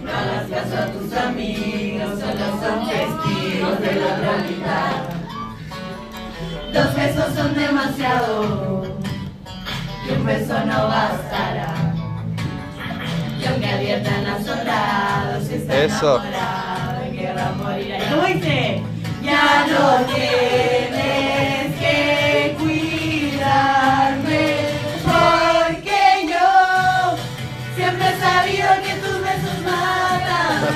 No 0.01 0.11
hagas 0.11 0.47
caso 0.49 0.75
a 0.82 0.86
tus 0.93 1.11
amigos, 1.13 2.11
solo 2.21 2.45
son 2.61 2.77
testigos 2.88 3.82
de 3.82 3.95
la 3.99 4.15
realidad. 4.15 4.93
Dos 6.73 6.95
besos 6.95 7.36
son 7.36 7.53
demasiado, 7.53 8.95
y 10.07 10.11
un 10.13 10.25
beso 10.25 10.53
no 10.67 10.88
bastará. 10.88 11.73
Y 13.41 13.45
aunque 13.45 13.67
adviertan 13.67 14.25
a 14.27 14.41
soldados, 14.41 15.47
si 15.49 15.55
está 15.55 15.84
Eso. 15.84 16.15
enamorado, 16.23 17.03
en 17.03 17.17
guerra 17.17 17.51
morirá. 17.57 17.97
¿Cómo 18.09 18.23
dice? 18.25 18.82
Ya 19.21 19.65
no 19.67 20.05
tienes 20.05 21.59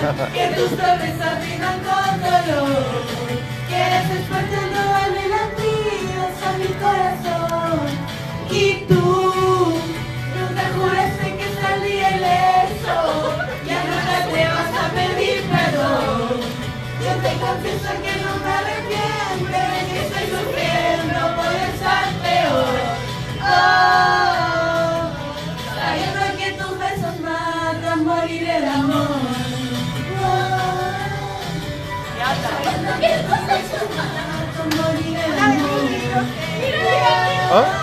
que 0.03 0.47
tus 0.57 0.71
promesas 0.73 1.39
riman 1.45 1.79
con 1.79 2.19
dolor, 2.19 3.03
que 3.69 3.83
no 4.73 4.83
vale 4.91 5.23
latidos 5.29 6.33
a 6.43 6.51
mi 6.57 6.71
corazón, 6.83 7.87
y 8.51 8.83
tú 8.89 9.79
nunca 10.35 10.63
juraste 10.75 11.37
que 11.37 11.47
salía 11.61 12.09
ileso, 12.17 12.97
ya 13.65 13.79
nunca 13.85 14.15
te 14.29 14.43
vas 14.45 14.73
a 14.83 14.85
pedir 14.91 15.39
perdón. 15.43 16.35
Yo 16.99 17.11
te 17.23 17.31
confieso 17.39 17.89
que 18.03 18.13
no 18.23 18.31
me 18.43 18.51
arrepiento 18.59 19.59
que 19.89 19.99
estoy 20.03 20.25
sufriendo 20.35 21.19
por 21.37 21.53
estar 21.71 22.07
peor. 22.23 22.75
Oh, 23.41 24.62
어? 37.53 37.82